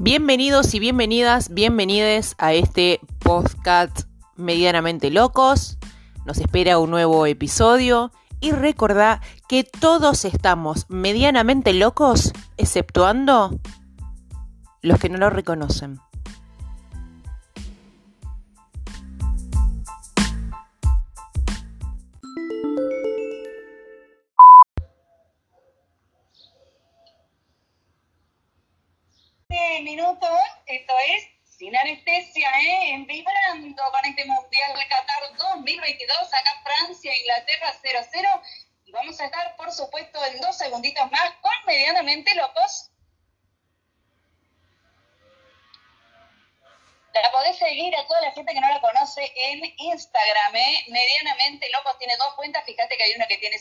Bienvenidos 0.00 0.74
y 0.74 0.78
bienvenidas, 0.78 1.52
bienvenides 1.52 2.36
a 2.38 2.52
este 2.52 3.00
podcast 3.18 4.02
medianamente 4.36 5.10
locos. 5.10 5.76
Nos 6.24 6.38
espera 6.38 6.78
un 6.78 6.90
nuevo 6.90 7.26
episodio 7.26 8.12
y 8.38 8.52
recordá 8.52 9.20
que 9.48 9.64
todos 9.64 10.24
estamos 10.24 10.86
medianamente 10.88 11.72
locos, 11.72 12.32
exceptuando 12.58 13.58
los 14.82 15.00
que 15.00 15.08
no 15.08 15.18
lo 15.18 15.30
reconocen. 15.30 15.98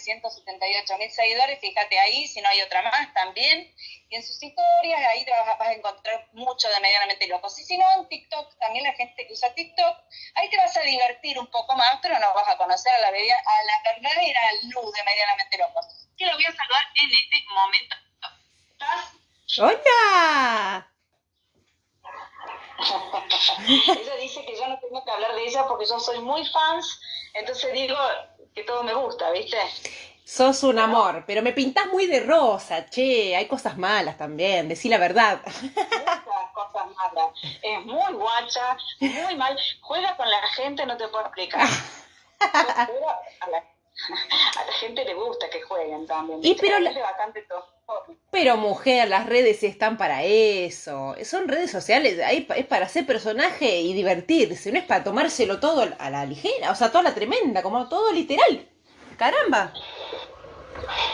378.000 0.07 1.09
seguidores, 1.09 1.59
fíjate 1.59 1.99
ahí, 1.99 2.27
si 2.27 2.41
no 2.41 2.49
hay 2.49 2.61
otra 2.61 2.81
más 2.81 3.13
también. 3.13 3.73
Y 4.09 4.15
en 4.15 4.23
sus 4.23 4.41
historias, 4.41 5.01
ahí 5.07 5.25
vas, 5.25 5.57
vas 5.57 5.67
a 5.67 5.73
encontrar 5.73 6.27
mucho 6.33 6.69
de 6.69 6.79
medianamente 6.79 7.27
locos. 7.27 7.59
Y 7.59 7.63
si 7.63 7.77
no, 7.77 7.85
en 7.97 8.07
TikTok, 8.07 8.57
también 8.57 8.83
la 8.85 8.93
gente 8.93 9.27
que 9.27 9.33
usa 9.33 9.53
TikTok, 9.53 9.97
ahí 10.35 10.49
te 10.49 10.57
vas 10.57 10.75
a 10.77 10.81
divertir 10.81 11.37
un 11.37 11.47
poco 11.47 11.75
más, 11.75 11.99
pero 12.01 12.17
no 12.19 12.33
vas 12.33 12.47
a 12.47 12.57
conocer 12.57 12.93
a 12.93 12.99
la, 12.99 13.11
media, 13.11 13.35
a 13.35 13.63
la 13.63 13.93
verdadera 13.93 14.41
luz 14.63 14.93
de 14.93 15.03
medianamente 15.03 15.57
locos. 15.57 15.85
Que 16.17 16.25
lo 16.25 16.33
voy 16.33 16.45
a 16.45 16.55
saludar 16.55 16.83
en 17.03 17.11
este 17.11 17.45
momento. 17.53 17.95
¿Estás? 18.71 19.17
¡Hola! 19.59 20.87
ella 23.67 24.15
dice 24.17 24.45
que 24.45 24.55
yo 24.55 24.67
no 24.67 24.79
tengo 24.79 25.03
que 25.03 25.11
hablar 25.11 25.33
de 25.33 25.45
ella 25.45 25.67
porque 25.67 25.85
yo 25.85 25.99
soy 25.99 26.19
muy 26.19 26.45
fans, 26.47 26.99
entonces 27.33 27.73
digo 27.73 27.97
que 28.53 28.63
todo 28.63 28.83
me 28.83 28.93
gusta, 28.93 29.31
¿viste? 29.31 29.57
Sos 30.27 30.61
un 30.63 30.77
amor, 30.77 31.23
pero 31.25 31.41
me 31.41 31.53
pintás 31.53 31.87
muy 31.87 32.05
de 32.05 32.19
rosa, 32.19 32.85
che, 32.87 33.33
hay 33.33 33.47
cosas 33.47 33.77
malas 33.77 34.17
también, 34.17 34.67
decí 34.67 34.89
la 34.89 34.97
verdad. 34.97 35.39
Muchas 35.45 36.51
cosas 36.53 36.87
malas. 36.97 37.33
Es 37.61 37.85
muy 37.85 38.13
guacha, 38.13 38.75
muy 38.99 39.37
mal, 39.37 39.57
juega 39.79 40.17
con 40.17 40.29
la 40.29 40.41
gente, 40.49 40.85
no 40.85 40.97
te 40.97 41.07
puedo 41.07 41.23
explicar. 41.23 41.65
a, 42.41 42.89
la, 43.49 43.63
gente 44.81 45.05
le 45.05 45.13
gusta 45.13 45.49
que 45.49 45.61
jueguen 45.61 46.05
también. 46.05 46.41
Y 46.43 46.55
pero 46.55 46.75
pero 48.29 48.57
mujer, 48.57 49.07
las 49.07 49.27
redes 49.27 49.63
están 49.63 49.95
para 49.97 50.23
eso. 50.23 51.15
Son 51.23 51.47
redes 51.47 51.71
sociales, 51.71 52.19
es 52.53 52.65
para 52.65 52.87
hacer 52.87 53.05
personaje 53.05 53.79
y 53.79 53.93
divertirse, 53.93 54.73
no 54.73 54.79
es 54.79 54.83
para 54.85 55.05
tomárselo 55.05 55.61
todo 55.61 55.87
a 55.97 56.09
la 56.09 56.25
ligera, 56.25 56.71
o 56.71 56.75
sea, 56.75 56.91
toda 56.91 57.03
la 57.05 57.15
tremenda, 57.15 57.63
como 57.63 57.87
todo 57.87 58.11
literal. 58.11 58.67
Caramba. 59.17 59.73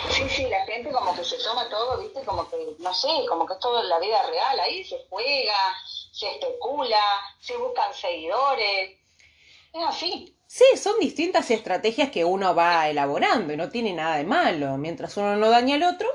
Sí, 0.10 0.30
sí, 0.30 0.48
la 0.48 0.66
gente 0.66 0.92
como 0.92 1.16
que 1.16 1.24
se 1.24 1.38
toma 1.38 1.70
todo, 1.70 1.98
viste, 2.00 2.24
como 2.24 2.50
que, 2.50 2.58
no 2.80 2.94
sé, 2.94 3.08
como 3.28 3.46
que 3.46 3.54
es 3.54 3.60
todo 3.60 3.82
en 3.82 3.90
la 3.90 4.00
vida 4.00 4.22
real, 4.24 4.60
ahí 4.60 4.84
se 4.84 5.06
juega, 5.10 5.76
se 6.12 6.28
especula, 6.28 7.02
se 7.40 7.58
buscan 7.58 7.94
seguidores, 7.94 8.98
es 9.74 9.84
así. 9.88 10.38
Sí, 10.48 10.66
son 10.78 11.00
distintas 11.00 11.50
estrategias 11.50 12.12
que 12.12 12.24
uno 12.24 12.54
va 12.54 12.88
elaborando 12.88 13.54
y 13.54 13.58
no 13.58 13.70
tiene 13.70 13.94
nada 13.94 14.18
de 14.18 14.24
malo. 14.24 14.78
Mientras 14.78 15.18
uno 15.18 15.36
no 15.36 15.50
daña 15.50 15.76
al 15.76 15.84
otro, 15.84 16.08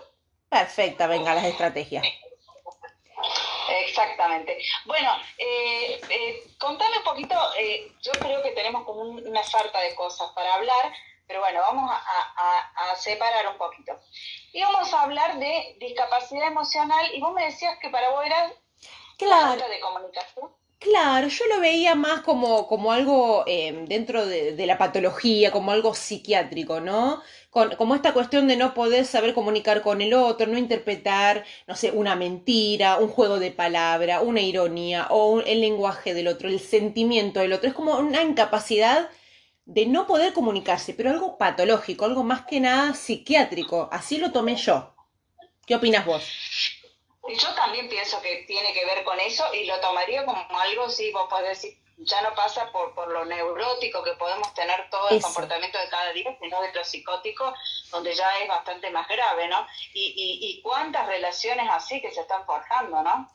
Perfecta, 0.48 1.06
venga, 1.06 1.34
las 1.34 1.44
estrategias. 1.44 2.04
Exactamente. 3.86 4.58
Bueno, 4.86 5.10
eh, 5.36 6.00
eh, 6.08 6.42
contame 6.58 6.98
un 6.98 7.04
poquito, 7.04 7.34
eh, 7.58 7.92
yo 8.02 8.12
creo 8.12 8.42
que 8.42 8.52
tenemos 8.52 8.84
como 8.84 9.02
una 9.02 9.42
sarta 9.42 9.80
de 9.80 9.94
cosas 9.94 10.30
para 10.34 10.54
hablar, 10.54 10.92
pero 11.28 11.40
bueno, 11.40 11.60
vamos 11.60 11.90
a, 11.92 12.96
separar 12.96 13.46
un 13.52 13.58
poquito. 13.58 13.92
Y 14.52 14.62
vamos 14.62 14.92
a 14.92 15.02
hablar 15.02 15.38
de 15.38 15.76
discapacidad 15.78 16.48
emocional, 16.48 17.06
y 17.14 17.20
vos 17.20 17.34
me 17.34 17.44
decías 17.44 17.78
que 17.78 17.90
para 17.90 18.10
vos 18.10 18.24
era 18.24 18.50
claro. 19.18 19.68
de 19.68 19.78
comunicación. 19.78 20.50
Claro, 20.80 21.26
yo 21.26 21.44
lo 21.46 21.60
veía 21.60 21.96
más 21.96 22.20
como, 22.20 22.68
como 22.68 22.92
algo 22.92 23.42
eh, 23.46 23.84
dentro 23.88 24.26
de, 24.26 24.64
la 24.64 24.78
patología, 24.78 25.50
como 25.50 25.72
algo 25.72 25.92
psiquiátrico, 25.94 26.80
¿no? 26.80 27.20
Con, 27.50 27.74
como 27.74 27.96
esta 27.96 28.12
cuestión 28.12 28.46
de 28.46 28.56
no 28.56 28.74
poder 28.74 29.04
saber 29.04 29.34
comunicar 29.34 29.82
con 29.82 30.00
el 30.00 30.14
otro, 30.14 30.46
no 30.46 30.56
interpretar, 30.56 31.44
no 31.66 31.74
sé, 31.74 31.90
una 31.90 32.14
mentira, 32.14 32.98
un 32.98 33.08
juego 33.08 33.40
de 33.40 33.50
palabra, 33.50 34.20
una 34.20 34.40
ironía 34.40 35.08
o 35.10 35.40
el 35.40 35.60
lenguaje 35.60 36.14
del 36.14 36.28
otro, 36.28 36.48
el 36.48 36.60
sentimiento 36.60 37.40
del 37.40 37.52
otro. 37.54 37.68
Es 37.68 37.74
como 37.74 37.98
una 37.98 38.22
incapacidad 38.22 39.10
de 39.68 39.84
no 39.84 40.06
poder 40.06 40.32
comunicarse, 40.32 40.94
pero 40.94 41.10
algo 41.10 41.36
patológico, 41.36 42.06
algo 42.06 42.24
más 42.24 42.46
que 42.46 42.58
nada 42.58 42.94
psiquiátrico. 42.94 43.90
Así 43.92 44.16
lo 44.16 44.32
tomé 44.32 44.56
yo. 44.56 44.94
¿Qué 45.66 45.74
opinas 45.74 46.06
vos? 46.06 46.24
Yo 47.28 47.54
también 47.54 47.86
pienso 47.90 48.18
que 48.22 48.44
tiene 48.46 48.72
que 48.72 48.86
ver 48.86 49.04
con 49.04 49.20
eso 49.20 49.44
y 49.52 49.66
lo 49.66 49.78
tomaría 49.80 50.24
como 50.24 50.40
algo, 50.58 50.88
sí, 50.88 51.12
vos 51.12 51.26
podés 51.28 51.60
decir, 51.60 51.78
ya 52.00 52.22
no 52.22 52.34
pasa 52.34 52.70
por, 52.70 52.94
por 52.94 53.10
lo 53.10 53.24
neurótico 53.24 54.02
que 54.04 54.12
podemos 54.12 54.54
tener 54.54 54.88
todo 54.90 55.08
el 55.10 55.20
comportamiento 55.20 55.78
de 55.78 55.88
cada 55.88 56.12
día, 56.12 56.36
sino 56.40 56.60
de 56.62 56.72
lo 56.72 56.84
psicótico, 56.84 57.52
donde 57.90 58.14
ya 58.14 58.26
es 58.40 58.48
bastante 58.48 58.90
más 58.90 59.08
grave, 59.08 59.48
¿no? 59.48 59.66
Y, 59.94 60.14
y, 60.16 60.38
y 60.48 60.62
cuántas 60.62 61.06
relaciones 61.06 61.66
así 61.70 62.00
que 62.00 62.12
se 62.12 62.20
están 62.20 62.44
forjando, 62.46 63.02
¿no? 63.02 63.28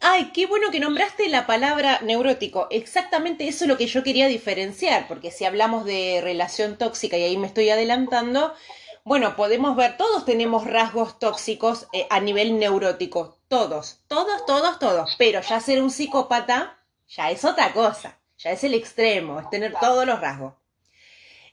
Ay, 0.00 0.30
qué 0.32 0.46
bueno 0.46 0.70
que 0.70 0.80
nombraste 0.80 1.28
la 1.28 1.46
palabra 1.46 1.98
neurótico. 2.02 2.68
Exactamente 2.70 3.48
eso 3.48 3.64
es 3.64 3.68
lo 3.68 3.76
que 3.76 3.86
yo 3.86 4.04
quería 4.04 4.28
diferenciar, 4.28 5.08
porque 5.08 5.32
si 5.32 5.44
hablamos 5.44 5.84
de 5.84 6.20
relación 6.22 6.78
tóxica, 6.78 7.16
y 7.16 7.24
ahí 7.24 7.36
me 7.36 7.48
estoy 7.48 7.70
adelantando, 7.70 8.54
bueno, 9.02 9.36
podemos 9.36 9.76
ver, 9.76 9.96
todos 9.96 10.24
tenemos 10.24 10.64
rasgos 10.64 11.18
tóxicos 11.18 11.86
eh, 11.92 12.06
a 12.10 12.20
nivel 12.20 12.58
neurótico, 12.58 13.38
todos, 13.48 14.00
todos, 14.08 14.46
todos, 14.46 14.78
todos, 14.78 15.14
pero 15.18 15.40
ya 15.40 15.60
ser 15.60 15.82
un 15.82 15.90
psicópata 15.90 16.76
ya 17.08 17.30
es 17.30 17.44
otra 17.44 17.72
cosa, 17.72 18.18
ya 18.38 18.50
es 18.50 18.64
el 18.64 18.74
extremo, 18.74 19.40
es 19.40 19.50
tener 19.50 19.74
todos 19.80 20.06
los 20.06 20.20
rasgos. 20.20 20.54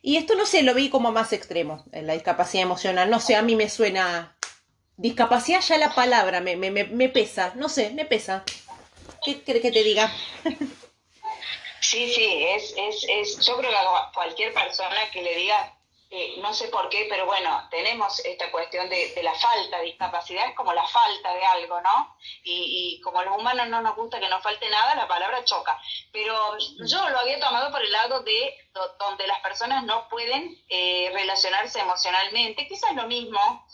Y 0.01 0.17
esto 0.17 0.35
no 0.35 0.45
sé, 0.45 0.63
lo 0.63 0.73
vi 0.73 0.89
como 0.89 1.11
más 1.11 1.31
extremo, 1.31 1.85
en 1.91 2.07
la 2.07 2.13
discapacidad 2.13 2.63
emocional, 2.63 3.09
no 3.09 3.19
sé, 3.19 3.35
a 3.35 3.41
mí 3.41 3.55
me 3.55 3.69
suena... 3.69 4.37
Discapacidad 4.95 5.61
ya 5.61 5.77
la 5.77 5.95
palabra 5.95 6.39
me, 6.39 6.55
me, 6.55 6.69
me 6.69 7.09
pesa, 7.09 7.53
no 7.55 7.67
sé, 7.67 7.89
me 7.91 8.05
pesa. 8.05 8.43
¿Qué 9.25 9.41
crees 9.41 9.61
que 9.61 9.71
te 9.71 9.83
diga? 9.83 10.11
Sí, 11.79 12.13
sí, 12.13 12.43
es, 12.43 12.73
es, 12.77 13.05
es, 13.09 13.45
yo 13.45 13.57
creo 13.57 13.69
que 13.69 13.77
cualquier 14.13 14.53
persona 14.53 14.95
que 15.11 15.21
le 15.21 15.35
diga 15.35 15.77
eh, 16.15 16.35
no 16.43 16.53
sé 16.53 16.67
por 16.67 16.89
qué, 16.89 17.07
pero 17.09 17.25
bueno, 17.25 17.67
tenemos 17.71 18.23
esta 18.23 18.51
cuestión 18.51 18.87
de, 18.87 19.19
la 19.23 19.33
falta 19.33 19.79
de 19.79 19.85
discapacidad, 19.85 20.47
es 20.47 20.55
como 20.55 20.71
la 20.71 20.85
falta 20.85 21.33
de 21.33 21.43
algo, 21.43 21.81
¿no? 21.81 22.15
Y, 22.43 23.01
como 23.01 23.17
a 23.17 23.25
los 23.25 23.35
humanos 23.35 23.67
no 23.69 23.81
nos 23.81 23.95
gusta 23.95 24.19
que 24.19 24.29
nos 24.29 24.43
falte 24.43 24.69
nada, 24.69 24.93
la 24.93 25.07
palabra 25.07 25.43
choca. 25.43 25.75
Pero 26.11 26.55
yo 26.85 27.09
lo 27.09 27.17
había 27.17 27.39
tomado 27.39 27.71
por 27.71 27.81
el 27.81 27.91
lado 27.91 28.19
de 28.21 28.55
donde 28.99 29.25
las 29.25 29.39
personas 29.39 29.85
no 29.85 30.07
pueden 30.07 30.55
eh, 30.69 31.09
relacionarse 31.15 31.79
emocionalmente, 31.79 32.67
quizás 32.67 32.93
lo 32.93 33.07
mismo, 33.07 33.65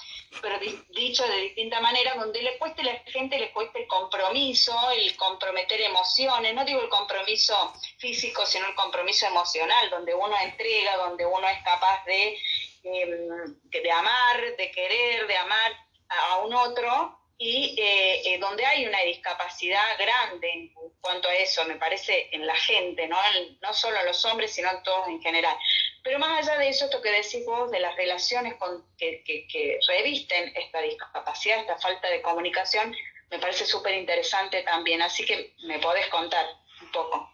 pero 0.41 0.59
dicho 0.89 1.27
de 1.27 1.37
distinta 1.37 1.79
manera, 1.81 2.15
donde 2.15 2.41
le 2.41 2.57
cueste 2.57 2.81
a 2.81 2.85
la 2.85 2.99
gente, 3.05 3.39
le 3.39 3.51
cueste 3.51 3.81
el 3.81 3.87
compromiso, 3.87 4.73
el 4.91 5.15
comprometer 5.17 5.81
emociones, 5.81 6.53
no 6.53 6.63
digo 6.65 6.81
el 6.81 6.89
compromiso 6.89 7.73
físico, 7.97 8.45
sino 8.45 8.67
el 8.67 8.75
compromiso 8.75 9.25
emocional, 9.25 9.89
donde 9.89 10.13
uno 10.13 10.35
entrega, 10.41 10.97
donde 10.97 11.25
uno 11.25 11.47
es 11.47 11.63
capaz 11.63 12.05
de, 12.05 12.37
em, 12.83 13.55
de 13.63 13.91
amar, 13.91 14.55
de 14.57 14.71
querer, 14.71 15.27
de 15.27 15.37
amar 15.37 15.71
a 16.09 16.37
un 16.37 16.53
otro, 16.53 17.19
y 17.41 17.73
eh, 17.79 18.33
eh, 18.33 18.37
donde 18.37 18.65
hay 18.65 18.85
una 18.85 18.99
discapacidad 19.03 19.97
grande 19.97 20.51
en 20.51 20.73
cuanto 20.99 21.29
a 21.29 21.35
eso, 21.35 21.63
me 21.63 21.77
parece, 21.77 22.27
en 22.33 22.45
la 22.45 22.55
gente, 22.55 23.07
no, 23.07 23.17
no 23.61 23.73
solo 23.73 23.97
en 23.97 24.07
los 24.07 24.25
hombres, 24.25 24.53
sino 24.53 24.69
en 24.69 24.83
todos 24.83 25.07
en 25.07 25.21
general. 25.21 25.55
Pero 26.03 26.19
más 26.19 26.47
allá 26.47 26.57
de 26.59 26.69
eso, 26.69 26.85
esto 26.85 27.01
que 27.01 27.11
decís 27.11 27.45
vos, 27.45 27.69
de 27.71 27.79
las 27.79 27.95
relaciones 27.95 28.55
con, 28.55 28.85
que, 28.97 29.23
que, 29.25 29.79
revisten 29.87 30.51
esta 30.55 30.81
discapacidad, 30.81 31.59
esta 31.59 31.77
falta 31.77 32.09
de 32.09 32.21
comunicación, 32.21 32.95
me 33.29 33.39
parece 33.39 33.65
súper 33.65 33.95
interesante 33.95 34.63
también. 34.63 35.01
Así 35.01 35.25
que 35.25 35.53
me 35.63 35.79
podés 35.79 36.07
contar 36.07 36.45
un 36.81 36.91
poco. 36.91 37.29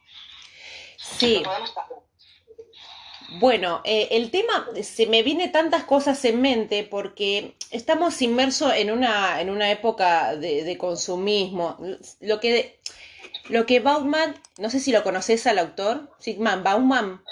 Sí. 0.97 1.43
Bueno, 3.39 3.81
eh, 3.83 4.09
el 4.11 4.31
tema, 4.31 4.67
se 4.81 5.07
me 5.07 5.23
viene 5.23 5.49
tantas 5.49 5.83
cosas 5.83 6.23
en 6.25 6.41
mente 6.41 6.83
porque 6.83 7.55
estamos 7.71 8.21
inmersos 8.21 8.73
en 8.73 8.91
una, 8.91 9.41
en 9.41 9.49
una 9.49 9.71
época 9.71 10.35
de, 10.35 10.63
de 10.63 10.77
consumismo. 10.77 11.77
Lo 12.21 12.39
que, 12.39 12.79
lo 13.49 13.65
que 13.65 13.79
Bauman, 13.79 14.35
no 14.57 14.69
sé 14.69 14.79
si 14.79 14.91
lo 14.91 15.03
conoces 15.03 15.45
al 15.47 15.59
autor, 15.59 16.11
Sigmund 16.19 16.63
Bauman. 16.63 17.23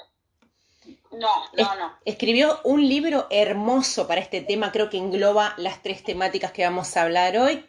No, 1.13 1.29
no, 1.57 1.75
no. 1.75 1.97
Escribió 2.05 2.59
un 2.63 2.87
libro 2.87 3.27
hermoso 3.29 4.07
para 4.07 4.21
este 4.21 4.41
tema, 4.41 4.71
creo 4.71 4.89
que 4.89 4.97
engloba 4.97 5.53
las 5.57 5.81
tres 5.81 6.03
temáticas 6.03 6.51
que 6.51 6.63
vamos 6.63 6.95
a 6.95 7.03
hablar 7.03 7.37
hoy. 7.37 7.65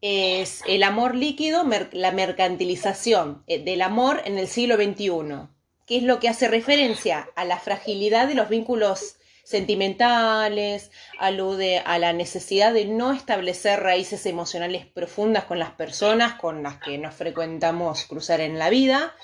Es 0.00 0.62
el 0.66 0.82
amor 0.82 1.14
líquido, 1.14 1.64
la 1.92 2.10
mercantilización 2.10 3.44
eh, 3.46 3.62
del 3.62 3.82
amor 3.82 4.22
en 4.24 4.38
el 4.38 4.48
siglo 4.48 4.76
XXI 4.76 5.48
que 5.86 5.96
es 5.96 6.02
lo 6.02 6.20
que 6.20 6.28
hace 6.28 6.48
referencia 6.48 7.28
a 7.34 7.44
la 7.44 7.58
fragilidad 7.58 8.28
de 8.28 8.34
los 8.34 8.48
vínculos 8.48 9.16
sentimentales, 9.44 10.90
alude 11.18 11.80
a 11.80 11.98
la 11.98 12.12
necesidad 12.12 12.72
de 12.72 12.84
no 12.84 13.12
establecer 13.12 13.80
raíces 13.80 14.24
emocionales 14.26 14.86
profundas 14.86 15.44
con 15.44 15.58
las 15.58 15.72
personas 15.72 16.34
con 16.34 16.62
las 16.62 16.78
que 16.78 16.96
nos 16.98 17.14
frecuentamos 17.14 18.04
cruzar 18.04 18.40
en 18.40 18.58
la 18.58 18.70
vida 18.70 19.14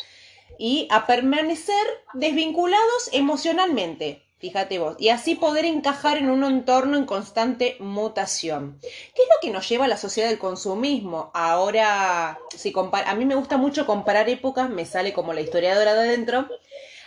y 0.59 0.89
a 0.91 1.07
permanecer 1.07 1.87
desvinculados 2.15 3.09
emocionalmente. 3.13 4.25
Fíjate 4.39 4.79
vos, 4.79 4.95
y 5.01 5.09
así 5.09 5.35
poder 5.35 5.65
encajar 5.65 6.17
en 6.17 6.31
un 6.31 6.45
entorno 6.45 6.97
en 6.97 7.07
constante 7.07 7.77
mutación. 7.81 8.79
¿Qué 8.81 9.23
es 9.23 9.29
lo 9.29 9.41
que 9.41 9.51
nos 9.51 9.69
lleva 9.69 9.87
a 9.87 9.89
la 9.89 9.97
sociedad 9.97 10.29
del 10.29 10.39
consumismo? 10.39 11.33
Ahora, 11.35 12.39
si 12.57 12.73
a 12.75 13.15
mí 13.17 13.25
me 13.25 13.35
gusta 13.35 13.57
mucho 13.57 13.85
comparar 13.85 14.29
épocas, 14.29 14.71
me 14.71 14.85
sale 14.85 15.13
como 15.13 15.33
la 15.33 15.41
historiadora 15.41 15.95
de 15.95 16.01
adentro. 16.01 16.49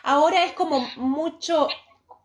Ahora 0.03 0.43
es 0.43 0.51
como 0.51 0.85
mucho, 0.97 1.69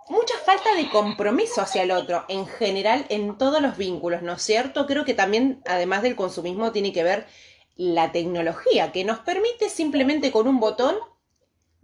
mucha 0.08 0.34
falta 0.44 0.75
de 0.75 0.88
compromiso 0.88 1.61
hacia 1.61 1.84
el 1.84 1.93
otro, 1.93 2.25
en 2.26 2.44
general, 2.46 3.06
en 3.08 3.38
todos 3.38 3.62
los 3.62 3.76
vínculos, 3.76 4.23
¿no 4.23 4.32
es 4.32 4.43
cierto? 4.43 4.88
Creo 4.88 5.05
que 5.05 5.14
también, 5.14 5.62
además 5.67 6.02
del 6.02 6.17
consumismo, 6.17 6.73
tiene 6.73 6.93
que 6.93 7.05
ver 7.05 7.28
la 7.76 8.11
tecnología, 8.11 8.90
que 8.90 9.05
nos 9.05 9.20
permite 9.20 9.69
simplemente 9.69 10.32
con 10.32 10.49
un 10.49 10.58
botón 10.58 10.96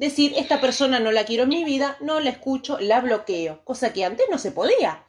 decir, 0.03 0.35
esta 0.37 0.61
persona 0.61 0.99
no 0.99 1.13
la 1.13 1.25
quiero 1.25 1.45
en 1.45 1.51
mi 1.51 1.65
vida, 1.65 1.97
no 2.01 2.21
la 2.21 2.31
escucho, 2.31 2.79
la 2.81 3.01
bloqueo, 3.01 3.65
cosa 3.65 3.93
que 3.93 4.05
antes 4.05 4.27
no 4.31 4.39
se 4.39 4.51
podía 4.51 5.05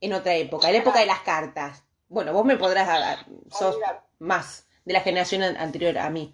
en 0.00 0.12
otra 0.12 0.34
época, 0.34 0.68
en 0.68 0.74
la 0.74 0.78
época 0.80 1.00
de 1.00 1.06
las 1.06 1.20
cartas. 1.20 1.82
Bueno, 2.08 2.32
vos 2.32 2.44
me 2.44 2.56
podrás 2.56 2.86
dar, 2.86 3.26
sos 3.50 3.76
más 4.18 4.66
de 4.84 4.92
la 4.92 5.00
generación 5.00 5.42
anterior 5.42 5.98
a 5.98 6.10
mí. 6.10 6.32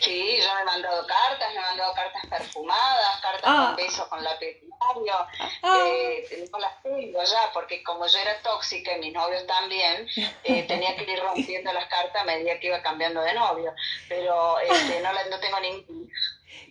Sí, 0.00 0.38
yo 0.38 0.54
me 0.54 0.60
he 0.60 0.64
mandado 0.64 1.06
cartas, 1.06 1.54
me 1.54 1.60
he 1.60 1.62
mandado 1.62 1.94
cartas 1.94 2.26
perfumadas, 2.28 3.20
cartas 3.22 3.42
ah. 3.44 3.66
con 3.68 3.76
besos 3.76 4.06
con 4.08 4.22
lapidario. 4.22 5.14
Ah. 5.62 5.84
Eh, 5.86 6.48
no 6.52 6.58
las 6.58 6.82
tengo 6.82 7.22
ya, 7.22 7.50
porque 7.54 7.82
como 7.82 8.06
yo 8.06 8.18
era 8.18 8.42
tóxica 8.42 8.96
y 8.96 9.00
mis 9.00 9.14
novios 9.14 9.46
también, 9.46 10.06
eh, 10.42 10.62
tenía 10.68 10.94
que 10.96 11.10
ir 11.10 11.20
rompiendo 11.20 11.72
las 11.72 11.86
cartas 11.86 12.22
a 12.22 12.24
medida 12.24 12.58
que 12.58 12.66
iba 12.66 12.82
cambiando 12.82 13.22
de 13.22 13.32
novio. 13.34 13.72
Pero 14.08 14.58
este, 14.58 15.00
no, 15.00 15.10
no 15.12 15.40
tengo 15.40 15.60
ningún 15.60 16.10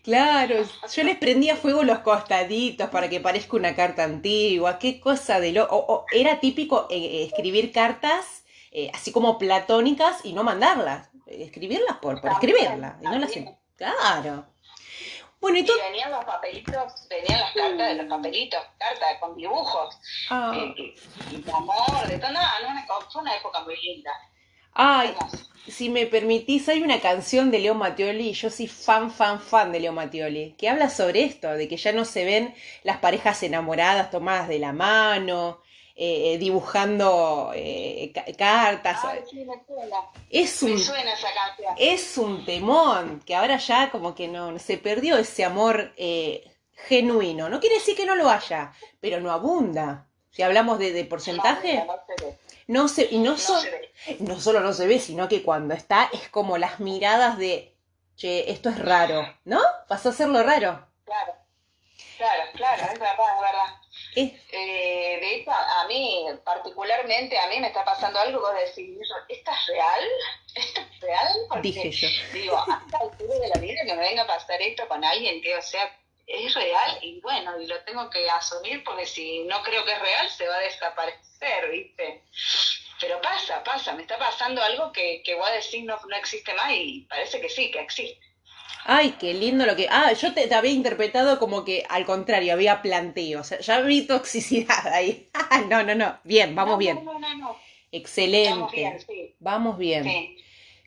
Claro, 0.04 0.66
yo 0.94 1.04
les 1.04 1.18
prendía 1.18 1.56
fuego 1.56 1.84
los 1.84 2.00
costaditos 2.00 2.90
para 2.90 3.10
que 3.10 3.22
parezca 3.22 3.56
una 3.56 3.76
carta 3.76 4.04
antigua, 4.04 4.78
qué 4.78 5.00
cosa 5.00 5.40
de 5.40 5.54
lo... 5.54 6.06
era 6.12 6.40
típico 6.42 6.88
eh, 6.90 7.24
escribir 7.24 7.72
cartas 7.72 8.44
eh, 8.76 8.90
así 8.94 9.12
como 9.12 9.38
platónicas 9.38 10.26
y 10.26 10.34
no 10.34 10.44
mandarlas, 10.44 11.10
escribirlas 11.28 11.98
por, 11.98 12.20
por 12.20 12.32
escribirlas, 12.32 12.96
y 13.02 13.06
no 13.06 13.20
las... 13.20 13.32
Claro. 13.78 14.48
Bueno, 15.40 15.60
y, 15.60 15.62
venían 15.64 16.10
los 16.10 16.26
papelitos, 16.26 17.08
venían 17.08 17.40
las 17.40 17.54
cartas 17.54 17.88
de 17.90 17.96
los 17.96 18.08
papelitos, 18.08 18.62
cartas 18.80 19.20
con 19.20 19.36
dibujos, 19.36 20.00
ah. 20.32 20.54
eh, 20.56 20.96
y 21.32 21.42
de 21.42 21.52
amor, 21.52 22.08
de 22.08 22.18
todo, 22.18 22.32
no, 22.32 22.40
no, 22.40 23.02
fue 23.12 23.22
una 23.22 23.38
época 23.38 23.60
muy 23.62 23.76
linda. 23.80 24.12
Ay, 24.74 25.16
si 25.68 25.90
me 25.90 26.06
permitís, 26.06 26.68
hay 26.70 26.82
una 26.82 27.00
canción 27.00 27.52
de 27.52 27.60
Leo 27.60 27.76
Mattioli, 27.76 28.30
y 28.30 28.34
yo 28.34 28.50
soy 28.50 28.68
fan, 28.68 29.12
fan, 29.12 29.40
fan 29.40 29.72
de 29.72 29.80
Leo 29.80 29.94
Mattioli, 29.94 30.56
que 30.58 30.70
habla 30.70 30.90
sobre 30.90 31.24
esto, 31.24 31.52
de 31.52 31.68
que 31.68 31.78
ya 31.78 31.92
no 31.94 32.06
se 32.06 32.26
ven 32.26 32.54
las 32.84 32.98
parejas 32.98 33.42
enamoradas 33.44 34.12
tomadas 34.12 34.48
de 34.48 34.60
la 34.60 34.74
mano, 34.74 35.62
eh, 35.96 36.34
eh, 36.34 36.38
dibujando 36.40 37.52
eh, 37.54 38.12
cartas. 38.36 39.00
Es 40.30 40.64
un, 40.64 40.80
suena 40.80 41.14
esa 41.14 41.28
canción. 41.34 41.76
Es 41.78 42.18
un 42.18 42.46
temón, 42.46 43.22
que 43.26 43.36
ahora 43.36 43.58
ya 43.58 43.92
como 43.92 44.16
que 44.16 44.28
no, 44.28 44.58
se 44.58 44.78
perdió 44.80 45.18
ese 45.18 45.46
amor 45.46 45.94
genuino. 46.88 47.48
No 47.48 47.60
quiere 47.60 47.76
decir 47.76 47.96
que 47.96 48.08
no 48.08 48.16
lo 48.16 48.28
haya, 48.30 48.74
pero 49.00 49.22
no 49.22 49.32
abunda. 49.32 50.08
Si 50.32 50.42
hablamos 50.42 50.80
de, 50.80 51.06
porcentaje... 51.06 51.86
No 51.86 52.34
se, 52.88 53.08
y 53.12 53.20
no, 53.20 53.36
no, 54.20 54.40
solo 54.40 54.60
no 54.60 54.74
se 54.74 54.88
ve, 54.88 55.00
sino 55.00 55.28
que 55.28 55.44
cuando 55.44 55.74
está 55.74 56.10
es 56.14 56.30
como 56.30 56.58
las 56.58 56.80
miradas 56.80 57.38
de, 57.38 57.76
che, 58.16 58.52
esto 58.52 58.70
es 58.70 58.80
raro, 58.80 59.26
¿no? 59.46 59.62
Pasó 59.88 60.10
a 60.10 60.14
ser 60.14 60.28
lo 60.28 60.44
raro. 60.44 60.88
Claro, 61.06 61.34
claro, 62.18 62.44
claro, 62.56 62.84
es 62.84 63.00
verdad, 63.00 63.36
es 63.36 63.42
verdad. 63.42 63.84
Eh, 64.16 65.18
de 65.20 65.36
hecho, 65.36 65.52
a 65.52 65.88
mí, 65.88 66.26
particularmente, 66.44 67.38
a 67.38 67.48
mí 67.48 67.60
me 67.60 67.68
está 67.68 67.84
pasando 67.84 68.20
algo 68.20 68.40
vos 68.40 68.54
decís, 68.54 69.00
¿esto 69.28 69.52
es 69.52 69.68
real? 69.68 70.04
¿Esto 70.56 70.82
es 70.82 71.00
real? 71.02 71.62
Dije 71.62 71.92
yo. 71.92 72.08
Digo, 72.32 72.58
hasta 72.58 72.98
altura 72.98 73.36
de 73.40 73.50
la 73.50 73.60
vida 73.60 73.82
que 73.86 73.96
me 73.96 74.02
venga 74.02 74.24
a 74.24 74.28
pasar 74.28 74.62
esto 74.62 74.88
con 74.88 75.04
alguien 75.04 75.42
que, 75.42 75.56
o 75.56 75.62
sea, 75.62 75.82
es 76.28 76.54
real 76.54 76.98
y 77.02 77.20
bueno, 77.22 77.60
y 77.60 77.68
lo 77.68 77.80
tengo 77.84 78.10
que 78.10 78.30
asumir 78.30 78.84
porque 78.84 79.06
si 79.06 79.44
no 79.44 79.62
creo 79.64 79.84
que 79.86 79.92
es 79.92 80.00
real 80.00 80.30
se 80.30 80.48
va 80.48 80.56
a 80.56 80.60
desaparecer, 80.60 81.70
¿viste? 81.72 82.24
Pero 83.00 83.22
pasa, 83.22 83.64
pasa, 83.64 83.94
me 83.94 84.04
está 84.04 84.18
pasando 84.18 84.62
algo 84.62 84.92
que, 84.92 85.22
que 85.24 85.36
voy 85.36 85.50
a 85.50 85.56
decir 85.56 85.84
no, 85.84 86.00
no 86.08 86.16
existe 86.16 86.54
más 86.54 86.72
y 86.72 87.02
parece 87.10 87.42
que 87.42 87.50
sí, 87.50 87.70
que 87.72 87.80
existe. 87.82 88.34
Ay, 88.86 89.16
qué 89.20 89.34
lindo 89.34 89.66
lo 89.66 89.76
que... 89.76 89.88
Ah, 89.90 90.12
yo 90.14 90.34
te, 90.34 90.54
había 90.54 90.72
interpretado 90.72 91.40
como 91.40 91.64
que 91.64 91.86
al 91.88 92.06
contrario, 92.06 92.54
había 92.54 92.82
planteo. 92.82 93.42
O 93.42 93.44
sea, 93.44 93.60
ya 93.60 93.80
vi 93.80 94.06
toxicidad 94.06 94.88
ahí. 94.88 95.30
no, 95.70 95.84
no, 95.84 95.96
no. 95.96 96.20
Bien, 96.24 96.54
vamos 96.54 96.78
bien. 96.78 97.04
No, 97.04 97.18
no, 97.18 97.36
no, 97.36 97.60
Excelente. 97.92 98.50
Vamos 98.52 98.72
bien. 98.74 99.00
Sí. 99.00 99.36
Vamos 99.40 99.78
bien. 99.78 100.38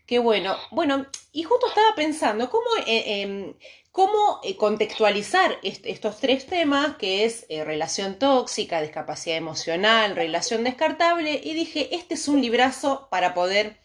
Qué 0.07 0.21
bueno. 0.21 0.57
Bueno, 0.71 1.07
y 1.33 1.43
justo 1.43 1.67
estaba 1.67 1.95
pensando, 1.97 2.49
¿cómo 2.49 2.67
eh, 2.87 3.23
em, 3.23 3.55
cómo 3.97 4.41
eh, 4.45 4.57
contextualizar 4.57 5.59
estos 5.63 6.21
tres 6.21 6.45
temas, 6.45 6.97
que 6.97 7.25
es 7.25 7.47
eh, 7.49 7.65
relación 7.65 8.19
tóxica, 8.19 8.83
discapacidad 8.83 9.39
emocional, 9.39 10.15
relación 10.15 10.65
descartable, 10.65 11.41
y 11.43 11.55
dije, 11.55 11.95
este 11.95 12.15
es 12.15 12.29
un 12.29 12.43
librazo 12.43 13.09
para 13.11 13.33
poder 13.33 13.79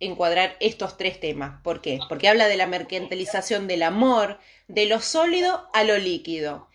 encuadrar 0.00 0.56
estos 0.58 0.96
tres 0.96 1.20
temas. 1.20 1.62
¿Por 1.62 1.80
qué? 1.80 2.00
Porque 2.08 2.28
habla 2.28 2.48
de 2.48 2.56
la 2.56 2.66
mercantilización 2.66 3.68
del 3.68 3.84
amor, 3.84 4.40
de 4.66 4.86
lo 4.86 5.00
sólido 5.00 5.70
a 5.72 5.84
lo 5.84 5.96
líquido. 5.96 6.68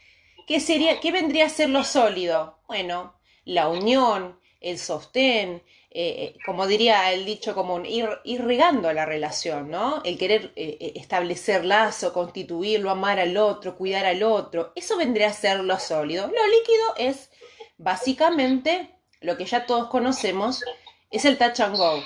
¿Qué, 0.48 0.62
sería, 0.62 1.02
qué 1.02 1.12
vendría 1.12 1.48
a 1.48 1.50
ser 1.50 1.70
lo 1.70 1.84
sólido? 1.84 2.58
Bueno, 2.68 3.16
la 3.44 3.68
unión, 3.68 4.40
el 4.62 4.80
sostén, 4.80 5.62
eh, 6.00 6.36
eh, 6.36 6.40
como 6.46 6.68
diría 6.68 7.12
el 7.12 7.26
dicho 7.26 7.56
común, 7.56 7.84
ir, 7.84 8.08
ir, 8.24 8.46
regando 8.46 8.94
la 8.94 9.04
relación, 9.04 9.72
¿no? 9.72 10.04
El 10.04 10.20
querer 10.20 10.54
eh, 10.56 10.94
establecer 10.94 11.66
lazo, 11.66 12.14
constituirlo, 12.14 12.92
amar 12.92 13.20
al 13.20 13.36
otro, 13.36 13.76
cuidar 13.76 14.06
al 14.06 14.22
otro, 14.22 14.74
eso 14.76 14.96
vendría 14.96 15.30
a 15.30 15.34
ser 15.34 15.62
lo 15.62 15.80
sólido. 15.80 16.28
Lo 16.28 16.48
líquido 16.50 16.96
es 16.98 17.32
básicamente 17.80 18.92
lo 19.22 19.38
que 19.38 19.46
ya 19.46 19.66
todos 19.66 19.88
conocemos, 19.88 20.64
es 21.10 21.26
el 21.26 21.40
touch 21.40 21.62
and 21.62 21.76
go. 21.76 22.04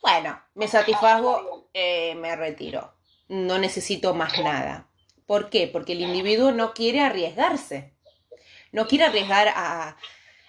Bueno, 0.00 0.42
me 0.54 0.66
satisfago, 0.66 1.68
me 1.74 2.36
retiro. 2.36 2.94
No 3.28 3.58
necesito 3.58 4.14
más 4.14 4.38
nada. 4.38 4.88
¿Por 5.26 5.50
qué? 5.50 5.68
Porque 5.70 5.92
el 5.92 6.00
individuo 6.00 6.52
no 6.52 6.72
quiere 6.72 7.02
arriesgarse. 7.02 7.92
No 8.72 8.86
quiere 8.86 9.04
arriesgar 9.04 9.48
a, 9.48 9.98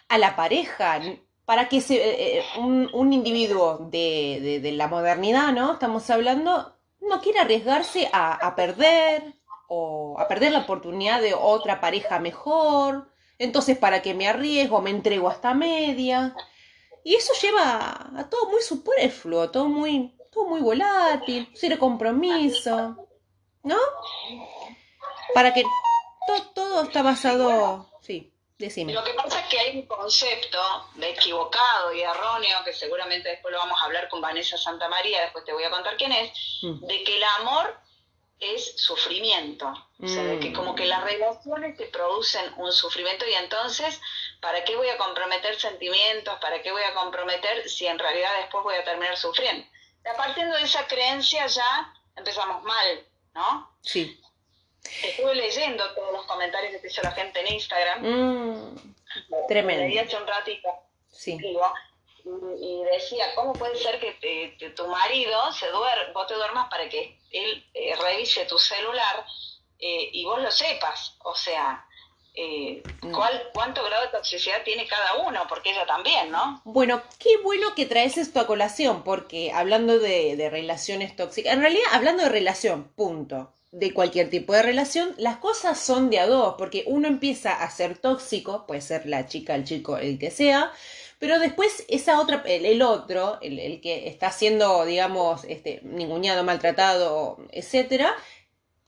a 0.08 0.18
la 0.18 0.38
pareja, 0.38 1.02
para 1.48 1.70
que 1.70 1.80
se, 1.80 1.96
eh, 1.96 2.40
eh, 2.40 2.44
un, 2.58 3.14
individuo 3.14 3.78
de, 3.90 4.70
la 4.74 4.90
modernidad, 4.90 5.54
¿no? 5.54 5.72
Estamos 5.72 6.10
hablando, 6.10 6.76
no 7.00 7.22
quiere 7.22 7.40
arriesgarse 7.40 8.10
a, 8.12 8.54
perder 8.58 9.34
o 9.70 10.20
a 10.20 10.28
perder 10.28 10.52
la 10.52 10.60
oportunidad 10.60 11.22
de 11.22 11.34
otra 11.34 11.80
pareja 11.80 12.20
mejor. 12.20 13.10
Entonces, 13.40 13.78
¿para 13.78 14.02
qué 14.02 14.14
me 14.14 14.28
arriesgo? 14.28 14.82
Me 14.82 14.90
entrego 14.90 15.30
hasta 15.30 15.54
media. 15.54 16.36
Y 17.06 17.16
eso 17.16 17.32
lleva 17.42 18.10
a 18.18 18.30
todo 18.30 18.50
muy 18.50 18.62
superfluo, 18.62 19.50
todo 19.50 19.70
muy, 19.70 20.18
todo 20.30 20.48
muy 20.48 20.60
volátil, 20.60 21.50
cero 21.54 21.78
compromiso, 21.80 23.08
¿no? 23.64 23.78
Para 25.34 25.54
que 25.54 25.64
todo, 26.54 26.84
está 26.84 27.04
basado, 27.04 27.90
sí. 28.02 28.34
Es 28.60 28.76
que 29.48 29.60
hay 29.60 29.78
un 29.78 29.86
concepto 29.86 30.60
de 30.96 31.10
equivocado 31.10 31.94
y 31.94 32.02
erróneo, 32.02 32.64
que 32.64 32.74
seguramente 32.74 33.30
después 33.30 33.52
lo 33.52 33.60
vamos 33.60 33.82
a 33.82 33.86
hablar 33.86 34.10
con 34.10 34.22
Vanessa 34.22 34.58
Santa 34.58 34.88
María, 34.88 35.22
después 35.22 35.46
te 35.46 35.54
voy 35.54 35.64
a 35.64 35.72
contar 35.72 35.98
quién 35.98 36.12
es, 36.12 36.32
mm. 36.62 36.86
de 36.86 37.04
que 37.04 37.18
el 37.18 37.24
amor 37.40 37.80
es 38.40 38.74
sufrimiento. 38.78 39.74
O 40.00 40.08
sea, 40.08 40.24
de 40.24 40.40
que 40.40 40.54
como 40.54 40.76
que 40.76 40.86
las 40.86 41.04
relaciones 41.04 41.76
te 41.76 41.88
producen 41.88 42.54
un 42.58 42.72
sufrimiento 42.72 43.26
y 43.28 43.34
entonces, 43.34 44.00
¿para 44.40 44.64
qué 44.64 44.76
voy 44.76 44.88
a 44.90 44.98
comprometer 44.98 45.60
sentimientos? 45.60 46.38
¿Para 46.40 46.62
qué 46.62 46.72
voy 46.72 46.84
a 46.84 46.94
comprometer 46.94 47.68
si 47.68 47.88
en 47.88 47.98
realidad 47.98 48.30
después 48.42 48.64
voy 48.64 48.76
a 48.76 48.84
terminar 48.84 49.18
sufriendo? 49.18 49.66
Y 50.02 50.18
partiendo 50.18 50.56
de 50.56 50.64
esa 50.64 50.86
creencia 50.86 51.48
ya 51.48 51.94
empezamos 52.16 52.64
mal, 52.64 53.06
¿no? 53.34 53.76
Sí. 53.82 54.22
Estuve 55.04 55.36
leyendo 55.36 55.84
todos 55.96 56.14
los 56.14 56.26
comentarios 56.26 56.74
que 56.74 56.80
te 56.80 56.88
hizo 56.88 57.02
la 57.02 57.12
gente 57.12 57.40
en 57.40 57.54
Instagram. 57.56 58.02
Mm, 58.04 58.96
tremendo. 59.48 59.84
Leí 59.84 59.98
hace 59.98 60.16
un 60.16 60.28
ratito. 60.28 60.70
Sí. 61.10 61.38
y 62.60 62.84
decía, 62.84 63.26
¿cómo 63.36 63.54
puede 63.54 63.76
ser 63.78 64.00
que 64.00 64.70
tu 64.76 64.88
marido 64.88 65.52
se 65.52 65.68
duer, 65.70 66.12
vos 66.14 66.28
te 66.28 66.36
duermas 66.36 66.70
para 66.70 66.88
que 66.90 67.18
él 67.32 67.66
eh, 67.74 67.96
revise 67.96 68.46
tu 68.46 68.60
celular 68.60 69.26
eh, 69.80 70.10
y 70.12 70.26
vos 70.26 70.42
lo 70.42 70.52
sepas? 70.52 71.16
O 71.24 71.34
sea, 71.34 71.86
eh, 72.36 72.84
mm. 73.02 73.12
¿cuál, 73.12 73.50
¿cuánto 73.54 73.84
grado 73.84 74.04
de 74.04 74.10
toxicidad 74.10 74.62
tiene 74.64 74.86
cada 74.86 75.16
uno? 75.26 75.46
Porque 75.50 75.72
ella 75.72 75.88
también, 75.88 76.30
¿no? 76.30 76.62
Bueno, 76.66 77.02
qué 77.18 77.38
bueno 77.38 77.74
que 77.74 77.88
traes 77.88 78.18
esto 78.18 78.40
a 78.40 78.48
colación, 78.48 79.04
porque 79.04 79.52
hablando 79.52 79.98
de, 79.98 80.36
de 80.36 80.50
relaciones 80.50 81.16
tóxicas, 81.16 81.54
en 81.54 81.62
realidad 81.62 81.88
hablando 81.94 82.24
de 82.24 82.30
relación, 82.30 82.90
punto 82.96 83.54
de 83.72 83.94
cualquier 83.94 84.30
tipo 84.30 84.54
de 84.54 84.64
relación, 84.64 85.14
las 85.18 85.38
cosas 85.38 85.80
son 85.80 86.10
de 86.10 86.20
a 86.20 86.28
dos, 86.28 86.56
porque 86.58 86.84
uno 86.88 87.08
empieza 87.08 87.54
a 87.54 87.70
ser 87.70 87.98
tóxico, 87.98 88.66
puede 88.66 88.82
ser 88.82 89.06
la 89.06 89.28
chica, 89.28 89.56
el 89.56 89.66
chico, 89.66 89.98
el 89.98 90.18
que 90.18 90.32
sea, 90.32 90.72
pero 91.20 91.40
después 91.40 91.84
esa 91.90 92.20
otra, 92.20 92.44
el, 92.46 92.82
otro, 92.82 93.40
el, 93.42 93.82
que 93.82 94.08
está 94.08 94.32
siendo, 94.32 94.86
digamos, 94.86 95.44
este, 95.46 95.82
ninguneado, 95.84 96.44
maltratado, 96.44 97.38
etcétera, 97.52 98.16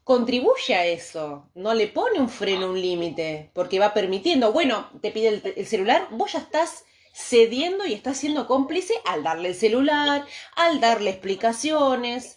contribuye 0.03 0.75
a 0.75 0.85
eso, 0.85 1.49
no 1.55 1.73
le 1.73 1.87
pone 1.87 2.19
un 2.19 2.29
freno, 2.29 2.69
un 2.69 2.81
límite, 2.81 3.51
porque 3.53 3.79
va 3.79 3.93
permitiendo, 3.93 4.53
bueno, 4.53 4.89
te 5.01 5.11
pide 5.11 5.27
el, 5.27 5.53
el 5.55 5.67
celular, 5.67 6.07
vos 6.11 6.33
ya 6.33 6.39
estás 6.39 6.85
cediendo 7.13 7.85
y 7.85 7.93
estás 7.93 8.17
siendo 8.17 8.47
cómplice 8.47 8.93
al 9.05 9.23
darle 9.23 9.49
el 9.49 9.55
celular, 9.55 10.25
al 10.55 10.79
darle 10.79 11.11
explicaciones, 11.11 12.35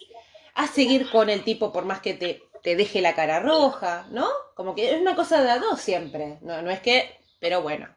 a 0.55 0.67
seguir 0.67 1.09
con 1.09 1.29
el 1.29 1.43
tipo 1.43 1.71
por 1.71 1.85
más 1.85 1.99
que 1.99 2.13
te, 2.13 2.43
te 2.63 2.75
deje 2.75 3.01
la 3.01 3.15
cara 3.15 3.39
roja, 3.39 4.07
¿no? 4.11 4.27
Como 4.55 4.73
que 4.73 4.93
es 4.93 5.01
una 5.01 5.15
cosa 5.15 5.43
de 5.43 5.51
a 5.51 5.59
dos 5.59 5.81
siempre, 5.81 6.37
no, 6.41 6.61
no 6.61 6.71
es 6.71 6.79
que, 6.79 7.09
pero 7.39 7.61
bueno. 7.61 7.87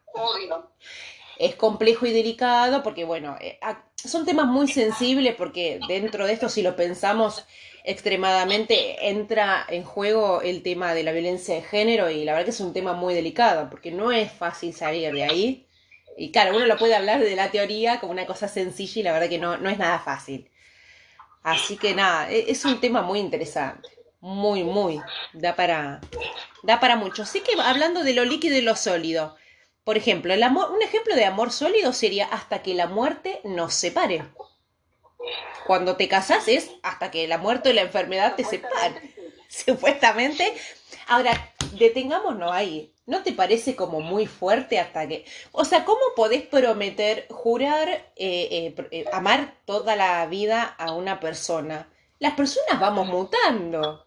Es 1.39 1.55
complejo 1.55 2.07
y 2.07 2.13
delicado 2.13 2.83
porque, 2.83 3.05
bueno, 3.05 3.37
eh, 3.41 3.59
son 3.95 4.25
temas 4.25 4.47
muy 4.47 4.69
sensibles 4.69 5.35
porque 5.37 5.79
dentro 5.87 6.27
de 6.27 6.33
esto, 6.33 6.49
si 6.49 6.63
lo 6.63 6.75
pensamos 6.77 7.45
extremadamente, 7.85 9.09
entra 9.09 9.65
en 9.69 9.85
juego 9.85 10.41
el 10.43 10.63
tema 10.63 10.95
de 10.95 11.05
la 11.05 11.13
violencia 11.13 11.55
de 11.55 11.63
género 11.63 12.11
y 12.11 12.25
la 12.25 12.33
verdad 12.33 12.47
que 12.47 12.51
es 12.51 12.61
un 12.61 12.73
tema 12.73 12.95
muy 12.95 13.15
delicado 13.15 13.71
porque 13.71 13.93
no 13.93 14.11
es 14.11 14.33
fácil 14.33 14.75
salir 14.75 15.13
de 15.13 15.25
ahí. 15.25 15.67
Y 16.17 16.33
claro, 16.33 16.57
uno 16.57 16.67
lo 16.67 16.79
puede 16.79 16.95
hablar 16.97 17.21
de 17.21 17.37
la 17.37 17.51
teoría 17.51 18.01
como 18.01 18.13
una 18.13 18.27
cosa 18.27 18.49
sencilla 18.49 19.01
y 19.01 19.03
la 19.05 19.13
verdad 19.13 19.29
que 19.29 19.39
no, 19.39 19.59
no 19.59 19.69
es 19.69 19.79
nada 19.79 19.99
fácil. 19.99 20.51
Así 21.47 21.77
que 21.77 21.95
nada, 21.95 22.29
e-, 22.29 22.51
es 22.51 22.65
un 22.65 22.81
tema 22.81 23.03
muy 23.03 23.21
interesante. 23.21 23.89
Muy, 24.21 24.65
muy. 24.65 25.01
Da 25.33 25.55
para, 25.55 26.01
da 26.65 26.81
para 26.81 26.97
mucho. 26.97 27.23
Así 27.23 27.41
que 27.41 27.53
hablando 27.63 28.03
de 28.03 28.15
lo 28.15 28.25
líquido 28.25 28.59
y 28.59 28.63
lo 28.63 28.75
sólido. 28.75 29.37
Por 29.85 29.97
ejemplo, 29.97 30.35
el 30.35 30.43
amor, 30.43 30.73
un 30.73 30.83
ejemplo 30.83 31.15
de 31.15 31.25
amor 31.25 31.53
sólido 31.53 31.93
sería 31.93 32.27
hasta 32.27 32.63
que 32.63 32.75
la 32.75 32.89
muerte 32.89 33.41
nos 33.45 33.75
separe. 33.75 34.25
Cuando 35.69 35.95
te 35.95 36.09
casas 36.09 36.49
es 36.49 36.73
hasta 36.83 37.13
que 37.13 37.29
la 37.29 37.39
muerte 37.39 37.71
o 37.71 37.73
la 37.73 37.83
enfermedad 37.83 38.35
te 38.35 38.43
separen. 38.43 39.15
Supuestamente. 39.49 40.53
Ahora, 41.07 41.55
detengámonos 41.79 42.51
ahí. 42.51 42.93
¿No 43.07 43.23
te 43.23 43.33
parece 43.33 43.77
como 43.77 44.01
muy 44.01 44.27
fuerte 44.27 44.81
hasta 44.81 45.07
que... 45.07 45.25
O 45.53 45.65
sea, 45.65 45.85
¿cómo 45.85 46.01
podés 46.17 46.43
prometer, 46.43 47.29
jurar, 47.31 47.89
eh, 47.89 48.05
eh, 48.17 48.75
eh, 48.91 49.05
amar 49.13 49.59
toda 49.65 49.95
la 49.95 50.27
vida 50.27 50.65
a 50.77 50.93
una 50.93 51.21
persona? 51.21 51.89
Las 52.19 52.35
personas 52.35 52.81
vamos 52.81 53.07
mutando. 53.07 54.05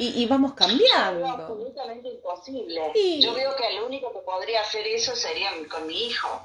Y, 0.00 0.26
vamos 0.26 0.52
cambiando. 0.54 1.26
Es 1.26 1.32
absolutamente 1.32 2.08
imposible. 2.08 2.92
Yo 3.18 3.34
veo 3.34 3.56
que 3.56 3.66
el 3.66 3.82
único 3.82 4.12
que 4.12 4.20
podría 4.20 4.60
hacer 4.60 4.86
eso 4.86 5.16
sería 5.16 5.50
con 5.68 5.88
mi 5.88 6.06
hijo. 6.06 6.40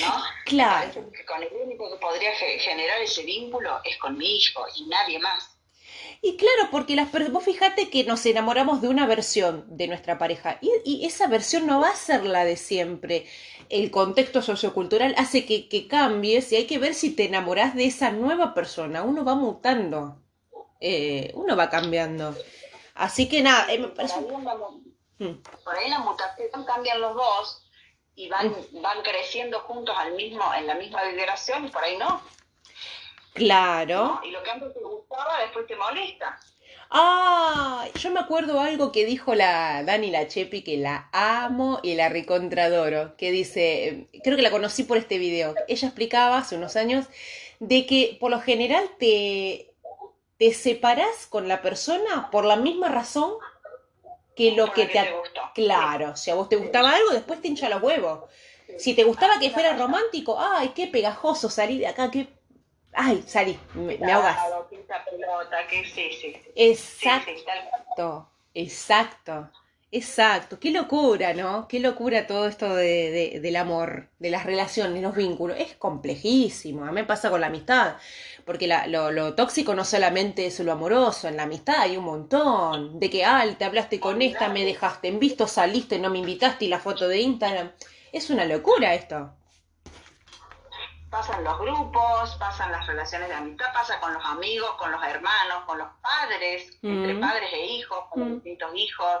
¿no? 0.00 0.22
Claro. 0.44 0.92
con 1.26 1.42
el 1.42 1.52
único 1.62 1.90
que 1.90 1.96
podría 1.96 2.32
generar 2.34 3.00
ese 3.00 3.22
vínculo 3.22 3.80
es 3.84 3.96
con 3.98 4.18
mi 4.18 4.36
hijo 4.36 4.66
y 4.76 4.86
nadie 4.86 5.18
más. 5.18 5.53
Y 6.34 6.36
claro, 6.36 6.68
porque 6.72 6.96
las, 6.96 7.12
vos 7.30 7.44
fíjate 7.44 7.90
que 7.90 8.02
nos 8.02 8.26
enamoramos 8.26 8.82
de 8.82 8.88
una 8.88 9.06
versión 9.06 9.64
de 9.68 9.86
nuestra 9.86 10.18
pareja 10.18 10.58
y, 10.60 11.06
esa 11.06 11.28
versión 11.28 11.64
no 11.64 11.80
va 11.80 11.90
a 11.90 11.94
ser 11.94 12.24
la 12.24 12.44
de 12.44 12.56
siempre. 12.56 13.24
El 13.68 13.92
contexto 13.92 14.42
sociocultural 14.42 15.14
hace 15.16 15.46
que, 15.46 15.68
que 15.68 15.86
cambies 15.86 16.50
y 16.50 16.56
hay 16.56 16.66
que 16.66 16.80
ver 16.80 16.94
si 16.94 17.14
te 17.14 17.26
enamorás 17.26 17.76
de 17.76 17.84
esa 17.84 18.10
nueva 18.10 18.52
persona. 18.52 19.04
Uno 19.04 19.24
va 19.24 19.36
mutando, 19.36 20.16
eh, 20.80 21.30
uno 21.36 21.54
va 21.54 21.70
cambiando. 21.70 22.34
Así 22.96 23.28
que 23.28 23.40
nada, 23.40 23.72
eh, 23.72 23.78
por, 23.78 25.76
ahí 25.76 25.88
la 25.88 26.00
mutación 26.00 26.64
cambian 26.64 27.00
los 27.00 27.14
dos 27.14 27.64
y 28.16 28.28
van, 28.28 28.48
mm. 28.48 28.82
van 28.82 29.02
creciendo 29.02 29.60
juntos 29.60 29.94
al 29.96 30.14
mismo, 30.14 30.52
en 30.52 30.66
la 30.66 30.74
misma 30.74 31.04
vibración 31.04 31.66
y 31.66 31.68
por 31.68 31.84
ahí 31.84 31.96
no. 31.96 32.20
Claro. 33.34 34.20
Y 34.24 34.30
lo 34.30 34.42
que 34.42 34.50
antes 34.50 34.72
te 34.72 34.80
gustaba 34.80 35.40
después 35.42 35.66
te 35.66 35.76
molesta. 35.76 36.38
Ah, 36.90 37.86
yo 37.98 38.10
me 38.10 38.20
acuerdo 38.20 38.60
algo 38.60 38.92
que 38.92 39.04
dijo 39.04 39.34
la 39.34 39.82
Dani 39.82 40.10
La 40.10 40.28
Chepi, 40.28 40.62
que 40.62 40.76
la 40.76 41.08
amo 41.12 41.80
y 41.82 41.94
la 41.94 42.08
recontradoro, 42.08 43.16
que 43.16 43.32
dice, 43.32 44.06
creo 44.22 44.36
que 44.36 44.42
la 44.42 44.52
conocí 44.52 44.84
por 44.84 44.96
este 44.96 45.18
video. 45.18 45.54
Ella 45.66 45.88
explicaba 45.88 46.38
hace 46.38 46.56
unos 46.56 46.76
años 46.76 47.06
de 47.58 47.86
que 47.86 48.16
por 48.20 48.30
lo 48.30 48.40
general 48.40 48.88
te, 48.98 49.74
te 50.38 50.54
separás 50.54 51.26
con 51.28 51.48
la 51.48 51.62
persona 51.62 52.30
por 52.30 52.44
la 52.44 52.56
misma 52.56 52.88
razón 52.88 53.34
que 54.36 54.52
lo 54.52 54.72
que, 54.72 54.86
te, 54.86 55.12
Claro, 55.54 56.16
si 56.16 56.30
a 56.30 56.34
vos 56.34 56.48
te 56.48 56.56
gustaba 56.56 56.92
algo, 56.92 57.10
después 57.10 57.40
te 57.40 57.48
hincha 57.48 57.68
los 57.68 57.82
huevos. 57.82 58.30
Si 58.78 58.94
te 58.94 59.04
gustaba 59.04 59.38
que 59.38 59.50
fuera 59.50 59.76
romántico, 59.76 60.38
ay, 60.38 60.72
qué 60.74 60.86
pegajoso 60.86 61.48
salir 61.48 61.80
de 61.80 61.86
acá, 61.86 62.10
qué 62.10 62.28
Ay, 62.94 63.24
salí, 63.26 63.58
me, 63.74 63.98
me 63.98 64.12
ahogas. 64.12 64.38
Exacto, 66.54 68.28
exacto, 68.54 69.50
exacto. 69.90 70.60
Qué 70.60 70.70
locura, 70.70 71.34
¿no? 71.34 71.66
Qué 71.66 71.80
locura 71.80 72.26
todo 72.26 72.46
esto 72.46 72.74
de, 72.74 73.40
del 73.42 73.56
amor, 73.56 74.08
de 74.20 74.30
las 74.30 74.44
relaciones, 74.44 75.02
los 75.02 75.16
vínculos. 75.16 75.58
Es 75.58 75.74
complejísimo. 75.74 76.84
A 76.84 76.88
mí 76.88 76.92
me 76.92 77.04
pasa 77.04 77.30
con 77.30 77.40
la 77.40 77.48
amistad. 77.48 77.96
Porque 78.44 78.68
lo, 78.68 79.10
lo, 79.10 79.34
tóxico 79.34 79.74
no 79.74 79.84
solamente 79.84 80.46
es 80.46 80.60
lo 80.60 80.72
amoroso, 80.72 81.28
en 81.28 81.36
la 81.36 81.44
amistad 81.44 81.80
hay 81.80 81.96
un 81.96 82.04
montón. 82.04 83.00
De 83.00 83.10
que, 83.10 83.24
ah, 83.24 83.44
te 83.58 83.64
hablaste 83.64 83.98
con 83.98 84.22
esta, 84.22 84.48
me 84.48 84.64
dejaste 84.64 85.08
en 85.08 85.18
visto, 85.18 85.48
saliste, 85.48 85.98
no 85.98 86.10
me 86.10 86.18
invitaste 86.18 86.66
y 86.66 86.68
la 86.68 86.78
foto 86.78 87.08
de 87.08 87.20
Instagram. 87.20 87.72
Es 88.12 88.30
una 88.30 88.44
locura 88.44 88.94
esto 88.94 89.34
pasan 91.14 91.44
los 91.44 91.56
grupos, 91.60 92.34
pasan 92.40 92.72
las 92.72 92.84
relaciones 92.88 93.28
de 93.28 93.36
amistad, 93.36 93.72
pasa 93.72 94.00
con 94.00 94.12
los 94.12 94.24
amigos, 94.24 94.72
con 94.72 94.90
los 94.90 95.00
hermanos, 95.04 95.62
con 95.64 95.78
los 95.78 95.86
padres, 96.02 96.76
entre 96.82 97.14
mm. 97.14 97.20
padres 97.20 97.52
e 97.52 97.66
hijos, 97.66 98.06
con 98.10 98.20
los 98.20 98.28
mm. 98.30 98.34
distintos 98.34 98.70
hijos, 98.74 99.20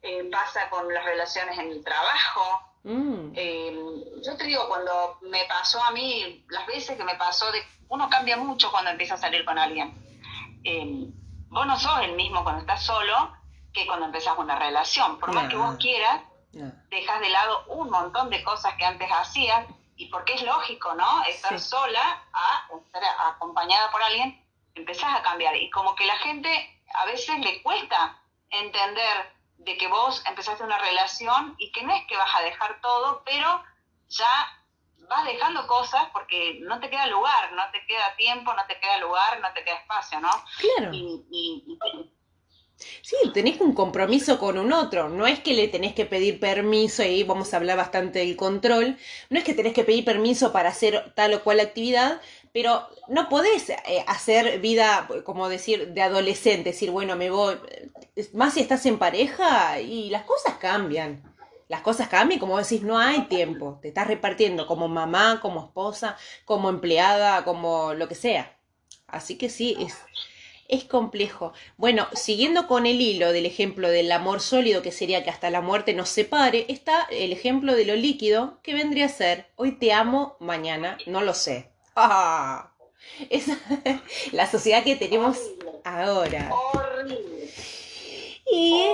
eh, 0.00 0.30
pasa 0.32 0.70
con 0.70 0.92
las 0.94 1.04
relaciones 1.04 1.58
en 1.58 1.72
el 1.72 1.84
trabajo. 1.84 2.72
Mm. 2.84 3.32
Eh, 3.34 3.78
yo 4.24 4.36
te 4.38 4.44
digo, 4.44 4.66
cuando 4.66 5.18
me 5.30 5.44
pasó 5.44 5.84
a 5.84 5.90
mí, 5.90 6.42
las 6.48 6.66
veces 6.66 6.96
que 6.96 7.04
me 7.04 7.16
pasó, 7.16 7.52
de, 7.52 7.62
uno 7.90 8.08
cambia 8.08 8.38
mucho 8.38 8.70
cuando 8.70 8.90
empieza 8.90 9.14
a 9.14 9.18
salir 9.18 9.44
con 9.44 9.58
alguien. 9.58 9.94
Eh, 10.64 11.06
vos 11.48 11.66
no 11.66 11.78
sos 11.78 12.00
el 12.00 12.14
mismo 12.14 12.44
cuando 12.44 12.62
estás 12.62 12.82
solo 12.82 13.36
que 13.74 13.86
cuando 13.86 14.06
empezás 14.06 14.38
una 14.38 14.58
relación. 14.58 15.18
Por 15.18 15.34
más 15.34 15.50
que 15.50 15.56
vos 15.56 15.76
quieras, 15.76 16.22
dejas 16.88 17.20
de 17.20 17.28
lado 17.28 17.66
un 17.66 17.90
montón 17.90 18.30
de 18.30 18.42
cosas 18.42 18.72
que 18.78 18.86
antes 18.86 19.10
hacías 19.12 19.66
y 19.96 20.06
porque 20.06 20.34
es 20.34 20.42
lógico, 20.42 20.94
¿no? 20.94 21.24
Estar 21.24 21.58
sola 21.58 22.22
a 22.32 22.68
estar 22.84 23.02
acompañada 23.26 23.90
por 23.90 24.02
alguien, 24.02 24.44
empezás 24.74 25.18
a 25.18 25.22
cambiar. 25.22 25.56
Y 25.56 25.70
como 25.70 25.94
que 25.94 26.06
la 26.06 26.16
gente 26.18 26.82
a 26.94 27.06
veces 27.06 27.38
le 27.38 27.62
cuesta 27.62 28.18
entender 28.50 29.34
de 29.58 29.76
que 29.76 29.88
vos 29.88 30.22
empezaste 30.26 30.62
una 30.62 30.78
relación 30.78 31.54
y 31.58 31.72
que 31.72 31.82
no 31.82 31.94
es 31.94 32.06
que 32.06 32.16
vas 32.16 32.34
a 32.34 32.42
dejar 32.42 32.80
todo, 32.80 33.22
pero 33.24 33.62
ya 34.08 34.62
vas 35.08 35.24
dejando 35.24 35.66
cosas 35.66 36.04
porque 36.12 36.58
no 36.62 36.78
te 36.80 36.90
queda 36.90 37.06
lugar, 37.06 37.52
no 37.52 37.70
te 37.70 37.84
queda 37.86 38.14
tiempo, 38.16 38.52
no 38.52 38.66
te 38.66 38.78
queda 38.78 38.98
lugar, 38.98 39.40
no 39.40 39.52
te 39.52 39.64
queda 39.64 39.76
espacio, 39.76 40.20
¿no? 40.20 40.30
Claro. 40.58 40.90
Y, 40.92 41.78
Sí, 43.02 43.16
tenés 43.32 43.60
un 43.60 43.72
compromiso 43.72 44.38
con 44.38 44.58
un 44.58 44.72
otro, 44.72 45.08
no 45.08 45.26
es 45.26 45.40
que 45.40 45.54
le 45.54 45.68
tenés 45.68 45.94
que 45.94 46.04
pedir 46.04 46.38
permiso, 46.38 47.02
y 47.02 47.06
ahí 47.06 47.22
vamos 47.24 47.52
a 47.52 47.56
hablar 47.56 47.78
bastante 47.78 48.18
del 48.18 48.36
control, 48.36 48.98
no 49.30 49.38
es 49.38 49.44
que 49.44 49.54
tenés 49.54 49.72
que 49.72 49.84
pedir 49.84 50.04
permiso 50.04 50.52
para 50.52 50.68
hacer 50.68 51.12
tal 51.14 51.32
o 51.34 51.42
cual 51.42 51.60
actividad, 51.60 52.20
pero 52.52 52.88
no 53.08 53.28
podés 53.28 53.70
eh, 53.70 54.04
hacer 54.06 54.60
vida, 54.60 55.08
como 55.24 55.48
decir, 55.48 55.92
de 55.94 56.02
adolescente, 56.02 56.70
decir, 56.70 56.90
bueno, 56.90 57.16
me 57.16 57.30
voy, 57.30 57.56
más 58.32 58.54
si 58.54 58.60
estás 58.60 58.84
en 58.86 58.98
pareja 58.98 59.80
y 59.80 60.10
las 60.10 60.24
cosas 60.24 60.54
cambian. 60.54 61.22
Las 61.68 61.82
cosas 61.82 62.08
cambian, 62.08 62.40
como 62.40 62.58
decís, 62.58 62.82
no 62.82 62.98
hay 62.98 63.22
tiempo. 63.22 63.78
Te 63.82 63.88
estás 63.88 64.06
repartiendo 64.06 64.66
como 64.66 64.88
mamá, 64.88 65.40
como 65.42 65.66
esposa, 65.66 66.16
como 66.44 66.70
empleada, 66.70 67.44
como 67.44 67.92
lo 67.92 68.08
que 68.08 68.14
sea. 68.14 68.56
Así 69.06 69.36
que 69.36 69.50
sí, 69.50 69.76
es, 69.80 69.94
es 70.68 70.84
complejo. 70.84 71.52
Bueno, 71.76 72.06
siguiendo 72.14 72.66
con 72.66 72.86
el 72.86 73.00
hilo 73.00 73.32
del 73.32 73.46
ejemplo 73.46 73.88
del 73.88 74.10
amor 74.12 74.40
sólido, 74.40 74.82
que 74.82 74.92
sería 74.92 75.24
que 75.24 75.30
hasta 75.30 75.50
la 75.50 75.60
muerte 75.60 75.94
nos 75.94 76.08
separe, 76.08 76.66
está 76.68 77.06
el 77.10 77.32
ejemplo 77.32 77.74
de 77.74 77.84
lo 77.84 77.96
líquido, 77.96 78.58
que 78.62 78.74
vendría 78.74 79.06
a 79.06 79.10
ser, 79.10 79.46
hoy 79.56 79.72
te 79.72 79.92
amo, 79.92 80.36
mañana 80.40 80.98
no 81.06 81.22
lo 81.22 81.34
sé. 81.34 81.70
¡Ah! 81.94 82.72
Es 83.30 83.46
la 84.32 84.50
sociedad 84.50 84.84
que 84.84 84.96
tenemos 84.96 85.38
ahora. 85.84 86.50
Y 88.50 88.84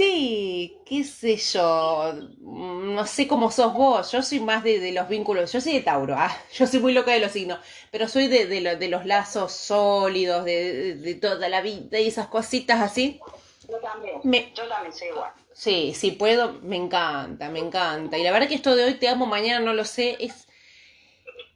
sí, 0.00 0.80
qué 0.86 1.04
sé 1.04 1.36
yo, 1.36 2.14
no 2.40 3.06
sé 3.06 3.28
cómo 3.28 3.50
sos 3.50 3.74
vos, 3.74 4.10
yo 4.10 4.22
soy 4.22 4.40
más 4.40 4.64
de, 4.64 4.92
los 4.92 5.06
vínculos, 5.10 5.52
yo 5.52 5.60
soy 5.60 5.74
de 5.74 5.80
Tauro, 5.82 6.14
ah, 6.16 6.34
yo 6.54 6.66
soy 6.66 6.80
muy 6.80 6.94
loca 6.94 7.12
de 7.12 7.20
los 7.20 7.32
signos, 7.32 7.58
pero 7.90 8.08
soy 8.08 8.28
de, 8.28 8.46
de, 8.46 8.88
los 8.88 9.04
lazos 9.04 9.52
sólidos, 9.52 10.46
de, 10.46 11.18
toda 11.20 11.50
la 11.50 11.60
vida 11.60 12.00
y 12.00 12.08
esas 12.08 12.28
cositas 12.28 12.80
así. 12.80 13.20
Yo 13.68 13.76
también, 13.76 14.54
yo 14.54 14.66
también 14.68 14.94
soy 14.94 15.08
igual. 15.08 15.32
Sí, 15.52 15.92
si 15.94 16.12
puedo, 16.12 16.54
me 16.62 16.76
encanta, 16.76 17.50
me 17.50 17.58
encanta. 17.58 18.16
Y 18.16 18.22
la 18.22 18.32
verdad 18.32 18.48
que 18.48 18.54
esto 18.54 18.74
de 18.74 18.84
hoy 18.84 18.94
te 18.94 19.08
amo, 19.08 19.26
mañana 19.26 19.60
no 19.60 19.74
lo 19.74 19.84
sé, 19.84 20.16
es... 20.18 20.48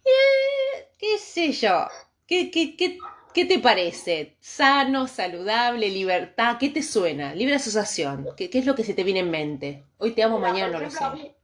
Eh, 0.05 0.87
qué 0.99 1.17
sé 1.17 1.53
yo, 1.53 1.89
qué, 2.27 2.51
qué, 2.51 2.77
qué 2.77 2.99
¿Qué 3.35 3.45
te 3.45 3.59
parece? 3.59 4.37
¿Sano, 4.39 5.09
saludable, 5.09 5.89
libertad? 5.89 6.57
¿Qué 6.57 6.69
te 6.69 6.85
suena? 6.85 7.35
Libre 7.35 7.57
asociación. 7.57 8.29
¿Qué, 8.37 8.49
qué 8.49 8.61
es 8.61 8.65
lo 8.65 8.77
que 8.77 8.85
se 8.85 8.95
te 8.95 9.03
viene 9.03 9.21
en 9.21 9.31
mente? 9.33 9.85
Hoy 9.99 10.13
te 10.13 10.23
amo, 10.23 10.39
mañana 10.39 10.79
no 10.79 10.85
lo 10.85 10.89
sé. 10.89 11.35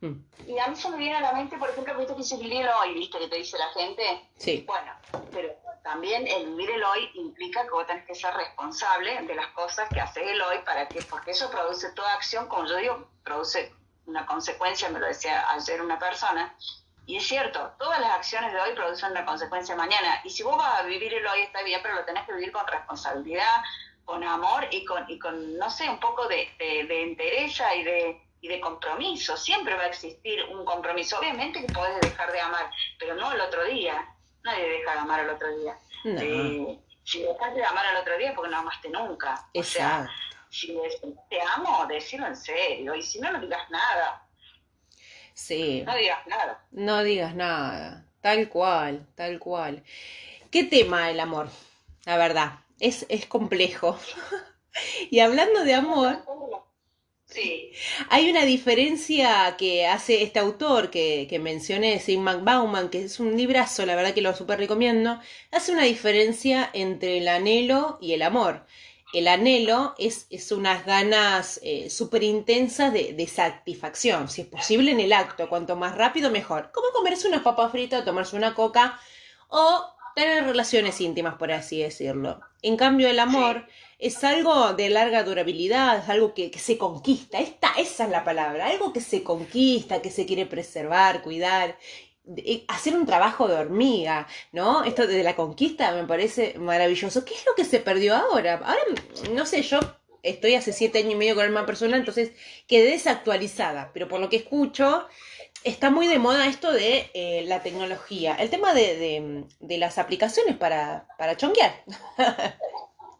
Mm. 0.00 0.12
Y 0.46 0.58
a 0.60 0.68
mí 0.68 0.76
se 0.76 0.88
me 0.90 0.96
viene 0.96 1.16
a 1.16 1.20
la 1.20 1.32
mente, 1.32 1.58
por 1.58 1.68
ejemplo, 1.68 1.98
viste 1.98 2.14
que 2.14 2.20
dice 2.20 2.36
vivir 2.36 2.62
el 2.62 2.68
hoy, 2.68 2.94
viste 2.94 3.18
que 3.18 3.26
te 3.26 3.36
dice 3.36 3.58
la 3.58 3.68
gente. 3.70 4.02
Sí. 4.36 4.64
Bueno, 4.64 4.92
pero 5.32 5.52
también 5.82 6.28
el 6.28 6.50
vivir 6.50 6.70
el 6.70 6.84
hoy 6.84 7.10
implica 7.14 7.64
que 7.64 7.70
vos 7.70 7.84
tenés 7.84 8.06
que 8.06 8.14
ser 8.14 8.32
responsable 8.32 9.20
de 9.22 9.34
las 9.34 9.48
cosas 9.48 9.88
que 9.92 10.00
haces 10.00 10.22
el 10.24 10.40
hoy, 10.40 10.58
para 10.64 10.86
que, 10.86 11.02
porque 11.02 11.32
eso 11.32 11.50
produce 11.50 11.90
toda 11.96 12.14
acción, 12.14 12.46
como 12.46 12.68
yo 12.68 12.76
digo, 12.76 13.08
produce 13.24 13.74
una 14.06 14.24
consecuencia, 14.24 14.88
me 14.88 15.00
lo 15.00 15.06
decía 15.06 15.50
ayer 15.50 15.82
una 15.82 15.98
persona, 15.98 16.54
y 17.06 17.16
es 17.16 17.26
cierto, 17.26 17.72
todas 17.78 18.00
las 18.00 18.12
acciones 18.12 18.52
de 18.52 18.60
hoy 18.60 18.70
producen 18.74 19.10
una 19.10 19.24
consecuencia 19.24 19.74
mañana. 19.74 20.20
Y 20.24 20.30
si 20.30 20.42
vos 20.42 20.56
vas 20.56 20.80
a 20.80 20.82
vivir 20.84 21.12
el 21.12 21.26
hoy 21.26 21.42
está 21.42 21.62
bien, 21.62 21.80
pero 21.82 21.96
lo 21.96 22.04
tenés 22.04 22.24
que 22.24 22.34
vivir 22.34 22.52
con 22.52 22.66
responsabilidad, 22.66 23.62
con 24.04 24.22
amor 24.24 24.66
y 24.70 24.84
con, 24.84 25.08
y 25.08 25.18
con 25.18 25.58
no 25.58 25.70
sé, 25.70 25.88
un 25.88 26.00
poco 26.00 26.28
de, 26.28 26.48
de, 26.58 27.02
entereza 27.02 27.74
y 27.74 27.84
de, 27.84 28.22
y 28.40 28.48
de 28.48 28.60
compromiso. 28.60 29.36
Siempre 29.36 29.74
va 29.74 29.82
a 29.82 29.86
existir 29.88 30.44
un 30.46 30.64
compromiso. 30.64 31.18
Obviamente 31.18 31.64
que 31.64 31.72
podés 31.72 32.00
dejar 32.00 32.30
de 32.32 32.40
amar, 32.40 32.70
pero 32.98 33.14
no 33.14 33.32
el 33.32 33.40
otro 33.40 33.64
día. 33.64 34.06
Nadie 34.42 34.68
deja 34.68 34.92
de 34.92 34.98
amar 34.98 35.20
el 35.20 35.30
otro 35.30 35.56
día. 35.56 35.76
Eh, 36.04 36.78
si 37.04 37.22
dejas 37.22 37.54
de 37.54 37.64
amar 37.64 37.84
el 37.90 37.96
otro 37.96 38.16
día, 38.18 38.32
porque 38.34 38.50
no 38.50 38.58
amaste 38.58 38.88
nunca. 38.88 39.46
O 39.54 39.62
sea, 39.62 40.08
si 40.48 40.78
te 41.28 41.40
amo, 41.42 41.86
decirlo 41.86 42.26
en 42.26 42.36
serio. 42.36 42.94
Y 42.94 43.02
si 43.02 43.20
no, 43.20 43.30
no 43.32 43.40
digas 43.40 43.68
nada. 43.70 44.26
Sí. 45.40 45.82
No 45.86 45.96
digas 45.96 46.26
nada. 46.26 46.64
No 46.70 47.02
digas 47.02 47.34
nada. 47.34 48.04
Tal 48.20 48.48
cual, 48.50 49.06
tal 49.14 49.38
cual. 49.38 49.82
¿Qué 50.50 50.64
tema 50.64 51.10
el 51.10 51.18
amor? 51.18 51.48
La 52.04 52.18
verdad, 52.18 52.58
es, 52.78 53.06
es 53.08 53.26
complejo. 53.26 53.98
y 55.10 55.20
hablando 55.20 55.64
de 55.64 55.74
amor, 55.74 56.18
sí. 57.24 57.72
hay 58.10 58.30
una 58.30 58.44
diferencia 58.44 59.56
que 59.58 59.86
hace 59.86 60.22
este 60.22 60.38
autor 60.38 60.90
que, 60.90 61.26
que 61.28 61.38
mencioné, 61.38 61.98
Sigmund 62.00 62.44
Bauman, 62.44 62.90
que 62.90 63.04
es 63.04 63.18
un 63.18 63.36
librazo, 63.36 63.86
la 63.86 63.96
verdad 63.96 64.12
que 64.12 64.20
lo 64.20 64.36
súper 64.36 64.58
recomiendo, 64.58 65.20
hace 65.50 65.72
una 65.72 65.84
diferencia 65.84 66.68
entre 66.74 67.16
el 67.18 67.28
anhelo 67.28 67.98
y 68.00 68.12
el 68.12 68.22
amor 68.22 68.66
el 69.12 69.28
anhelo 69.28 69.94
es, 69.98 70.26
es 70.30 70.52
unas 70.52 70.86
ganas 70.86 71.60
eh, 71.62 71.90
súper 71.90 72.22
intensas 72.22 72.92
de, 72.92 73.26
satisfacción, 73.26 74.28
si 74.28 74.42
es 74.42 74.46
posible 74.46 74.92
en 74.92 75.00
el 75.00 75.12
acto, 75.12 75.48
cuanto 75.48 75.76
más 75.76 75.96
rápido 75.96 76.30
mejor, 76.30 76.70
como 76.72 76.90
comerse 76.92 77.28
una 77.28 77.42
papa 77.42 77.68
frita 77.70 77.98
o 77.98 78.04
tomarse 78.04 78.36
una 78.36 78.54
coca 78.54 78.98
o 79.48 79.84
tener 80.14 80.44
relaciones 80.44 81.00
íntimas, 81.00 81.34
por 81.36 81.52
así 81.52 81.80
decirlo. 81.82 82.40
En 82.62 82.76
cambio, 82.76 83.08
el 83.08 83.18
amor 83.18 83.66
es 83.98 84.22
algo 84.24 84.74
de 84.74 84.90
larga 84.90 85.22
durabilidad, 85.24 85.98
es 85.98 86.08
algo 86.08 86.34
que, 86.34 86.50
que, 86.50 86.58
se 86.58 86.78
conquista, 86.78 87.38
esta, 87.38 87.72
esa 87.78 88.04
es 88.04 88.10
la 88.10 88.24
palabra, 88.24 88.66
algo 88.66 88.92
que 88.92 89.00
se 89.00 89.22
conquista, 89.22 90.02
que 90.02 90.10
se 90.10 90.26
quiere 90.26 90.46
preservar, 90.46 91.22
cuidar, 91.22 91.76
hacer 92.68 92.94
un 92.94 93.06
trabajo 93.06 93.48
de 93.48 93.54
hormiga, 93.54 94.26
¿no? 94.52 94.84
Esto 94.84 95.06
de 95.06 95.22
la 95.22 95.36
conquista 95.36 95.92
me 95.92 96.04
parece 96.06 96.54
maravilloso. 96.58 97.24
¿Qué 97.24 97.34
es 97.34 97.44
lo 97.46 97.54
que 97.54 97.64
se 97.64 97.80
perdió 97.80 98.14
ahora? 98.14 98.54
Ahora, 98.54 98.80
no 99.32 99.46
sé, 99.46 99.62
yo 99.62 99.80
estoy 100.22 100.54
hace 100.54 100.72
siete 100.72 100.98
años 100.98 101.12
y 101.12 101.16
medio 101.16 101.34
con 101.34 101.44
la 101.44 101.50
misma 101.50 101.66
persona, 101.66 101.96
entonces 101.96 102.32
quedé 102.66 102.90
desactualizada, 102.90 103.90
pero 103.92 104.08
por 104.08 104.20
lo 104.20 104.28
que 104.28 104.36
escucho, 104.36 105.06
está 105.64 105.90
muy 105.90 106.06
de 106.06 106.18
moda 106.18 106.46
esto 106.46 106.72
de 106.72 107.10
eh, 107.14 107.42
la 107.46 107.62
tecnología, 107.62 108.34
el 108.36 108.50
tema 108.50 108.74
de, 108.74 109.44
de, 109.60 109.78
las 109.78 109.98
aplicaciones 109.98 110.56
para, 110.56 111.06
para 111.18 111.36
chonguear. 111.36 111.84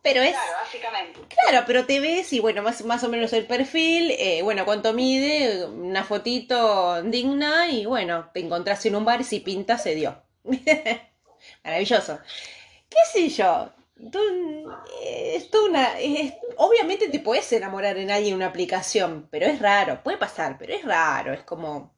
pero 0.03 0.23
es... 0.23 0.33
Claro, 0.33 0.53
básicamente. 0.63 1.21
Claro, 1.29 1.65
pero 1.67 1.87
te 1.87 2.01
ves 2.01 2.33
y 2.33 2.41
bueno, 2.41 2.63
más, 2.63 2.85
más 2.85 3.05
o 3.05 3.09
menos 3.09 3.33
el 3.33 3.47
perfil, 3.47 4.13
eh, 4.13 4.41
bueno, 4.43 4.65
cuánto 4.65 4.93
mide, 4.93 5.67
una 5.67 6.05
fotito 6.05 7.03
digna 7.03 7.69
y 7.69 7.87
bueno, 7.87 8.31
te 8.33 8.41
encontrás 8.41 8.85
en 8.87 8.97
un 8.97 9.05
bar 9.05 9.21
y 9.21 9.25
si 9.25 9.41
pinta 9.41 9.79
se 9.79 9.95
dio. 9.95 10.23
Maravilloso. 11.65 12.19
¿Qué 12.89 12.99
sé 13.13 13.29
yo? 13.29 13.71
Tú, 14.11 14.19
una, 15.69 15.91
obviamente 16.57 17.09
te 17.09 17.21
puedes 17.21 17.53
enamorar 17.53 17.99
en 17.99 18.11
alguien 18.11 18.33
en 18.33 18.37
una 18.37 18.47
aplicación, 18.47 19.29
pero 19.31 19.47
es 19.47 19.61
raro, 19.61 20.03
puede 20.03 20.17
pasar, 20.17 20.57
pero 20.59 20.73
es 20.73 20.83
raro, 20.85 21.35
es 21.35 21.43
como, 21.43 21.95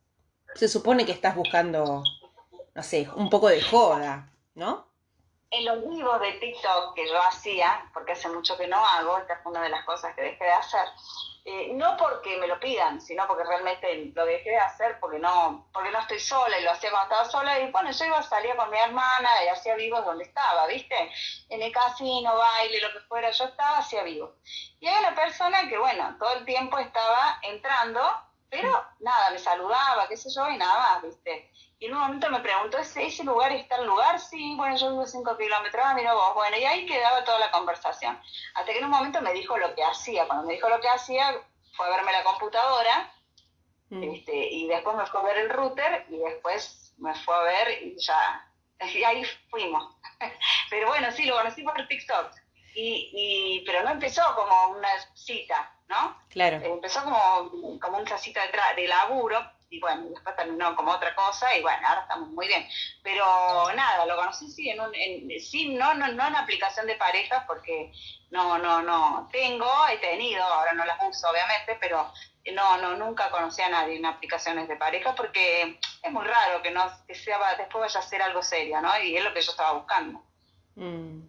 se 0.54 0.66
supone 0.66 1.06
que 1.06 1.12
estás 1.12 1.36
buscando, 1.36 2.02
no 2.74 2.82
sé, 2.82 3.08
un 3.14 3.30
poco 3.30 3.48
de 3.48 3.62
joda, 3.62 4.32
¿no? 4.54 4.91
En 5.52 5.66
los 5.66 5.86
vivos 5.86 6.18
de 6.20 6.32
TikTok 6.32 6.94
que 6.94 7.06
yo 7.06 7.22
hacía, 7.22 7.88
porque 7.92 8.12
hace 8.12 8.28
mucho 8.28 8.56
que 8.56 8.66
no 8.66 8.84
hago, 8.84 9.18
esta 9.18 9.34
es 9.34 9.40
una 9.44 9.62
de 9.62 9.68
las 9.68 9.84
cosas 9.84 10.14
que 10.14 10.22
dejé 10.22 10.44
de 10.44 10.52
hacer, 10.52 10.88
eh, 11.44 11.72
no 11.74 11.96
porque 11.98 12.38
me 12.38 12.46
lo 12.46 12.58
pidan, 12.58 13.00
sino 13.00 13.26
porque 13.26 13.44
realmente 13.44 14.12
lo 14.14 14.24
dejé 14.24 14.50
de 14.50 14.58
hacer 14.58 14.98
porque 14.98 15.18
no, 15.18 15.68
porque 15.72 15.90
no 15.90 15.98
estoy 15.98 16.20
sola 16.20 16.58
y 16.58 16.62
lo 16.62 16.70
hacía 16.70 16.90
cuando 16.90 17.14
estaba 17.14 17.30
sola 17.30 17.58
y 17.58 17.70
bueno, 17.70 17.90
yo 17.90 18.04
iba 18.04 18.18
a 18.18 18.22
salir 18.22 18.56
con 18.56 18.70
mi 18.70 18.78
hermana 18.78 19.28
y 19.44 19.48
hacía 19.48 19.74
vivos 19.74 20.04
donde 20.06 20.24
estaba, 20.24 20.66
¿viste? 20.68 20.94
En 21.50 21.60
el 21.60 21.70
casino, 21.70 22.34
baile, 22.34 22.80
lo 22.80 22.92
que 22.92 23.00
fuera, 23.00 23.30
yo 23.30 23.44
estaba, 23.44 23.78
hacía 23.78 24.04
vivos. 24.04 24.30
Y 24.80 24.86
hay 24.86 25.00
una 25.00 25.14
persona 25.14 25.68
que 25.68 25.76
bueno, 25.76 26.16
todo 26.18 26.32
el 26.32 26.44
tiempo 26.46 26.78
estaba 26.78 27.40
entrando, 27.42 28.00
pero 28.52 28.84
nada, 29.00 29.30
me 29.30 29.38
saludaba, 29.38 30.06
qué 30.08 30.16
sé 30.18 30.28
yo, 30.30 30.46
y 30.50 30.58
nada 30.58 30.78
más, 30.78 31.02
¿viste? 31.02 31.50
Y 31.78 31.86
en 31.86 31.94
un 31.94 32.00
momento 32.00 32.28
me 32.28 32.40
preguntó, 32.40 32.76
¿ese, 32.76 33.06
ese 33.06 33.24
lugar 33.24 33.50
está 33.50 33.76
el 33.76 33.86
lugar? 33.86 34.20
Sí, 34.20 34.54
bueno, 34.56 34.76
yo 34.76 34.90
vivo 34.90 35.06
cinco 35.06 35.38
kilómetros, 35.38 35.82
ah, 35.82 35.94
mira 35.94 36.12
vos, 36.12 36.34
bueno, 36.34 36.58
y 36.58 36.64
ahí 36.66 36.84
quedaba 36.84 37.24
toda 37.24 37.38
la 37.38 37.50
conversación. 37.50 38.20
Hasta 38.54 38.70
que 38.70 38.78
en 38.78 38.84
un 38.84 38.90
momento 38.90 39.22
me 39.22 39.32
dijo 39.32 39.56
lo 39.56 39.74
que 39.74 39.82
hacía. 39.82 40.26
Cuando 40.26 40.46
me 40.46 40.52
dijo 40.52 40.68
lo 40.68 40.78
que 40.82 40.88
hacía, 40.90 41.34
fue 41.74 41.86
a 41.86 41.96
verme 41.96 42.12
la 42.12 42.24
computadora, 42.24 43.10
mm. 43.88 44.02
este, 44.02 44.36
y 44.36 44.68
después 44.68 44.96
me 44.96 45.06
fue 45.06 45.20
a 45.20 45.24
ver 45.24 45.38
el 45.38 45.48
router, 45.48 46.06
y 46.10 46.18
después 46.18 46.94
me 46.98 47.14
fue 47.14 47.34
a 47.34 47.40
ver 47.40 47.82
y 47.82 47.98
ya, 47.98 48.52
y 48.80 49.02
ahí 49.02 49.24
fuimos. 49.48 49.96
pero 50.70 50.88
bueno, 50.88 51.10
sí, 51.10 51.24
lo 51.24 51.36
conocí 51.36 51.62
por 51.62 51.88
TikTok. 51.88 52.32
Y, 52.74 53.10
y, 53.14 53.64
pero 53.64 53.82
no 53.82 53.92
empezó 53.92 54.22
como 54.34 54.76
una 54.76 54.88
cita, 55.14 55.74
¿no? 55.92 56.16
Claro. 56.31 56.57
Empezó 56.64 57.05
como, 57.05 57.78
como 57.78 57.98
una 57.98 58.18
cita 58.18 58.40
de, 58.40 58.83
de 58.83 58.88
laburo, 58.88 59.38
y 59.68 59.81
bueno, 59.81 60.05
después 60.11 60.37
terminó 60.37 60.76
como 60.76 60.92
otra 60.92 61.14
cosa 61.14 61.57
y 61.57 61.62
bueno, 61.62 61.78
ahora 61.87 62.02
estamos 62.02 62.28
muy 62.31 62.46
bien. 62.46 62.66
Pero 63.02 63.24
nada, 63.74 64.05
lo 64.05 64.16
conocí 64.16 64.50
sí, 64.50 64.68
en 64.68 64.81
un, 64.81 64.94
en, 64.94 65.40
sí 65.40 65.70
no, 65.70 65.94
no, 65.94 66.09
no 66.09 66.26
en 66.26 66.37
aplicación 66.37 66.87
de 66.87 66.96
parejas 66.96 67.44
porque 67.46 67.90
no, 68.31 68.59
no, 68.59 68.83
no, 68.83 69.28
tengo, 69.33 69.70
he 69.88 69.96
tenido, 69.98 70.44
ahora 70.44 70.74
no 70.74 70.85
las 70.85 70.98
uso 71.09 71.26
obviamente, 71.31 71.78
pero 71.81 72.12
no, 72.52 72.76
no, 72.78 72.96
nunca 72.96 73.31
conocí 73.31 73.62
a 73.62 73.70
nadie 73.70 73.96
en 73.96 74.05
aplicaciones 74.05 74.68
de 74.68 74.76
pareja 74.76 75.14
porque 75.14 75.78
es 76.02 76.12
muy 76.12 76.24
raro 76.24 76.61
que 76.62 76.70
no, 76.70 76.85
que 77.07 77.14
sea, 77.14 77.38
después 77.57 77.81
vaya 77.81 78.00
a 78.00 78.02
ser 78.02 78.20
algo 78.20 78.42
serio, 78.42 78.78
¿no? 78.83 78.90
Y 79.00 79.16
es 79.16 79.24
lo 79.24 79.33
que 79.33 79.40
yo 79.40 79.52
estaba 79.52 79.72
buscando. 79.72 80.22
Mm. 80.74 81.21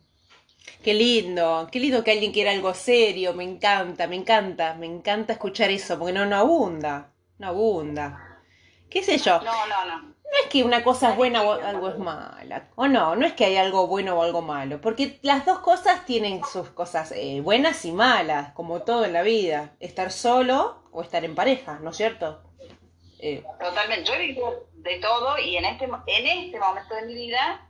Qué 0.83 0.93
lindo, 0.93 1.67
qué 1.71 1.79
lindo 1.79 2.03
que 2.03 2.11
alguien 2.11 2.31
quiera 2.31 2.51
algo 2.51 2.73
serio, 2.73 3.33
me 3.33 3.43
encanta, 3.43 4.07
me 4.07 4.15
encanta, 4.15 4.75
me 4.75 4.85
encanta 4.85 5.33
escuchar 5.33 5.69
eso, 5.71 5.97
porque 5.97 6.13
no, 6.13 6.25
no 6.25 6.35
abunda, 6.35 7.11
no 7.37 7.47
abunda. 7.47 8.41
¿Qué 8.89 9.03
sé 9.03 9.17
yo? 9.17 9.39
No, 9.41 9.65
no, 9.67 9.85
no. 9.85 10.13
No 10.33 10.39
es 10.41 10.49
que 10.49 10.63
una 10.63 10.83
cosa 10.83 11.11
es 11.11 11.15
buena 11.15 11.43
o 11.43 11.51
algo 11.51 11.89
es 11.89 11.99
mala, 11.99 12.69
o 12.75 12.87
no, 12.87 13.15
no 13.15 13.25
es 13.25 13.33
que 13.33 13.45
hay 13.45 13.55
algo 13.55 13.85
bueno 13.85 14.17
o 14.17 14.23
algo 14.23 14.41
malo, 14.41 14.81
porque 14.81 15.19
las 15.21 15.45
dos 15.45 15.59
cosas 15.59 16.05
tienen 16.05 16.41
sus 16.43 16.69
cosas 16.69 17.11
eh, 17.11 17.39
buenas 17.41 17.85
y 17.85 17.91
malas, 17.91 18.51
como 18.53 18.81
todo 18.81 19.05
en 19.05 19.13
la 19.13 19.21
vida, 19.21 19.75
estar 19.79 20.11
solo 20.11 20.83
o 20.91 21.03
estar 21.03 21.23
en 21.23 21.35
pareja, 21.35 21.77
¿no 21.83 21.91
es 21.91 21.97
cierto? 21.97 22.41
Eh, 23.19 23.43
Totalmente, 23.59 24.09
yo 24.11 24.17
vivo 24.17 24.65
de 24.73 24.99
todo 24.99 25.37
y 25.37 25.55
en 25.55 25.65
este, 25.65 25.85
en 25.85 26.27
este 26.27 26.59
momento 26.59 26.95
de 26.95 27.05
mi 27.05 27.13
vida 27.13 27.69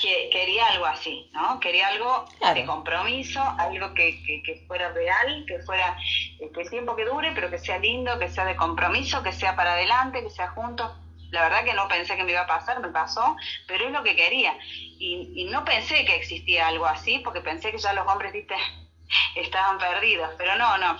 que 0.00 0.30
quería 0.30 0.66
algo 0.68 0.86
así, 0.86 1.30
¿no? 1.32 1.58
Quería 1.60 1.88
algo 1.88 2.24
de 2.54 2.64
compromiso, 2.64 3.42
algo 3.58 3.92
que, 3.94 4.22
que, 4.44 4.64
fuera 4.66 4.90
real, 4.92 5.44
que 5.46 5.60
fuera 5.60 5.96
eh, 6.40 6.50
que 6.54 6.62
el 6.62 6.70
tiempo 6.70 6.96
que 6.96 7.04
dure, 7.04 7.32
pero 7.34 7.50
que 7.50 7.58
sea 7.58 7.78
lindo, 7.78 8.18
que 8.18 8.28
sea 8.28 8.44
de 8.44 8.56
compromiso, 8.56 9.22
que 9.22 9.32
sea 9.32 9.56
para 9.56 9.72
adelante, 9.72 10.22
que 10.22 10.30
sea 10.30 10.50
juntos. 10.50 10.90
La 11.30 11.42
verdad 11.42 11.64
que 11.64 11.74
no 11.74 11.88
pensé 11.88 12.16
que 12.16 12.24
me 12.24 12.32
iba 12.32 12.42
a 12.42 12.46
pasar, 12.46 12.80
me 12.80 12.88
pasó, 12.88 13.36
pero 13.66 13.86
es 13.86 13.92
lo 13.92 14.02
que 14.02 14.16
quería. 14.16 14.56
Y, 14.62 15.32
y 15.36 15.44
no 15.50 15.64
pensé 15.64 16.04
que 16.04 16.16
existía 16.16 16.68
algo 16.68 16.86
así, 16.86 17.18
porque 17.18 17.40
pensé 17.40 17.70
que 17.70 17.78
ya 17.78 17.92
los 17.92 18.06
hombres, 18.06 18.32
viste, 18.32 18.54
estaban 19.34 19.78
perdidos, 19.78 20.30
pero 20.38 20.56
no, 20.56 20.78
no, 20.78 20.96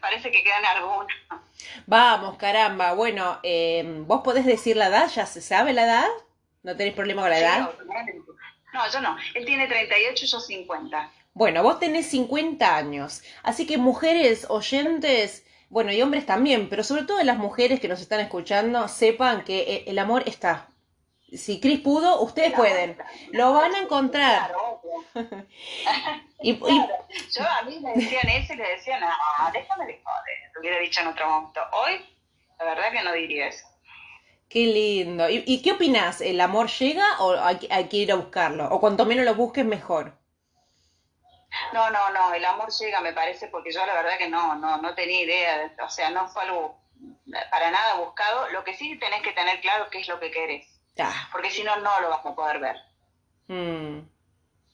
parece 0.00 0.30
que 0.30 0.42
quedan 0.42 0.64
algunos. 0.64 1.08
Vamos, 1.86 2.36
caramba, 2.36 2.92
bueno, 2.92 3.40
eh, 3.42 3.82
¿vos 4.06 4.20
podés 4.22 4.46
decir 4.46 4.76
la 4.76 4.88
edad? 4.88 5.10
¿Ya 5.10 5.26
se 5.26 5.40
sabe 5.40 5.72
la 5.72 5.84
edad? 5.84 6.08
¿No 6.64 6.74
tenés 6.76 6.94
problema 6.94 7.22
con 7.22 7.30
la 7.30 7.38
edad? 7.38 7.70
No, 8.72 8.90
yo 8.90 9.00
no. 9.00 9.16
Él 9.34 9.44
tiene 9.44 9.68
38 9.68 10.24
y 10.24 10.26
yo 10.26 10.40
50. 10.40 11.12
Bueno, 11.34 11.62
vos 11.62 11.78
tenés 11.78 12.06
50 12.06 12.76
años. 12.76 13.22
Así 13.42 13.66
que 13.66 13.76
mujeres 13.76 14.46
oyentes, 14.48 15.46
bueno, 15.68 15.92
y 15.92 16.00
hombres 16.00 16.24
también, 16.24 16.70
pero 16.70 16.82
sobre 16.82 17.04
todo 17.04 17.22
las 17.22 17.36
mujeres 17.36 17.80
que 17.80 17.88
nos 17.88 18.00
están 18.00 18.20
escuchando, 18.20 18.88
sepan 18.88 19.44
que 19.44 19.60
eh, 19.60 19.84
el 19.88 19.98
amor 19.98 20.22
está. 20.26 20.70
Si 21.30 21.60
Cris 21.60 21.80
pudo, 21.80 22.22
ustedes 22.22 22.54
pueden. 22.54 22.96
Lo 23.32 23.52
van 23.52 23.74
a 23.74 23.80
encontrar. 23.80 24.54
y, 26.40 26.54
Yo 26.58 27.42
a 27.42 27.62
mí 27.62 27.78
me 27.80 27.92
decían 27.92 28.28
eso 28.28 28.54
y 28.54 28.56
le 28.56 28.68
decían, 28.70 29.00
no, 29.00 29.08
déjame 29.52 29.86
de 29.86 30.00
joder. 30.02 30.36
Lo 30.54 30.60
hubiera 30.60 30.78
dicho 30.78 31.02
en 31.02 31.08
otro 31.08 31.28
momento. 31.28 31.60
Hoy, 31.72 32.06
la 32.58 32.64
verdad 32.64 32.90
que 32.90 33.02
no 33.02 33.12
diría 33.12 33.48
eso. 33.48 33.66
Qué 34.48 34.66
lindo. 34.66 35.28
¿Y, 35.28 35.62
qué 35.62 35.72
opinas? 35.72 36.20
¿El 36.20 36.40
amor 36.40 36.68
llega 36.68 37.04
o 37.20 37.32
hay, 37.38 37.58
que 37.88 37.96
ir 37.96 38.12
a 38.12 38.16
buscarlo? 38.16 38.68
O 38.68 38.80
cuanto 38.80 39.04
menos 39.04 39.24
lo 39.24 39.34
busques, 39.34 39.64
mejor. 39.64 40.12
No, 41.72 41.90
no, 41.90 42.10
no, 42.10 42.34
el 42.34 42.44
amor 42.44 42.70
llega, 42.70 43.00
me 43.00 43.12
parece, 43.12 43.48
porque 43.48 43.72
yo 43.72 43.84
la 43.86 43.94
verdad 43.94 44.18
que 44.18 44.28
no, 44.28 44.56
no, 44.56 44.76
no 44.78 44.94
tenía 44.94 45.22
idea, 45.22 45.72
o 45.84 45.88
sea, 45.88 46.10
no 46.10 46.28
fue 46.28 46.42
algo 46.42 46.78
para 47.50 47.70
nada 47.70 47.96
buscado. 47.96 48.48
Lo 48.50 48.64
que 48.64 48.74
sí 48.74 48.98
tenés 48.98 49.22
que 49.22 49.32
tener 49.32 49.60
claro 49.60 49.88
qué 49.90 50.00
es 50.00 50.08
lo 50.08 50.20
que 50.20 50.30
querés, 50.30 50.66
porque 51.32 51.50
si 51.50 51.62
no, 51.62 51.76
no 51.76 52.00
lo 52.00 52.10
vas 52.10 52.24
a 52.24 52.34
poder 52.34 52.58
ver. 52.58 52.76
Mm. 53.48 54.08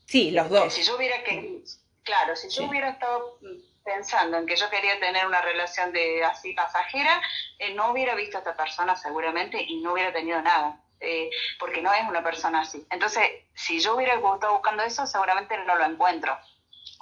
Sí, 0.06 0.30
los 0.30 0.48
dos. 0.48 0.72
Si 0.72 0.82
yo 0.82 0.96
hubiera 0.96 1.22
que, 1.22 1.62
claro, 2.02 2.34
si 2.36 2.48
yo 2.48 2.64
hubiera 2.64 2.90
estado 2.90 3.38
pensando 3.84 4.36
en 4.36 4.46
que 4.46 4.56
yo 4.56 4.68
quería 4.70 4.98
tener 5.00 5.26
una 5.26 5.40
relación 5.40 5.92
de 5.92 6.24
así 6.24 6.52
pasajera, 6.52 7.20
eh, 7.58 7.74
no 7.74 7.90
hubiera 7.90 8.14
visto 8.14 8.36
a 8.36 8.40
esta 8.40 8.56
persona 8.56 8.96
seguramente 8.96 9.62
y 9.62 9.80
no 9.80 9.92
hubiera 9.92 10.12
tenido 10.12 10.40
nada. 10.42 10.80
Eh, 11.02 11.30
porque 11.58 11.80
no 11.80 11.90
es 11.94 12.06
una 12.06 12.22
persona 12.22 12.60
así. 12.60 12.86
Entonces, 12.90 13.22
si 13.54 13.80
yo 13.80 13.96
hubiera 13.96 14.14
estado 14.16 14.52
buscando 14.52 14.82
eso, 14.82 15.06
seguramente 15.06 15.56
no 15.64 15.74
lo 15.74 15.84
encuentro, 15.86 16.38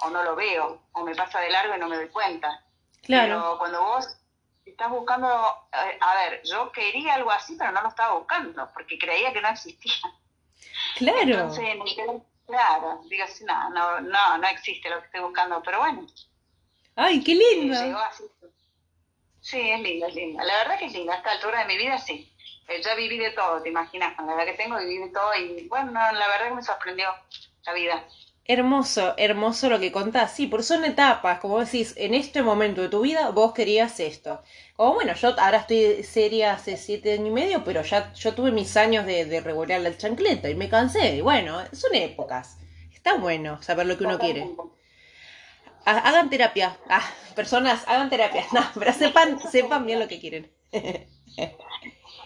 o 0.01 0.09
no 0.09 0.23
lo 0.23 0.37
veo, 0.37 0.81
o 0.93 1.03
me 1.03 1.13
pasa 1.15 1.41
de 1.41 1.49
largo 1.49 1.75
y 1.75 1.79
no 1.79 1.89
me 1.89 1.97
doy 1.97 2.07
cuenta. 2.07 2.63
Claro. 3.03 3.27
Pero 3.27 3.57
cuando 3.59 3.83
vos 3.83 4.17
estás 4.65 4.89
buscando, 4.89 5.27
eh, 5.73 5.97
a 5.99 6.15
ver, 6.15 6.41
yo 6.43 6.71
quería 6.71 7.15
algo 7.15 7.31
así, 7.31 7.55
pero 7.57 7.73
no 7.73 7.81
lo 7.81 7.89
estaba 7.89 8.13
buscando, 8.13 8.69
porque 8.73 8.97
creía 8.97 9.33
que 9.33 9.41
no 9.41 9.49
existía. 9.49 9.93
Claro. 10.95 11.19
Entonces, 11.21 11.65
claro, 12.47 13.01
digo 13.09 13.23
así, 13.25 13.43
no, 13.43 13.69
no, 13.71 13.99
no, 14.01 14.37
no 14.37 14.47
existe 14.47 14.89
lo 14.89 14.99
que 14.99 15.05
estoy 15.07 15.21
buscando, 15.21 15.61
pero 15.61 15.79
bueno, 15.79 16.07
¡Ay, 17.01 17.23
qué 17.23 17.33
lindo! 17.33 17.77
Sí, 19.39 19.57
es 19.57 19.79
linda, 19.79 20.07
es 20.07 20.15
linda. 20.15 20.43
La 20.43 20.57
verdad 20.57 20.77
que 20.77 20.87
es 20.87 20.91
linda. 20.91 21.13
A 21.13 21.17
esta 21.17 21.31
altura 21.31 21.59
de 21.59 21.65
mi 21.65 21.77
vida, 21.77 21.97
sí. 21.97 22.29
Eh, 22.67 22.81
ya 22.83 22.93
viví 22.95 23.17
de 23.17 23.31
todo, 23.31 23.61
te 23.61 23.69
imaginas. 23.69 24.17
Con 24.17 24.27
la 24.27 24.33
edad 24.33 24.45
que 24.45 24.61
tengo, 24.61 24.77
viví 24.77 24.97
de 24.97 25.07
todo. 25.07 25.33
Y 25.33 25.65
bueno, 25.69 25.93
la 25.93 26.27
verdad 26.27 26.49
que 26.49 26.55
me 26.55 26.61
sorprendió 26.61 27.07
la 27.65 27.73
vida. 27.73 28.05
Hermoso, 28.43 29.13
hermoso 29.15 29.69
lo 29.69 29.79
que 29.79 29.93
contás. 29.93 30.35
Sí, 30.35 30.47
por 30.47 30.61
son 30.61 30.83
etapas, 30.83 31.39
como 31.39 31.61
decís, 31.61 31.93
en 31.95 32.13
este 32.13 32.43
momento 32.43 32.81
de 32.81 32.89
tu 32.89 32.99
vida 32.99 33.29
vos 33.29 33.53
querías 33.53 33.97
esto. 34.01 34.41
Como 34.75 34.95
bueno, 34.95 35.13
yo 35.13 35.39
ahora 35.39 35.59
estoy 35.59 36.03
seria 36.03 36.51
hace 36.51 36.75
siete 36.75 37.13
años 37.13 37.29
y 37.29 37.31
medio, 37.31 37.63
pero 37.63 37.81
ya 37.81 38.11
yo 38.11 38.33
tuve 38.33 38.51
mis 38.51 38.75
años 38.75 39.05
de, 39.05 39.23
de 39.23 39.39
regular 39.39 39.79
la 39.79 39.95
chancleta 39.95 40.49
y 40.49 40.55
me 40.55 40.67
cansé. 40.67 41.15
Y 41.15 41.21
bueno, 41.21 41.61
son 41.71 41.95
épocas. 41.95 42.57
Está 42.93 43.13
bueno 43.15 43.61
saber 43.63 43.85
lo 43.85 43.97
que 43.97 44.03
uno 44.03 44.19
quiere 44.19 44.49
hagan 45.97 46.29
terapia. 46.29 46.77
Ah, 46.89 47.05
personas, 47.35 47.87
hagan 47.87 48.09
terapia. 48.09 48.45
No, 48.51 48.61
pero 48.77 48.93
sepan, 48.93 49.39
sepan 49.39 49.85
bien 49.85 49.99
lo 49.99 50.07
que 50.07 50.19
quieren. 50.19 50.51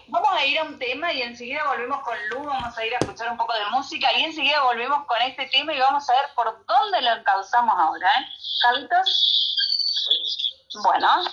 Vamos 0.08 0.30
a 0.32 0.46
ir 0.46 0.60
a 0.60 0.64
un 0.64 0.78
tema 0.78 1.12
y 1.12 1.24
enseguida 1.24 1.66
volvemos 1.66 2.04
con 2.04 2.16
Lu, 2.30 2.44
vamos 2.44 2.78
a 2.78 2.86
ir 2.86 2.94
a 2.94 3.00
escuchar 3.00 3.32
un 3.32 3.38
poco 3.38 3.54
de 3.54 3.66
música 3.72 4.08
y 4.16 4.24
enseguida 4.26 4.62
volvemos 4.62 5.08
con 5.08 5.20
este 5.24 5.48
tema 5.48 5.74
y 5.74 5.80
vamos 5.80 6.08
a 6.08 6.14
ver 6.14 6.26
por 6.36 6.66
dónde 6.68 7.02
lo 7.02 7.14
encauzamos 7.14 7.74
ahora, 7.76 8.08
¿eh? 8.08 8.26
Carlitos. 8.62 9.34
Bueno. 10.84 11.24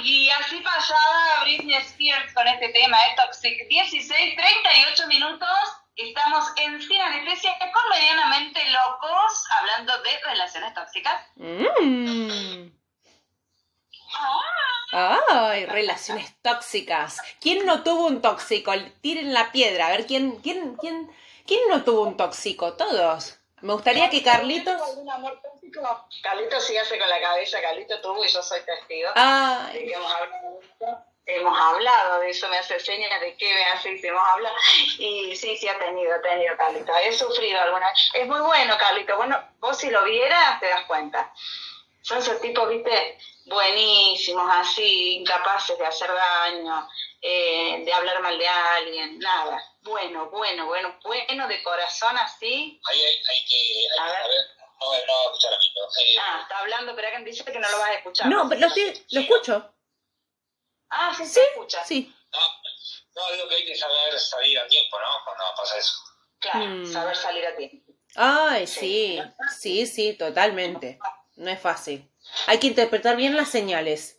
Y 0.00 0.28
así 0.30 0.60
pasaba 0.60 1.42
Britney 1.42 1.76
Spears 1.76 2.34
con 2.34 2.46
este 2.46 2.68
tema, 2.68 2.98
¿eh? 2.98 3.16
Toxic. 3.16 3.66
16, 3.66 4.36
38 4.36 5.06
minutos. 5.06 5.48
Estamos 5.98 6.44
en 6.54 6.80
Sin 6.80 7.00
Anestesia 7.00 7.58
con 7.72 7.82
Medianamente 7.90 8.60
Locos, 8.70 9.44
hablando 9.58 10.00
de 10.00 10.10
relaciones 10.24 10.72
tóxicas. 10.72 11.26
Mm. 11.34 12.68
Ay, 14.92 15.66
relaciones 15.66 16.40
tóxicas. 16.40 17.20
¿Quién 17.40 17.66
no 17.66 17.82
tuvo 17.82 18.06
un 18.06 18.22
tóxico? 18.22 18.72
Tiren 19.00 19.34
la 19.34 19.50
piedra. 19.50 19.88
A 19.88 19.90
ver, 19.90 20.06
¿quién, 20.06 20.36
quién, 20.36 20.76
quién, 20.76 21.10
quién 21.44 21.68
no 21.68 21.82
tuvo 21.82 22.02
un 22.02 22.16
tóxico? 22.16 22.74
Todos. 22.74 23.40
Me 23.60 23.72
gustaría 23.72 24.08
que 24.08 24.22
Carlitos... 24.22 24.80
algún 24.80 25.10
amor 25.10 25.42
tóxico? 25.42 26.06
Carlitos 26.22 26.64
sí 26.64 26.76
hace 26.76 26.96
con 26.96 27.08
la 27.08 27.20
cabeza. 27.20 27.60
Carlitos 27.60 28.00
tuvo 28.00 28.24
y 28.24 28.28
yo 28.28 28.40
soy 28.40 28.60
testigo. 28.60 29.10
Ay 29.16 29.92
hemos 29.92 30.12
hablado 30.12 30.60
de 30.78 30.86
eso, 32.28 32.48
me 32.48 32.58
hace 32.58 32.78
señas 32.80 33.20
de 33.20 33.36
qué 33.36 33.52
me 33.52 33.64
hace 33.66 34.00
hemos 34.02 34.28
hablado. 34.28 34.56
Y 34.98 35.34
sí, 35.36 35.56
sí 35.56 35.68
ha 35.68 35.78
tenido, 35.78 36.14
ha 36.14 36.22
tenido 36.22 36.56
Carlito. 36.56 36.92
He 36.96 37.12
sufrido 37.12 37.60
alguna 37.60 37.92
Es 38.12 38.26
muy 38.26 38.40
bueno, 38.40 38.76
Carlito. 38.78 39.16
Bueno, 39.16 39.42
vos 39.58 39.76
si 39.76 39.90
lo 39.90 40.04
vieras 40.04 40.60
te 40.60 40.68
das 40.68 40.84
cuenta. 40.86 41.32
Son 42.02 42.18
esos 42.18 42.40
tipos, 42.40 42.68
viste, 42.68 43.18
buenísimos, 43.46 44.48
así, 44.50 45.16
incapaces 45.16 45.78
de 45.78 45.84
hacer 45.84 46.10
daño, 46.10 46.88
eh, 47.20 47.82
de 47.84 47.92
hablar 47.92 48.22
mal 48.22 48.38
de 48.38 48.48
alguien, 48.48 49.18
nada. 49.18 49.62
Bueno, 49.82 50.30
bueno, 50.30 50.66
bueno, 50.66 50.98
bueno, 51.02 51.48
de 51.48 51.62
corazón 51.62 52.16
así. 52.16 52.80
Hay, 52.90 53.00
hay, 53.00 53.44
que... 53.46 54.00
a 54.00 54.06
ver. 54.06 54.30
No, 54.80 54.86
no 54.86 55.12
va 55.12 55.20
a 55.20 55.24
escuchar 55.24 55.52
a 55.52 55.58
mí. 55.58 55.64
No. 55.74 56.22
Ah, 56.22 56.38
está 56.42 56.58
hablando, 56.58 56.94
pero 56.94 57.08
alguien 57.08 57.24
dice 57.24 57.44
que 57.44 57.58
no 57.58 57.68
lo 57.68 57.78
vas 57.78 57.88
a 57.88 57.94
escuchar. 57.94 58.26
No, 58.28 58.48
pero 58.48 58.60
lo, 58.68 58.74
lo 59.10 59.20
escucho. 59.20 59.74
Ah, 60.90 61.14
sí, 61.16 61.26
sí, 61.26 61.40
escucha. 61.50 61.84
Sí. 61.84 62.14
No, 62.32 62.38
no, 63.16 63.32
digo 63.32 63.48
que 63.48 63.56
hay 63.56 63.66
que 63.66 63.76
saber 63.76 64.18
salir 64.18 64.58
a 64.58 64.68
tiempo, 64.68 64.98
¿no? 64.98 65.06
Cuando 65.24 65.44
pasa 65.56 65.78
eso. 65.78 65.94
Claro, 66.38 66.66
mm. 66.66 66.92
saber 66.92 67.16
salir 67.16 67.46
a 67.46 67.56
tiempo. 67.56 67.92
Ay, 68.14 68.66
sí, 68.66 69.20
sí, 69.58 69.86
sí, 69.86 70.14
totalmente. 70.14 70.98
No 71.36 71.50
es 71.50 71.60
fácil. 71.60 72.10
Hay 72.46 72.58
que 72.58 72.66
interpretar 72.66 73.16
bien 73.16 73.36
las 73.36 73.50
señales. 73.50 74.16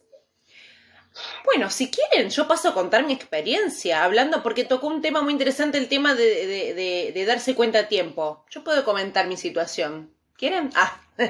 Bueno, 1.43 1.69
si 1.69 1.89
quieren, 1.89 2.29
yo 2.29 2.47
paso 2.47 2.69
a 2.69 2.73
contar 2.73 3.03
mi 3.03 3.13
experiencia, 3.13 4.03
hablando 4.03 4.43
porque 4.43 4.63
tocó 4.63 4.87
un 4.87 5.01
tema 5.01 5.21
muy 5.21 5.33
interesante, 5.33 5.77
el 5.77 5.89
tema 5.89 6.13
de, 6.13 6.45
de, 6.73 7.11
de, 7.13 7.25
darse 7.25 7.55
cuenta 7.55 7.79
a 7.79 7.87
tiempo. 7.87 8.45
Yo 8.49 8.63
puedo 8.63 8.85
comentar 8.85 9.27
mi 9.27 9.35
situación. 9.35 10.15
¿Quieren? 10.37 10.71
Ah. 10.75 11.01
Me 11.17 11.27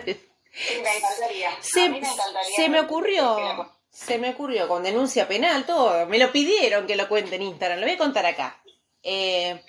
encantaría. 0.97 1.57
Se, 1.61 1.89
me, 1.89 1.97
encantaría 1.99 2.55
se 2.55 2.69
me 2.69 2.81
ocurrió 2.81 3.78
se 3.89 4.17
me 4.17 4.29
ocurrió 4.31 4.67
con 4.67 4.83
denuncia 4.83 5.27
penal, 5.27 5.65
todo. 5.65 6.05
Me 6.05 6.19
lo 6.19 6.31
pidieron 6.31 6.87
que 6.87 6.95
lo 6.95 7.07
cuente 7.07 7.35
en 7.35 7.43
Instagram. 7.43 7.79
Lo 7.79 7.85
voy 7.85 7.95
a 7.95 7.97
contar 7.97 8.25
acá. 8.25 8.61
Eh, 9.03 9.61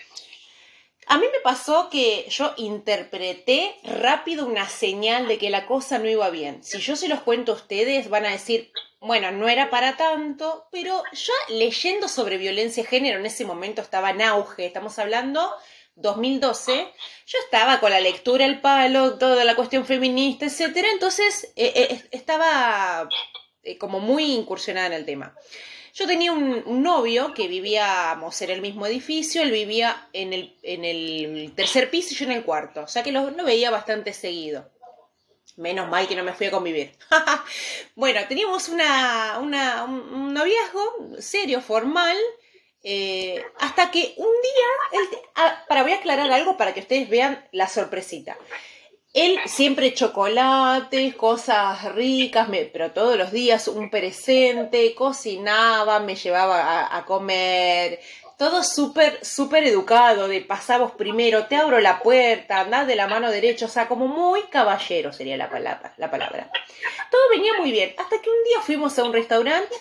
a 1.07 1.19
mí 1.19 1.27
me 1.33 1.41
pasó 1.41 1.91
que 1.91 2.27
yo 2.29 2.55
interpreté 2.57 3.75
rápido 3.83 4.47
una 4.47 4.69
señal 4.69 5.27
de 5.27 5.39
que 5.39 5.51
la 5.51 5.67
cosa 5.67 5.99
no 5.99 6.09
iba 6.09 6.31
bien. 6.31 6.63
Si 6.63 6.79
yo 6.79 6.95
se 6.95 7.09
los 7.09 7.21
cuento 7.21 7.53
a 7.53 7.57
ustedes, 7.57 8.09
van 8.09 8.27
a 8.27 8.31
decir, 8.31 8.71
bueno, 9.01 9.33
no 9.33 9.49
era 9.49 9.71
para 9.71 9.97
tanto, 9.97 10.69
pero 10.71 11.03
ya 11.13 11.33
leyendo 11.49 12.07
sobre 12.07 12.37
violencia 12.37 12.83
de 12.83 12.89
género 12.89 13.19
en 13.19 13.27
ese 13.27 13.45
momento 13.45 13.83
estaba 13.83 14.11
en 14.11 14.23
auge. 14.23 14.67
Estamos 14.67 14.99
hablando 14.99 15.53
2012, 15.97 16.93
yo 17.27 17.39
estaba 17.45 17.81
con 17.81 17.91
la 17.91 18.01
lectura 18.01 18.45
el 18.45 18.61
palo, 18.61 19.19
toda 19.19 19.45
la 19.45 19.57
cuestión 19.57 19.85
feminista, 19.85 20.47
etcétera, 20.47 20.89
entonces 20.93 21.53
eh, 21.57 21.73
eh, 21.75 22.09
estaba 22.11 23.09
eh, 23.63 23.79
como 23.79 24.01
muy 24.01 24.33
incursionada 24.33 24.87
en 24.87 24.93
el 24.93 25.05
tema. 25.05 25.35
Yo 25.93 26.07
tenía 26.07 26.33
un, 26.33 26.83
novio 26.83 27.35
que 27.35 27.49
vivíamos 27.49 28.41
en 28.43 28.51
el 28.51 28.61
mismo 28.61 28.87
edificio, 28.87 29.43
él 29.43 29.51
vivía 29.51 30.09
en 30.13 30.33
el, 30.33 30.57
en 30.63 30.85
el 30.85 31.53
tercer 31.55 31.91
piso 31.91 32.15
y 32.15 32.17
yo 32.17 32.27
en 32.27 32.33
el 32.33 32.45
cuarto, 32.45 32.83
o 32.83 32.89
sea 32.89 33.03
que 33.03 33.13
lo, 33.13 33.31
lo 33.31 33.45
veía 33.45 33.71
bastante 33.71 34.13
seguido. 34.13 34.71
Menos 35.57 35.89
mal 35.89 36.07
que 36.07 36.15
no 36.15 36.23
me 36.23 36.33
fui 36.33 36.47
a 36.47 36.51
convivir. 36.51 36.93
bueno, 37.97 38.21
teníamos 38.29 38.69
una, 38.69 39.39
una, 39.41 39.85
un 39.85 40.33
noviazgo 40.33 41.17
serio, 41.19 41.61
formal, 41.61 42.17
eh, 42.83 43.45
hasta 43.59 43.91
que 43.91 44.15
un 44.17 44.27
día, 44.43 45.11
ah, 45.35 45.65
para 45.69 45.83
voy 45.83 45.93
a 45.93 45.97
aclarar 45.97 46.31
algo 46.33 46.57
para 46.57 46.73
que 46.73 46.81
ustedes 46.81 47.09
vean 47.09 47.47
la 47.53 47.69
sorpresita. 47.69 48.39
Él 49.13 49.41
siempre 49.47 49.93
chocolates, 49.93 51.17
cosas 51.17 51.95
ricas, 51.95 52.49
pero 52.73 52.93
todos 52.93 53.17
los 53.17 53.33
días 53.33 53.67
un 53.67 53.91
presente, 53.91 54.95
cocinaba, 54.95 55.99
me 55.99 56.15
llevaba 56.15 56.97
a, 56.97 57.05
comer, 57.07 57.99
todo 58.39 58.63
súper, 58.63 59.25
súper 59.25 59.65
educado, 59.65 60.29
de 60.29 60.43
pasamos 60.43 60.93
primero, 60.93 61.47
te 61.47 61.57
abro 61.57 61.81
la 61.81 62.01
puerta, 62.03 62.61
andás 62.61 62.87
de 62.87 62.95
la 62.95 63.09
mano 63.09 63.31
derecha, 63.31 63.67
o 63.67 63.69
sea, 63.69 63.89
como 63.89 64.07
muy 64.07 64.43
caballero 64.45 65.13
sería 65.13 65.37
la 65.37 65.51
palabra, 65.51 65.93
la 65.97 66.09
palabra. 66.09 66.49
Todo 67.11 67.23
venía 67.31 67.55
muy 67.59 67.73
bien, 67.73 67.93
hasta 67.99 68.21
que 68.23 68.31
un 68.31 68.45
día 68.45 68.61
fuimos 68.61 68.97
a 68.97 69.05
un 69.05 69.13
restaurante 69.13 69.75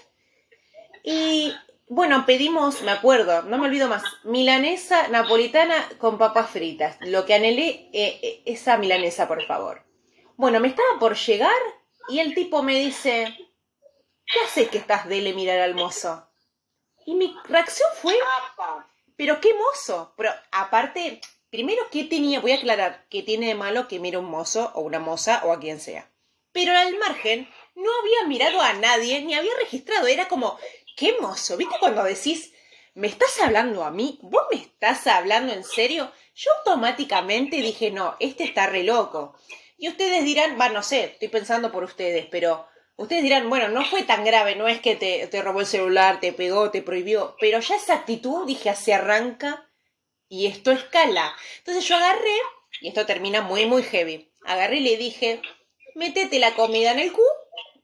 y 1.03 1.53
bueno, 1.89 2.27
pedimos, 2.27 2.83
me 2.83 2.91
acuerdo, 2.91 3.41
no 3.41 3.57
me 3.57 3.65
olvido 3.65 3.87
más, 3.87 4.03
milanesa 4.23 5.07
napolitana 5.07 5.89
con 5.97 6.19
papas 6.19 6.51
fritas. 6.51 6.97
Lo 7.01 7.25
que 7.25 7.33
anhelé, 7.33 7.89
eh, 7.91 8.19
eh, 8.21 8.43
esa 8.45 8.77
milanesa, 8.77 9.27
por 9.27 9.43
favor. 9.47 9.83
Bueno, 10.37 10.59
me 10.59 10.67
estaba 10.67 10.99
por 10.99 11.17
llegar 11.17 11.51
y 12.07 12.19
el 12.19 12.35
tipo 12.35 12.61
me 12.61 12.79
dice, 12.79 13.35
¿qué 14.23 14.39
haces 14.45 14.69
que 14.69 14.77
estás 14.77 15.09
dele 15.09 15.33
mirar 15.33 15.59
al 15.61 15.73
mozo? 15.73 16.29
Y 17.07 17.15
mi 17.15 17.35
reacción 17.45 17.89
fue, 17.99 18.13
pero 19.15 19.41
qué 19.41 19.55
mozo. 19.55 20.13
Pero 20.15 20.29
aparte, 20.51 21.21
primero, 21.49 21.81
¿qué 21.89 22.03
tenía? 22.03 22.39
Voy 22.39 22.51
a 22.51 22.57
aclarar, 22.57 23.07
¿qué 23.09 23.23
tiene 23.23 23.47
de 23.47 23.55
malo 23.55 23.87
que 23.87 23.97
mire 23.97 24.17
un 24.17 24.29
mozo 24.29 24.71
o 24.75 24.81
una 24.81 24.99
moza 24.99 25.41
o 25.43 25.51
a 25.51 25.59
quien 25.59 25.79
sea? 25.79 26.11
Pero 26.51 26.77
al 26.77 26.95
margen, 26.99 27.49
no 27.79 27.89
había 27.99 28.27
mirado 28.27 28.61
a 28.61 28.73
nadie 28.73 29.21
ni 29.21 29.33
había 29.33 29.55
registrado. 29.55 30.07
Era 30.07 30.27
como, 30.27 30.59
qué 30.99 31.15
mozo. 31.21 31.55
¿Viste 31.55 31.77
cuando 31.79 32.03
decís, 32.03 32.53
me 32.93 33.07
estás 33.07 33.39
hablando 33.39 33.85
a 33.85 33.91
mí? 33.91 34.19
¿Vos 34.21 34.43
me 34.51 34.57
estás 34.57 35.07
hablando 35.07 35.53
en 35.53 35.63
serio? 35.63 36.11
Yo 36.35 36.51
automáticamente 36.57 37.55
dije, 37.57 37.89
no, 37.89 38.17
este 38.19 38.43
está 38.43 38.67
re 38.67 38.83
loco. 38.83 39.35
Y 39.77 39.87
ustedes 39.87 40.25
dirán, 40.25 40.59
va, 40.59 40.67
no 40.67 40.83
sé, 40.83 41.05
estoy 41.05 41.29
pensando 41.29 41.71
por 41.71 41.85
ustedes, 41.85 42.25
pero 42.29 42.67
ustedes 42.97 43.23
dirán, 43.23 43.49
bueno, 43.49 43.69
no 43.69 43.85
fue 43.85 44.03
tan 44.03 44.25
grave, 44.25 44.57
no 44.57 44.67
es 44.67 44.81
que 44.81 44.97
te, 44.97 45.25
te 45.27 45.41
robó 45.41 45.61
el 45.61 45.67
celular, 45.67 46.19
te 46.19 46.33
pegó, 46.33 46.69
te 46.69 46.81
prohibió, 46.81 47.37
pero 47.39 47.61
ya 47.61 47.77
esa 47.77 47.93
actitud, 47.93 48.45
dije, 48.45 48.69
así 48.69 48.91
arranca 48.91 49.71
y 50.27 50.47
esto 50.47 50.71
escala. 50.71 51.33
Entonces 51.59 51.87
yo 51.87 51.95
agarré, 51.95 52.35
y 52.81 52.89
esto 52.89 53.05
termina 53.05 53.41
muy, 53.41 53.65
muy 53.67 53.83
heavy, 53.83 54.33
agarré 54.43 54.77
y 54.77 54.81
le 54.81 54.97
dije, 54.97 55.41
métete 55.95 56.39
la 56.39 56.55
comida 56.55 56.91
en 56.91 56.99
el 56.99 57.13
cu, 57.13 57.23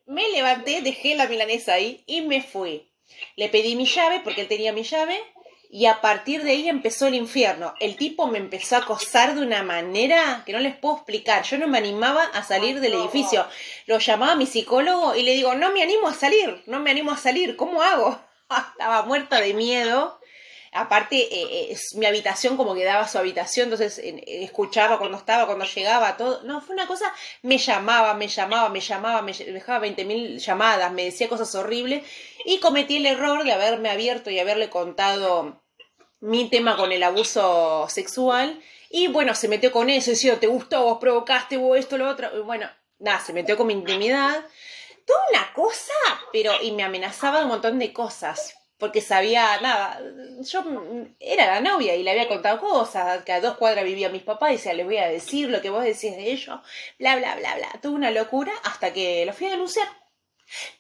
me 0.06 0.30
levanté, 0.32 0.82
dejé 0.82 1.15
la 1.15 1.28
milanesa 1.28 1.75
ahí 1.75 2.04
y 2.08 2.19
me 2.19 2.41
fui. 2.41 2.91
Le 3.36 3.50
pedí 3.50 3.76
mi 3.76 3.86
llave 3.86 4.22
porque 4.24 4.41
él 4.41 4.48
tenía 4.48 4.74
mi 4.74 4.84
llave 4.84 5.22
y 5.70 5.88
a 5.88 6.00
partir 6.02 6.44
de 6.44 6.52
ahí 6.52 6.70
empezó 6.70 7.08
el 7.08 7.15
infierno. 7.15 7.74
El 7.80 7.98
tipo 7.98 8.28
me 8.28 8.38
empezó 8.38 8.76
a 8.76 8.80
acosar 8.80 9.36
de 9.36 9.41
una 9.41 9.63
manera 9.63 10.44
que 10.46 10.54
no 10.54 10.60
les 10.60 10.76
puedo 10.76 10.96
explicar. 10.96 11.44
Yo 11.44 11.58
no 11.58 11.68
me 11.68 11.78
animaba 11.78 12.24
a 12.24 12.44
salir 12.44 12.80
del 12.80 12.94
edificio. 12.94 13.46
Lo 13.86 14.00
llamaba 14.00 14.34
a 14.34 14.38
mi 14.38 14.46
psicólogo 14.46 15.15
y 15.15 15.24
le 15.24 15.34
digo, 15.34 15.56
no 15.56 15.72
me 15.72 15.84
animo 15.84 16.08
a 16.08 16.13
salir, 16.13 16.63
no 16.68 16.80
me 16.80 16.91
animo 16.91 17.12
a 17.12 17.18
salir, 17.18 17.56
¿cómo 17.56 17.82
hago? 17.82 18.20
Estaba 18.72 19.04
muerta 19.04 19.41
de 19.41 19.54
miedo 19.54 20.20
aparte 20.76 21.16
eh, 21.16 21.72
eh, 21.72 21.78
mi 21.96 22.06
habitación 22.06 22.58
como 22.58 22.76
que 22.76 22.84
daba 22.84 23.08
su 23.08 23.18
habitación, 23.18 23.72
entonces 23.72 24.02
escuchaba 24.28 25.00
cuando 25.00 25.18
estaba, 25.18 25.46
cuando 25.46 25.66
llegaba, 25.66 26.18
todo. 26.18 26.44
No, 26.44 26.62
fue 26.62 26.76
una 26.76 26.86
cosa, 26.86 27.12
me 27.42 27.58
llamaba, 27.58 28.14
me 28.14 28.28
llamaba, 28.28 28.70
me 28.70 28.82
llamaba, 28.82 29.22
me 29.22 29.32
dejaba 29.32 29.86
20.000 29.86 30.38
llamadas, 30.38 30.92
me 30.92 31.06
decía 31.06 31.30
cosas 31.30 31.56
horribles 31.56 32.04
y 32.44 32.60
cometí 32.60 32.98
el 32.98 33.06
error 33.06 33.46
de 33.46 33.54
haberme 33.54 33.90
abierto 33.90 34.30
y 34.30 34.40
haberle 34.40 34.70
contado 34.70 35.64
mi 36.20 36.50
tema 36.50 36.76
con 36.76 36.92
el 36.92 37.04
abuso 37.04 37.88
sexual 37.90 38.62
y 38.90 39.08
bueno, 39.08 39.34
se 39.34 39.48
metió 39.48 39.72
con 39.72 39.90
eso, 39.90 40.12
diciendo, 40.12 40.40
te 40.40 40.48
gustó, 40.48 40.84
vos 40.84 40.98
provocaste, 41.00 41.58
vos 41.58 41.78
esto, 41.78 41.98
lo 41.98 42.10
otro, 42.10 42.30
y 42.38 42.42
bueno, 42.42 42.70
nada, 43.00 43.20
se 43.20 43.34
metió 43.34 43.58
con 43.58 43.68
mi 43.68 43.74
intimidad. 43.74 44.46
Toda 45.06 45.20
una 45.32 45.54
cosa, 45.54 45.94
pero, 46.32 46.52
y 46.62 46.72
me 46.72 46.84
amenazaba 46.84 47.42
un 47.42 47.50
montón 47.50 47.80
de 47.80 47.94
cosas 47.94 48.56
porque 48.78 49.02
sabía, 49.02 49.60
nada, 49.62 50.02
yo 50.42 50.64
era 51.20 51.48
la 51.48 51.62
novia 51.62 51.96
y 51.96 52.04
le 52.04 52.12
había 52.12 52.28
contado 52.28 52.60
cosas, 52.60 53.24
que 53.24 53.32
a 53.32 53.42
dos 53.42 53.58
cuadras 53.58 53.86
vivía 53.86 54.10
mis 54.10 54.24
papás 54.24 54.52
y 54.52 54.56
decía, 54.56 54.74
le 54.74 54.84
voy 54.84 54.98
a 54.98 55.08
decir 55.08 55.50
lo 55.50 55.62
que 55.62 55.70
vos 55.70 55.84
decís 55.84 56.16
de 56.16 56.32
ellos, 56.32 56.60
bla, 57.00 57.16
bla, 57.16 57.36
bla, 57.36 57.56
bla. 57.56 57.80
Tuve 57.82 57.96
una 57.96 58.12
locura 58.12 58.54
hasta 58.64 58.92
que 58.92 59.26
lo 59.26 59.34
fui 59.34 59.48
a 59.48 59.52
denunciar. 59.52 59.88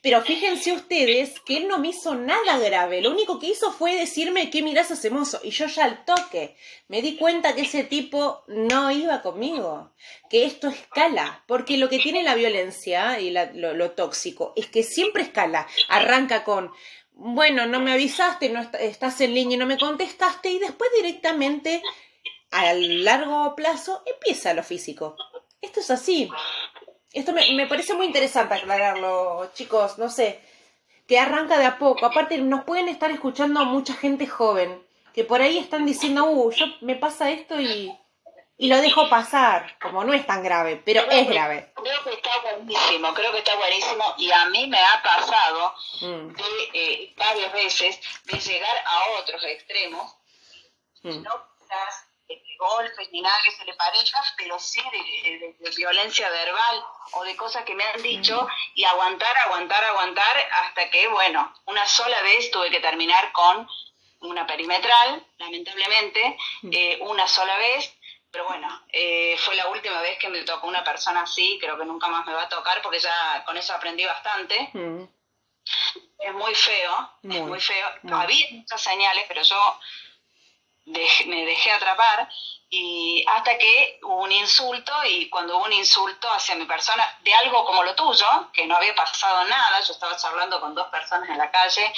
Pero 0.01 0.21
fíjense 0.21 0.73
ustedes 0.73 1.39
que 1.39 1.57
él 1.57 1.67
no 1.67 1.79
me 1.79 1.87
hizo 1.87 2.13
nada 2.13 2.59
grave, 2.59 3.01
lo 3.01 3.09
único 3.09 3.39
que 3.39 3.47
hizo 3.47 3.71
fue 3.71 3.95
decirme 3.95 4.51
que 4.51 4.61
mirás 4.61 4.91
ese 4.91 5.09
mozo 5.09 5.39
y 5.43 5.49
yo 5.49 5.65
ya 5.65 5.85
al 5.85 6.05
toque 6.05 6.55
me 6.87 7.01
di 7.01 7.15
cuenta 7.17 7.55
que 7.55 7.61
ese 7.61 7.83
tipo 7.83 8.43
no 8.47 8.91
iba 8.91 9.23
conmigo, 9.23 9.91
que 10.29 10.45
esto 10.45 10.67
escala, 10.67 11.43
porque 11.47 11.77
lo 11.77 11.89
que 11.89 11.97
tiene 11.97 12.21
la 12.21 12.35
violencia 12.35 13.19
y 13.19 13.31
lo 13.31 13.91
tóxico 13.91 14.53
es 14.55 14.67
que 14.67 14.83
siempre 14.83 15.23
escala, 15.23 15.67
arranca 15.89 16.43
con 16.43 16.71
bueno, 17.15 17.65
no 17.65 17.79
me 17.79 17.93
avisaste, 17.93 18.49
no 18.49 18.61
estás 18.79 19.21
en 19.21 19.33
línea 19.33 19.55
y 19.55 19.59
no 19.59 19.65
me 19.65 19.77
contestaste 19.77 20.49
y 20.51 20.59
después 20.59 20.89
directamente 20.95 21.81
a 22.51 22.73
largo 22.73 23.55
plazo 23.55 24.03
empieza 24.05 24.53
lo 24.53 24.63
físico. 24.63 25.15
Esto 25.61 25.79
es 25.79 25.89
así. 25.89 26.29
Esto 27.13 27.31
me, 27.33 27.51
me 27.53 27.67
parece 27.67 27.93
muy 27.93 28.05
interesante 28.05 28.55
aclararlo, 28.55 29.49
chicos, 29.53 29.97
no 29.97 30.09
sé, 30.09 30.41
que 31.07 31.17
arranca 31.17 31.57
de 31.57 31.65
a 31.65 31.77
poco. 31.79 32.05
Aparte, 32.05 32.37
nos 32.37 32.65
pueden 32.65 32.89
estar 32.89 33.09
escuchando 33.11 33.63
mucha 33.65 33.93
gente 33.93 34.27
joven 34.27 34.85
que 35.13 35.23
por 35.23 35.41
ahí 35.41 35.57
están 35.57 35.85
diciendo, 35.85 36.25
uh, 36.25 36.51
yo 36.51 36.65
me 36.81 36.95
pasa 36.95 37.31
esto 37.31 37.61
y 37.61 37.97
y 38.57 38.69
lo 38.69 38.77
dejo 38.81 39.09
pasar, 39.09 39.77
como 39.79 40.03
no 40.03 40.13
es 40.13 40.25
tan 40.25 40.43
grave, 40.43 40.81
pero 40.85 41.01
es 41.09 41.27
grave. 41.27 41.73
Creo 41.75 42.03
que 42.03 42.13
está 42.13 42.39
buenísimo, 42.39 43.13
creo 43.13 43.31
que 43.33 43.39
está 43.39 43.55
buenísimo 43.55 44.15
y 44.17 44.31
a 44.31 44.45
mí 44.45 44.67
me 44.67 44.79
ha 44.79 45.03
pasado 45.03 45.75
mm. 46.01 46.35
de, 46.35 46.69
eh, 46.73 47.13
varias 47.17 47.51
veces 47.51 47.99
de 48.23 48.39
llegar 48.39 48.77
a 48.85 49.19
otros 49.19 49.43
extremos, 49.43 50.15
mm. 51.03 51.21
no 51.21 51.55
de 52.27 52.41
golpes 52.57 53.11
ni 53.11 53.21
nada 53.21 53.35
que 53.43 53.51
se 53.51 53.65
le 53.65 53.73
parezca, 53.73 54.23
pero 54.37 54.57
sí 54.57 54.81
de, 54.91 55.55
violencia 55.75 56.29
verbal 56.29 56.83
o 57.11 57.23
de 57.23 57.35
cosas 57.35 57.65
que 57.65 57.75
me 57.75 57.83
han 57.83 58.01
dicho 58.01 58.41
mm. 58.41 58.47
y 58.75 58.85
aguantar, 58.85 59.37
aguantar, 59.45 59.83
aguantar 59.83 60.49
hasta 60.63 60.89
que, 60.89 61.07
bueno, 61.09 61.53
una 61.65 61.85
sola 61.85 62.21
vez 62.21 62.49
tuve 62.51 62.71
que 62.71 62.79
terminar 62.79 63.31
con 63.33 63.67
una 64.21 64.47
perimetral, 64.47 65.23
lamentablemente, 65.37 66.37
eh, 66.71 66.97
una 67.01 67.27
sola 67.27 67.57
vez 67.57 67.94
pero 68.35 68.49
bueno, 68.49 68.67
eh, 68.91 69.37
fue 69.37 69.55
la 69.55 69.69
última 69.69 70.01
vez 70.01 70.19
que 70.19 70.27
me 70.27 70.41
tocó 70.41 70.67
una 70.67 70.83
persona 70.83 71.21
así, 71.21 71.57
creo 71.57 71.77
que 71.77 71.85
nunca 71.85 72.09
más 72.09 72.25
me 72.25 72.33
va 72.33 72.41
a 72.41 72.49
tocar 72.49 72.81
porque 72.81 72.99
ya 72.99 73.45
con 73.45 73.55
eso 73.55 73.73
aprendí 73.73 74.03
bastante. 74.03 74.71
Mm. 74.73 75.03
Es 76.19 76.33
muy 76.33 76.53
feo, 76.53 77.11
es 77.23 77.41
muy 77.43 77.61
feo. 77.61 77.87
Había 78.11 78.47
muchas 78.51 78.81
señales, 78.81 79.23
pero 79.29 79.41
yo 79.41 79.79
me 81.27 81.45
dejé 81.45 81.71
atrapar 81.71 82.27
y 82.69 83.23
hasta 83.25 83.57
que 83.57 83.99
hubo 84.03 84.23
un 84.23 84.33
insulto 84.33 84.91
y 85.05 85.29
cuando 85.29 85.55
hubo 85.55 85.63
un 85.63 85.71
insulto 85.71 86.29
hacia 86.29 86.55
mi 86.55 86.65
persona 86.65 87.07
de 87.21 87.33
algo 87.35 87.63
como 87.63 87.83
lo 87.83 87.95
tuyo, 87.95 88.51
que 88.51 88.65
no 88.65 88.75
había 88.75 88.93
pasado 88.95 89.45
nada, 89.45 89.79
yo 89.79 89.93
estaba 89.93 90.17
charlando 90.17 90.59
con 90.59 90.75
dos 90.75 90.87
personas 90.87 91.29
en 91.29 91.37
la 91.37 91.49
calle, 91.49 91.93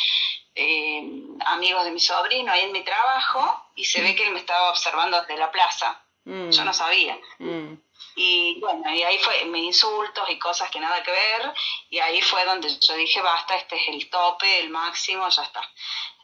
eh, 0.54 1.04
amigos 1.48 1.84
de 1.84 1.92
mi 1.92 2.00
sobrino 2.00 2.52
ahí 2.52 2.62
en 2.62 2.74
mi 2.74 2.84
trabajo 2.84 3.72
y 3.76 3.86
se 3.86 4.04
ve 4.04 4.16
que 4.16 4.24
él 4.24 4.34
me 4.34 4.40
estaba 4.40 4.70
observando 4.70 5.20
desde 5.20 5.38
la 5.38 5.52
plaza. 5.52 6.04
Mm. 6.28 6.50
Yo 6.52 6.66
no 6.66 6.74
sabía. 6.74 7.18
Mm. 7.40 7.76
Y 8.18 8.60
bueno, 8.60 8.94
y 8.94 9.02
ahí 9.04 9.18
fue 9.20 9.46
me 9.46 9.60
insultos 9.60 10.30
y 10.30 10.38
cosas 10.38 10.70
que 10.70 10.80
nada 10.80 11.02
que 11.02 11.12
ver, 11.12 11.54
y 11.90 12.00
ahí 12.00 12.22
fue 12.22 12.44
donde 12.44 12.68
yo 12.68 12.96
dije, 12.96 13.22
basta, 13.22 13.56
este 13.56 13.78
es 13.78 13.88
el 13.88 14.10
tope, 14.10 14.60
el 14.60 14.70
máximo, 14.70 15.30
ya 15.30 15.44
está. 15.44 15.62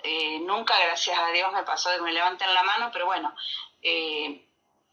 Eh, 0.04 0.40
nunca, 0.40 0.78
gracias 0.78 1.18
a 1.18 1.30
Dios, 1.30 1.54
me 1.54 1.64
pasó 1.64 1.90
de 1.90 1.98
que 1.98 2.02
me 2.02 2.12
levanten 2.12 2.54
la 2.54 2.64
mano, 2.64 2.90
pero 2.92 3.06
bueno, 3.06 3.34
eh, 3.82 4.46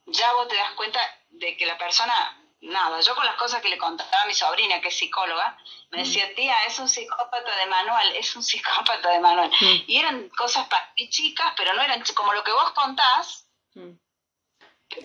ya 0.06 0.32
vos 0.34 0.46
te 0.46 0.54
das 0.54 0.72
cuenta 0.72 1.00
de 1.30 1.56
que 1.56 1.66
la 1.66 1.76
persona, 1.76 2.38
nada, 2.60 3.00
yo 3.00 3.14
con 3.16 3.26
las 3.26 3.36
cosas 3.36 3.60
que 3.60 3.68
le 3.68 3.78
contaba 3.78 4.22
a 4.22 4.26
mi 4.26 4.34
sobrina, 4.34 4.80
que 4.80 4.88
es 4.88 4.96
psicóloga, 4.96 5.58
me 5.90 5.98
mm. 5.98 6.04
decía, 6.04 6.34
tía, 6.36 6.56
es 6.68 6.78
un 6.78 6.88
psicópata 6.88 7.56
de 7.56 7.66
manual, 7.66 8.14
es 8.14 8.36
un 8.36 8.42
psicópata 8.44 9.10
de 9.10 9.18
manual. 9.18 9.50
Y 9.88 9.96
eran 9.96 10.28
cosas 10.28 10.68
para 10.68 10.94
chicas, 11.08 11.52
pero 11.56 11.72
no 11.72 11.82
eran 11.82 12.04
como 12.14 12.32
lo 12.32 12.44
que 12.44 12.52
vos 12.52 12.70
contás, 12.72 13.48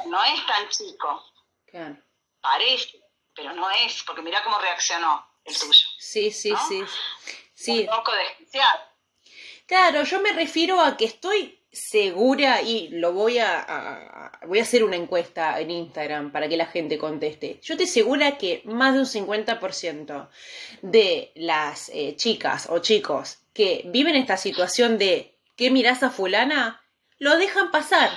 no 0.06 0.24
es 0.24 0.46
tan 0.46 0.70
chico. 0.70 1.24
Claro. 1.66 1.98
Parece, 2.42 3.02
pero 3.36 3.54
no 3.54 3.70
es, 3.70 4.04
porque 4.04 4.22
mira 4.22 4.44
cómo 4.44 4.58
reaccionó 4.60 5.26
el 5.44 5.58
tuyo. 5.58 5.88
Sí, 5.98 6.32
sí, 6.32 6.54
sí. 6.68 6.84
sí. 7.54 7.82
Un 7.82 7.96
poco 7.96 8.14
desquiciado. 8.14 8.80
Claro, 9.66 10.04
yo 10.04 10.22
me 10.22 10.32
refiero 10.34 10.80
a 10.80 10.96
que 10.96 11.06
estoy 11.06 11.60
segura 11.72 12.62
y 12.62 12.88
lo 12.90 13.14
voy 13.14 13.40
a, 13.40 14.32
voy 14.48 14.60
a 14.60 14.62
hacer 14.62 14.84
una 14.84 14.96
encuesta 14.96 15.60
en 15.60 15.72
Instagram 15.72 16.32
para 16.32 16.48
que 16.48 16.56
la 16.56 16.68
gente 16.68 16.98
conteste. 16.98 17.60
Yo 17.62 17.74
estoy 17.74 17.88
segura 17.88 18.38
que 18.38 18.62
más 18.66 18.94
de 18.94 19.00
un 19.00 19.06
50% 19.06 20.30
de 20.82 21.32
las 21.36 21.90
eh, 21.90 22.16
chicas 22.16 22.68
o 22.70 22.80
chicos 22.80 23.40
que 23.54 23.84
viven 23.88 24.16
esta 24.16 24.38
situación 24.38 24.98
de 24.98 25.36
¿qué 25.56 25.70
mirás 25.72 26.04
a 26.04 26.12
fulana? 26.12 26.82
lo 27.18 27.38
dejan 27.38 27.72
pasar. 27.72 28.10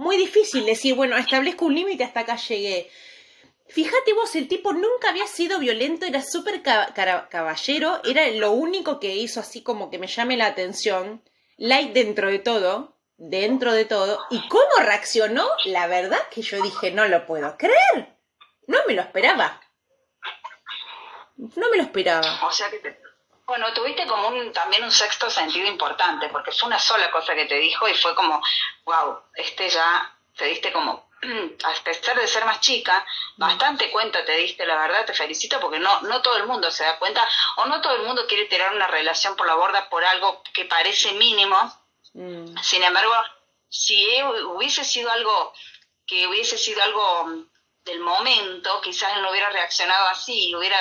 Muy 0.00 0.16
difícil 0.16 0.64
decir, 0.64 0.94
bueno, 0.94 1.14
establezco 1.18 1.66
un 1.66 1.74
límite 1.74 2.04
hasta 2.04 2.20
acá 2.20 2.36
llegué. 2.36 2.90
Fíjate 3.68 4.14
vos, 4.14 4.34
el 4.34 4.48
tipo 4.48 4.72
nunca 4.72 5.10
había 5.10 5.26
sido 5.26 5.58
violento, 5.58 6.06
era 6.06 6.22
súper 6.22 6.62
caballero, 6.62 8.00
era 8.04 8.26
lo 8.28 8.52
único 8.52 8.98
que 8.98 9.14
hizo 9.14 9.40
así 9.40 9.62
como 9.62 9.90
que 9.90 9.98
me 9.98 10.06
llame 10.06 10.38
la 10.38 10.46
atención 10.46 11.22
light 11.58 11.92
dentro 11.92 12.30
de 12.30 12.38
todo, 12.38 12.96
dentro 13.18 13.74
de 13.74 13.84
todo, 13.84 14.18
y 14.30 14.40
cómo 14.48 14.70
reaccionó, 14.78 15.46
la 15.66 15.86
verdad 15.86 16.22
que 16.30 16.40
yo 16.40 16.62
dije, 16.62 16.92
no 16.92 17.06
lo 17.06 17.26
puedo 17.26 17.58
creer, 17.58 18.16
no 18.68 18.78
me 18.88 18.94
lo 18.94 19.02
esperaba. 19.02 19.60
No 21.36 21.68
me 21.70 21.76
lo 21.76 21.82
esperaba. 21.82 22.46
O 22.46 22.50
sea 22.50 22.70
que 22.70 22.99
bueno, 23.50 23.72
tuviste 23.72 24.06
como 24.06 24.28
un, 24.28 24.52
también 24.52 24.84
un 24.84 24.92
sexto 24.92 25.28
sentido 25.28 25.66
importante, 25.66 26.28
porque 26.28 26.52
fue 26.52 26.68
una 26.68 26.78
sola 26.78 27.10
cosa 27.10 27.34
que 27.34 27.46
te 27.46 27.56
dijo 27.56 27.88
y 27.88 27.94
fue 27.94 28.14
como, 28.14 28.40
wow, 28.84 29.18
este 29.34 29.68
ya 29.68 30.14
te 30.36 30.46
diste 30.46 30.72
como, 30.72 31.10
a 31.64 31.84
pesar 31.84 32.18
de 32.18 32.26
ser 32.28 32.44
más 32.44 32.60
chica, 32.60 33.04
bastante 33.36 33.90
cuenta 33.90 34.24
te 34.24 34.36
diste, 34.36 34.64
la 34.64 34.76
verdad, 34.76 35.04
te 35.04 35.14
felicito 35.14 35.58
porque 35.60 35.80
no, 35.80 36.00
no 36.02 36.22
todo 36.22 36.36
el 36.36 36.46
mundo 36.46 36.70
se 36.70 36.84
da 36.84 36.98
cuenta 36.98 37.28
o 37.56 37.66
no 37.66 37.80
todo 37.80 37.96
el 37.96 38.02
mundo 38.02 38.26
quiere 38.26 38.44
tirar 38.44 38.74
una 38.74 38.86
relación 38.86 39.36
por 39.36 39.46
la 39.46 39.56
borda 39.56 39.88
por 39.88 40.04
algo 40.04 40.42
que 40.54 40.64
parece 40.64 41.12
mínimo 41.12 41.58
Mm. 42.14 42.56
Sin 42.62 42.82
embargo, 42.82 43.12
si 43.68 44.04
hubiese 44.54 44.84
sido 44.84 45.10
algo 45.10 45.52
que 46.06 46.26
hubiese 46.26 46.58
sido 46.58 46.82
algo 46.82 47.44
del 47.84 48.00
momento, 48.00 48.80
quizás 48.82 49.14
él 49.16 49.22
no 49.22 49.30
hubiera 49.30 49.50
reaccionado 49.50 50.08
así, 50.08 50.54
hubiera, 50.54 50.76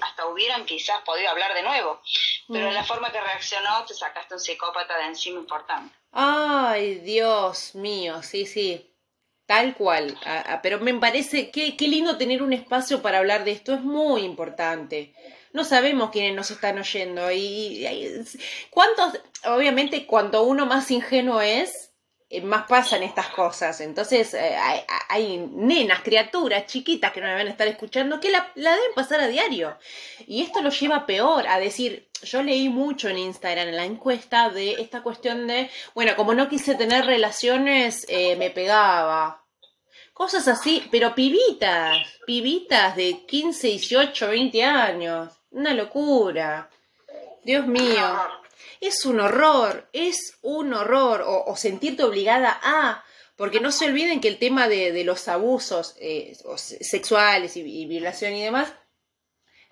hasta 0.00 0.26
hubieran 0.26 0.64
quizás 0.64 1.00
podido 1.02 1.30
hablar 1.30 1.54
de 1.54 1.62
nuevo. 1.62 2.00
Pero 2.48 2.70
la 2.70 2.82
mm. 2.82 2.86
forma 2.86 3.12
que 3.12 3.20
reaccionó, 3.20 3.84
te 3.86 3.94
sacaste 3.94 4.34
un 4.34 4.40
psicópata 4.40 4.96
de 4.98 5.04
encima 5.04 5.38
importante. 5.38 5.94
Ay, 6.12 6.96
Dios 6.96 7.74
mío, 7.74 8.22
sí, 8.22 8.46
sí. 8.46 8.86
Tal 9.46 9.74
cual. 9.74 10.16
pero 10.62 10.78
me 10.78 10.94
parece 10.94 11.50
que 11.50 11.76
qué 11.76 11.88
lindo 11.88 12.16
tener 12.16 12.42
un 12.42 12.52
espacio 12.52 13.02
para 13.02 13.18
hablar 13.18 13.44
de 13.44 13.50
esto. 13.50 13.74
Es 13.74 13.80
muy 13.80 14.22
importante 14.22 15.12
no 15.52 15.64
sabemos 15.64 16.10
quiénes 16.10 16.34
nos 16.34 16.50
están 16.50 16.78
oyendo. 16.78 17.30
Y, 17.32 17.86
cuántos, 18.70 19.20
obviamente, 19.44 20.06
cuanto 20.06 20.42
uno 20.42 20.66
más 20.66 20.90
ingenuo 20.90 21.40
es, 21.40 21.89
más 22.42 22.66
pasan 22.68 23.02
estas 23.02 23.28
cosas. 23.28 23.80
Entonces, 23.80 24.34
eh, 24.34 24.56
hay, 25.08 25.38
nenas, 25.52 26.00
criaturas 26.00 26.66
chiquitas 26.66 27.12
que 27.12 27.20
no 27.20 27.26
deben 27.26 27.48
estar 27.48 27.66
escuchando 27.66 28.20
que 28.20 28.30
la, 28.30 28.52
deben 28.54 28.94
pasar 28.94 29.20
a 29.20 29.26
diario. 29.26 29.76
Y 30.28 30.42
esto 30.42 30.62
lo 30.62 30.70
lleva 30.70 31.06
peor, 31.06 31.48
a 31.48 31.58
decir, 31.58 32.08
yo 32.22 32.42
leí 32.42 32.68
mucho 32.68 33.08
en 33.08 33.18
Instagram, 33.18 33.68
en 33.68 33.76
la 33.76 33.84
encuesta, 33.84 34.48
de 34.50 34.74
esta 34.74 35.02
cuestión 35.02 35.48
de, 35.48 35.70
bueno, 35.94 36.14
como 36.14 36.32
no 36.34 36.48
quise 36.48 36.76
tener 36.76 37.04
relaciones, 37.04 38.06
eh, 38.08 38.36
me 38.36 38.50
pegaba. 38.50 39.44
Cosas 40.12 40.46
así, 40.46 40.86
pero 40.90 41.14
pibitas, 41.14 41.96
pibitas 42.26 42.94
de 42.94 43.26
15, 43.26 43.66
18, 43.68 44.28
20 44.28 44.64
años. 44.64 45.32
Una 45.50 45.74
locura. 45.74 46.70
Dios 47.42 47.66
mío. 47.66 48.39
Es 48.80 49.04
un 49.04 49.20
horror, 49.20 49.88
es 49.92 50.38
un 50.42 50.72
horror. 50.72 51.22
O, 51.26 51.54
sentirte 51.56 52.02
obligada 52.02 52.58
a... 52.62 53.04
Porque 53.36 53.60
no 53.60 53.72
se 53.72 53.86
olviden 53.86 54.20
que 54.20 54.28
el 54.28 54.38
tema 54.38 54.68
de, 54.68 55.02
los 55.04 55.28
abusos 55.28 55.94
eh, 55.98 56.36
sexuales 56.56 57.56
y, 57.56 57.86
violación 57.86 58.34
y 58.34 58.42
demás 58.42 58.72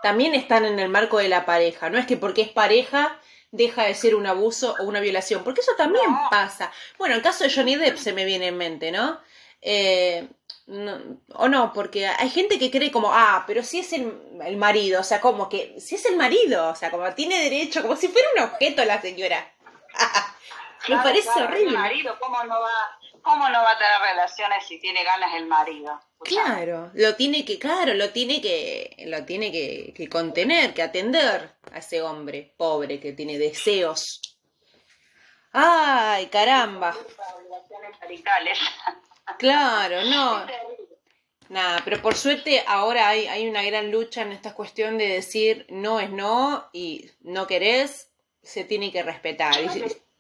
también 0.03 0.35
están 0.35 0.65
en 0.65 0.79
el 0.79 0.89
marco 0.89 1.19
de 1.19 1.29
la 1.29 1.45
pareja. 1.45 1.91
No 1.91 1.99
es 1.99 2.07
que 2.07 2.17
porque 2.17 2.43
es 2.43 2.49
pareja 2.49 3.21
deja 3.51 3.85
de 3.85 3.95
ser 3.95 4.15
un 4.15 4.27
abuso 4.27 4.75
o 4.79 4.85
una 4.85 5.01
violación, 5.01 5.43
porque 5.43 5.61
eso 5.61 5.73
también 5.77 6.07
pasa. 6.31 6.73
Bueno, 6.99 7.15
el 7.15 7.23
caso 7.23 7.45
de 7.45 7.53
Johnny 7.53 7.77
Depp 7.77 7.97
se 7.97 8.13
me 8.13 8.25
viene 8.25 8.49
en 8.49 8.57
mente, 8.57 8.93
¿no? 8.93 9.21
Eh, 9.61 10.29
o 11.35 11.49
no, 11.49 11.73
porque 11.73 12.07
hay 12.07 12.29
gente 12.29 12.59
que 12.59 12.71
cree 12.71 12.93
como, 12.93 13.11
ah, 13.13 13.45
pero 13.47 13.63
si 13.63 13.79
es 13.79 13.93
el, 13.95 14.13
el, 14.45 14.57
marido, 14.59 15.01
o 15.01 15.05
sea, 15.05 15.21
como 15.21 15.49
que, 15.49 15.81
si 15.81 15.95
es 15.95 16.05
el 16.05 16.17
marido, 16.17 16.69
o 16.69 16.75
sea, 16.75 16.91
como 16.91 17.11
tiene 17.15 17.43
derecho, 17.43 17.81
como 17.81 17.97
si 17.97 18.09
fuera 18.09 18.29
un 18.37 18.43
objeto 18.43 18.85
la 18.85 19.01
señora. 19.01 19.51
Me 20.89 20.97
parece 20.97 21.31
horrible. 21.31 21.71
El 21.71 21.79
marido, 21.79 22.17
¿cómo 22.21 22.45
no, 22.45 22.61
va, 22.61 22.99
¿cómo 23.23 23.49
no 23.49 23.63
va 23.63 23.73
a 23.73 23.79
tener 23.79 24.01
relaciones 24.11 24.67
si 24.67 24.79
tiene 24.79 25.03
ganas 25.05 25.35
el 25.35 25.47
marido? 25.47 25.99
Claro, 26.21 26.91
lo 26.95 27.17
tiene 27.17 27.45
que, 27.45 27.59
claro, 27.59 27.95
lo 27.95 28.11
tiene 28.11 28.41
que, 28.41 28.95
lo 29.07 29.25
tiene 29.25 29.51
que, 29.51 29.93
que 29.97 30.09
contener, 30.09 30.75
que 30.75 30.83
atender 30.83 31.57
a 31.73 31.79
ese 31.79 32.03
hombre 32.03 32.55
pobre 32.57 33.01
que 33.01 33.13
tiene 33.13 33.39
deseos. 33.39 34.21
Ay, 35.53 36.27
caramba. 36.27 36.95
Claro, 39.39 40.05
no. 40.05 40.47
Nada, 41.49 41.81
pero 41.85 42.03
por 42.03 42.15
suerte 42.15 42.63
ahora 42.67 43.09
hay, 43.09 43.27
hay 43.27 43.49
una 43.49 43.63
gran 43.63 43.91
lucha 43.91 44.23
en 44.23 44.33
esta 44.33 44.55
cuestión 44.55 44.99
de 44.99 45.09
decir 45.09 45.67
no 45.71 45.99
es 45.99 46.11
no 46.11 46.69
y 46.73 47.11
no 47.21 47.47
querés, 47.47 48.11
se 48.43 48.65
tiene 48.65 48.93
que 48.93 49.03
respetar. 49.03 49.55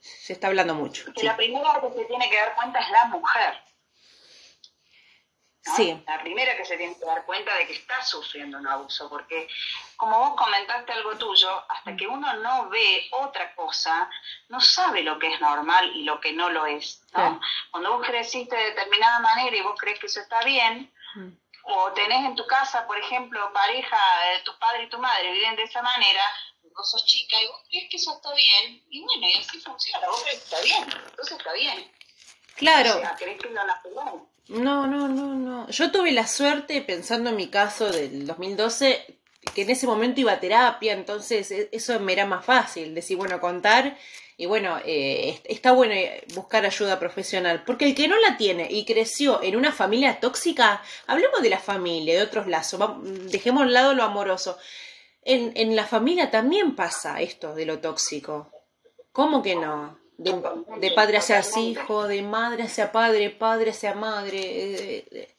se, 0.00 0.32
está 0.32 0.46
hablando 0.46 0.74
mucho. 0.74 1.12
La 1.22 1.36
primera 1.36 1.80
que 1.80 1.98
se 1.98 2.04
tiene 2.06 2.30
que 2.30 2.36
dar 2.36 2.54
cuenta 2.54 2.80
es 2.80 2.90
la 2.90 3.04
mujer. 3.06 3.67
Sí. 5.76 6.02
La 6.06 6.20
primera 6.20 6.56
que 6.56 6.64
se 6.64 6.76
tiene 6.76 6.96
que 6.98 7.04
dar 7.04 7.24
cuenta 7.24 7.54
de 7.56 7.66
que 7.66 7.74
está 7.74 8.02
sufriendo 8.02 8.58
un 8.58 8.66
abuso, 8.66 9.08
porque 9.08 9.48
como 9.96 10.18
vos 10.18 10.34
comentaste 10.36 10.92
algo 10.92 11.16
tuyo, 11.16 11.64
hasta 11.68 11.96
que 11.96 12.06
uno 12.06 12.32
no 12.34 12.68
ve 12.68 13.08
otra 13.12 13.54
cosa, 13.54 14.08
no 14.48 14.60
sabe 14.60 15.02
lo 15.02 15.18
que 15.18 15.32
es 15.34 15.40
normal 15.40 15.94
y 15.96 16.04
lo 16.04 16.20
que 16.20 16.32
no 16.32 16.48
lo 16.50 16.66
es. 16.66 17.02
Cuando 17.70 17.96
vos 17.96 18.06
creciste 18.06 18.56
de 18.56 18.64
determinada 18.64 19.20
manera 19.20 19.56
y 19.56 19.62
vos 19.62 19.78
crees 19.78 19.98
que 19.98 20.06
eso 20.06 20.20
está 20.20 20.42
bien, 20.42 20.92
mm. 21.16 21.28
o 21.64 21.92
tenés 21.92 22.24
en 22.24 22.36
tu 22.36 22.46
casa, 22.46 22.86
por 22.86 22.98
ejemplo, 22.98 23.52
pareja, 23.52 23.98
de 24.32 24.42
tu 24.44 24.56
padre 24.58 24.84
y 24.84 24.88
tu 24.88 24.98
madre 24.98 25.32
viven 25.32 25.56
de 25.56 25.64
esa 25.64 25.82
manera, 25.82 26.22
vos 26.74 26.90
sos 26.90 27.04
chica 27.04 27.36
y 27.42 27.46
vos 27.48 27.60
crees 27.68 27.90
que 27.90 27.96
eso 27.96 28.14
está 28.14 28.32
bien, 28.34 28.84
y 28.88 29.02
bueno, 29.02 29.26
y 29.26 29.38
así 29.38 29.60
funciona, 29.60 30.06
vos 30.08 30.22
crees 30.22 30.38
que 30.38 30.44
está 30.44 30.60
bien, 30.60 30.82
entonces 31.10 31.38
está 31.38 31.52
bien. 31.52 31.92
Claro. 32.56 32.96
O 32.96 33.00
sea, 33.00 33.14
crees 33.16 33.40
que 33.40 33.50
no 33.50 33.64
la 33.64 33.80
no, 34.48 34.86
no, 34.86 35.08
no, 35.08 35.34
no. 35.34 35.68
Yo 35.68 35.90
tuve 35.90 36.12
la 36.12 36.26
suerte, 36.26 36.80
pensando 36.82 37.30
en 37.30 37.36
mi 37.36 37.48
caso 37.48 37.90
del 37.90 38.26
2012, 38.26 39.20
que 39.54 39.62
en 39.62 39.70
ese 39.70 39.86
momento 39.86 40.20
iba 40.20 40.32
a 40.32 40.40
terapia, 40.40 40.92
entonces 40.92 41.50
e, 41.50 41.68
eso 41.72 41.98
me 42.00 42.12
era 42.12 42.26
más 42.26 42.44
fácil, 42.44 42.94
decir, 42.94 43.16
bueno, 43.16 43.40
contar 43.40 43.96
y 44.40 44.46
bueno, 44.46 44.78
eh, 44.84 45.40
está 45.44 45.72
bueno 45.72 45.94
eh, 45.94 46.24
buscar 46.34 46.64
ayuda 46.64 47.00
profesional, 47.00 47.64
porque 47.66 47.86
el 47.86 47.94
que 47.96 48.06
no 48.06 48.16
la 48.20 48.36
tiene 48.36 48.68
y 48.70 48.84
creció 48.84 49.42
en 49.42 49.56
una 49.56 49.72
familia 49.72 50.20
tóxica, 50.20 50.80
hablemos 51.08 51.42
de 51.42 51.50
la 51.50 51.58
familia, 51.58 52.14
de 52.14 52.22
otros 52.22 52.46
lazos, 52.46 52.80
dejemos 53.32 53.64
al 53.64 53.72
lado 53.72 53.94
lo 53.94 54.04
amoroso. 54.04 54.56
En, 55.22 55.52
en 55.56 55.74
la 55.74 55.86
familia 55.86 56.30
también 56.30 56.76
pasa 56.76 57.20
esto 57.20 57.54
de 57.56 57.66
lo 57.66 57.80
tóxico. 57.80 58.52
¿Cómo 59.10 59.42
que 59.42 59.56
no? 59.56 59.97
De, 60.18 60.90
padre 60.94 61.18
hacia 61.18 61.42
hijo, 61.60 62.06
de 62.08 62.22
madre 62.22 62.64
hacia 62.64 62.92
padre, 62.92 63.30
padre 63.30 63.70
hacia 63.70 63.94
madre. 63.94 65.34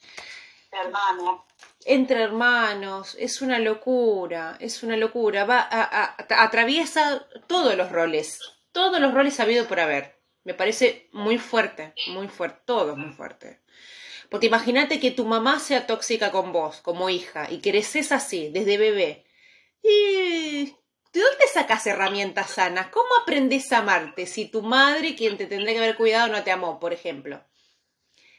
Hermano. 0.72 1.46
Entre 1.84 2.22
hermanos, 2.22 3.16
es 3.18 3.40
una 3.42 3.58
locura, 3.58 4.56
es 4.60 4.82
una 4.82 4.96
locura. 4.96 5.44
Va 5.44 5.66
a, 5.70 6.16
atraviesa 6.42 7.26
todos 7.46 7.74
los 7.76 7.90
roles, 7.92 8.40
todos 8.72 9.00
los 9.00 9.14
roles 9.14 9.38
habido 9.40 9.66
por 9.66 9.80
haber. 9.80 10.18
Me 10.44 10.54
parece 10.54 11.08
muy 11.12 11.38
fuerte, 11.38 11.94
muy 12.08 12.28
fuerte, 12.28 12.60
todo 12.64 12.96
muy 12.96 13.12
fuerte. 13.12 13.60
Porque 14.30 14.46
imagínate 14.46 15.00
que 15.00 15.10
tu 15.10 15.26
mamá 15.26 15.58
sea 15.58 15.86
tóxica 15.86 16.30
con 16.30 16.52
vos, 16.52 16.80
como 16.80 17.10
hija, 17.10 17.50
y 17.50 17.60
creces 17.60 18.12
así, 18.12 18.50
desde 18.50 18.78
bebé. 18.78 19.26
Y 19.82 20.74
¿De 21.12 21.20
dónde 21.20 21.46
sacas 21.52 21.86
herramientas 21.86 22.52
sanas? 22.52 22.88
¿Cómo 22.88 23.08
aprendes 23.20 23.72
a 23.72 23.78
amarte 23.78 24.26
si 24.26 24.46
tu 24.46 24.62
madre, 24.62 25.16
quien 25.16 25.36
te 25.36 25.46
tendría 25.46 25.74
que 25.74 25.78
haber 25.78 25.96
cuidado, 25.96 26.28
no 26.28 26.44
te 26.44 26.50
amó, 26.50 26.78
por 26.78 26.92
ejemplo? 26.92 27.42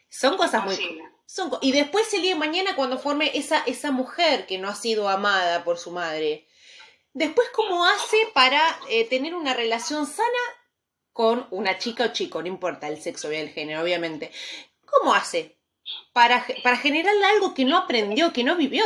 Son 0.09 0.37
cosas 0.37 0.63
muy... 0.63 0.77
Son, 1.25 1.51
y 1.61 1.71
después 1.71 2.13
el 2.13 2.23
día 2.23 2.33
de 2.33 2.39
mañana 2.39 2.75
cuando 2.75 2.99
forme 2.99 3.31
esa, 3.35 3.63
esa 3.65 3.91
mujer 3.91 4.45
que 4.45 4.57
no 4.57 4.67
ha 4.67 4.75
sido 4.75 5.07
amada 5.07 5.63
por 5.63 5.77
su 5.77 5.91
madre, 5.91 6.47
después 7.13 7.47
cómo 7.53 7.85
hace 7.85 8.17
para 8.33 8.61
eh, 8.89 9.05
tener 9.05 9.33
una 9.35 9.53
relación 9.53 10.07
sana 10.07 10.27
con 11.13 11.47
una 11.51 11.77
chica 11.77 12.05
o 12.05 12.07
chico, 12.13 12.41
no 12.41 12.49
importa 12.49 12.89
el 12.89 13.01
sexo 13.01 13.31
y 13.31 13.37
el 13.37 13.49
género, 13.49 13.81
obviamente. 13.81 14.31
¿Cómo 14.85 15.13
hace? 15.13 15.57
para, 16.13 16.45
para 16.63 16.77
generarle 16.77 17.25
algo 17.25 17.53
que 17.53 17.65
no 17.65 17.77
aprendió, 17.77 18.33
que 18.33 18.43
no 18.43 18.55
vivió. 18.55 18.83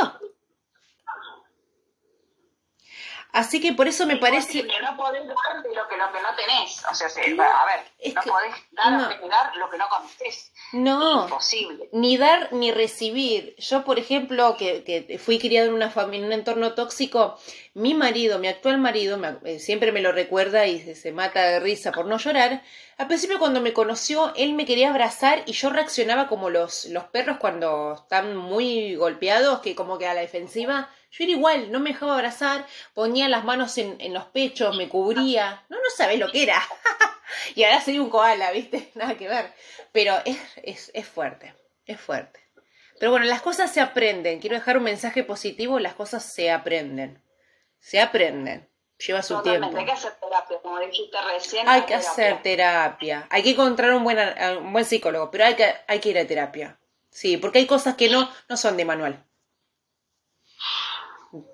Así 3.36 3.60
que 3.60 3.74
por 3.74 3.86
eso 3.86 4.06
me 4.06 4.16
parece... 4.16 4.66
Que 4.66 4.80
no 4.80 4.96
podés 4.96 5.26
dar 5.26 5.62
de 5.62 5.74
lo 5.74 5.86
que, 5.86 5.98
lo 5.98 6.10
que 6.10 6.22
no 6.22 6.34
tenés. 6.34 6.82
O 6.90 6.94
sea, 6.94 7.06
a 7.06 7.66
ver, 7.66 8.14
no 8.14 8.22
podés 8.22 8.54
dar, 8.70 8.92
no. 8.92 9.56
lo 9.58 9.68
que 9.70 9.76
no 9.76 9.86
conoces. 9.90 10.52
No. 10.72 11.24
imposible. 11.24 11.90
Ni 11.92 12.16
dar 12.16 12.50
ni 12.54 12.72
recibir. 12.72 13.54
Yo, 13.58 13.84
por 13.84 13.98
ejemplo, 13.98 14.56
que, 14.56 14.84
que 14.84 15.18
fui 15.18 15.38
criado 15.38 15.68
en 15.68 15.74
una 15.74 15.90
familia, 15.90 16.24
en 16.24 16.32
un 16.32 16.32
entorno 16.32 16.72
tóxico, 16.72 17.38
mi 17.74 17.92
marido, 17.92 18.38
mi 18.38 18.48
actual 18.48 18.78
marido, 18.78 19.20
eh, 19.44 19.58
siempre 19.58 19.92
me 19.92 20.00
lo 20.00 20.12
recuerda 20.12 20.66
y 20.66 20.80
se, 20.80 20.94
se, 20.94 21.12
mata 21.12 21.42
de 21.42 21.60
risa 21.60 21.92
por 21.92 22.06
no 22.06 22.16
llorar. 22.16 22.62
Al 22.96 23.06
principio 23.06 23.38
cuando 23.38 23.60
me 23.60 23.74
conoció, 23.74 24.32
él 24.34 24.54
me 24.54 24.64
quería 24.64 24.88
abrazar 24.88 25.42
y 25.44 25.52
yo 25.52 25.68
reaccionaba 25.68 26.26
como 26.26 26.48
los, 26.48 26.86
los 26.86 27.04
perros 27.04 27.36
cuando 27.38 27.92
están 27.92 28.34
muy 28.34 28.94
golpeados, 28.94 29.60
que 29.60 29.74
como 29.74 29.98
que 29.98 30.06
a 30.06 30.14
la 30.14 30.22
defensiva 30.22 30.88
yo 31.16 31.24
era 31.24 31.32
igual, 31.32 31.72
no 31.72 31.80
me 31.80 31.90
dejaba 31.90 32.14
abrazar, 32.14 32.66
ponía 32.92 33.28
las 33.28 33.44
manos 33.44 33.78
en, 33.78 33.96
en 34.00 34.12
los 34.12 34.26
pechos, 34.26 34.76
me 34.76 34.88
cubría. 34.88 35.64
No, 35.70 35.76
no 35.78 35.90
sabés 35.96 36.18
lo 36.18 36.30
que 36.30 36.42
era. 36.42 36.60
y 37.54 37.64
ahora 37.64 37.80
soy 37.80 37.98
un 37.98 38.10
koala, 38.10 38.50
¿viste? 38.50 38.90
Nada 38.94 39.16
que 39.16 39.28
ver. 39.28 39.52
Pero 39.92 40.16
es, 40.26 40.38
es, 40.62 40.90
es 40.92 41.06
fuerte, 41.06 41.54
es 41.86 41.98
fuerte. 41.98 42.40
Pero 42.98 43.12
bueno, 43.12 43.24
las 43.26 43.40
cosas 43.40 43.72
se 43.72 43.80
aprenden. 43.80 44.40
Quiero 44.40 44.56
dejar 44.56 44.76
un 44.76 44.82
mensaje 44.82 45.22
positivo, 45.22 45.78
las 45.78 45.94
cosas 45.94 46.22
se 46.22 46.50
aprenden. 46.50 47.22
Se 47.78 48.00
aprenden. 48.00 48.68
Lleva 48.98 49.22
su 49.22 49.40
tiempo. 49.42 49.76
Hay 49.76 49.84
que 49.84 49.92
hacer 49.92 50.12
terapia, 50.14 50.58
como 50.62 50.80
dijiste 50.80 51.16
recién. 51.32 51.68
Hay 51.68 51.82
que 51.82 51.94
hacer 51.94 52.42
terapia. 52.42 53.26
Hay 53.30 53.42
que 53.42 53.50
encontrar 53.50 53.92
un 53.92 54.04
buen, 54.04 54.18
un 54.58 54.72
buen 54.72 54.84
psicólogo, 54.84 55.30
pero 55.30 55.44
hay 55.44 55.54
que, 55.54 55.74
hay 55.86 55.98
que 55.98 56.10
ir 56.10 56.18
a 56.18 56.26
terapia. 56.26 56.78
Sí, 57.10 57.36
porque 57.36 57.58
hay 57.58 57.66
cosas 57.66 57.96
que 57.96 58.08
no, 58.08 58.30
no 58.48 58.56
son 58.56 58.76
de 58.76 58.84
manual. 58.86 59.25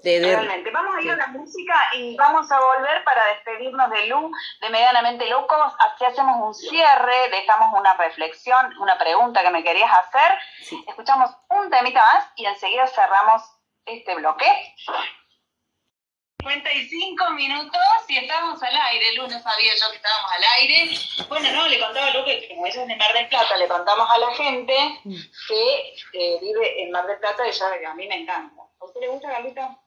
Realmente. 0.02 0.70
Vamos 0.70 0.96
a 0.96 1.00
ir 1.02 1.10
a 1.10 1.16
la 1.16 1.26
música 1.28 1.74
y 1.94 2.16
vamos 2.16 2.50
a 2.50 2.60
volver 2.60 3.04
para 3.04 3.24
despedirnos 3.26 3.90
de 3.90 4.06
Lu, 4.06 4.30
de 4.60 4.70
Medianamente 4.70 5.28
Locos. 5.28 5.74
Así 5.78 6.04
hacemos 6.04 6.36
un 6.40 6.54
cierre, 6.54 7.30
dejamos 7.30 7.78
una 7.78 7.94
reflexión, 7.94 8.76
una 8.78 8.98
pregunta 8.98 9.42
que 9.42 9.50
me 9.50 9.64
querías 9.64 9.90
hacer. 9.90 10.38
Escuchamos 10.88 11.30
un 11.48 11.70
temita 11.70 12.00
más 12.00 12.28
y 12.36 12.46
enseguida 12.46 12.86
cerramos 12.86 13.42
este 13.86 14.14
bloque. 14.14 14.46
55 16.42 17.30
minutos 17.30 17.80
y 18.08 18.18
estamos 18.18 18.60
al 18.62 18.74
aire. 18.74 19.14
Lu 19.14 19.22
no 19.28 19.40
sabía 19.40 19.72
yo 19.74 19.90
que 19.90 19.96
estábamos 19.96 20.30
al 20.32 20.44
aire. 20.58 20.90
Bueno, 21.28 21.52
no, 21.52 21.68
le 21.68 21.78
contaba 21.78 22.06
a 22.06 22.10
Lu 22.14 22.24
que 22.24 22.48
como 22.48 22.66
ella 22.66 22.82
es 22.82 22.88
de 22.88 22.96
Mar 22.96 23.12
del 23.12 23.28
Plata, 23.28 23.56
le 23.56 23.68
contamos 23.68 24.08
a 24.10 24.18
la 24.18 24.34
gente 24.34 24.74
mm. 25.04 25.14
que 25.48 25.94
eh, 26.14 26.38
vive 26.40 26.82
en 26.82 26.90
Mar 26.90 27.06
del 27.06 27.18
Plata 27.18 27.46
y 27.46 27.52
ya 27.52 27.66
a 27.90 27.94
mí 27.94 28.08
me 28.08 28.22
encanta. 28.22 28.62
¿A 28.80 28.84
usted 28.84 29.00
le 29.00 29.08
gusta, 29.08 29.28
Carlita? 29.28 29.78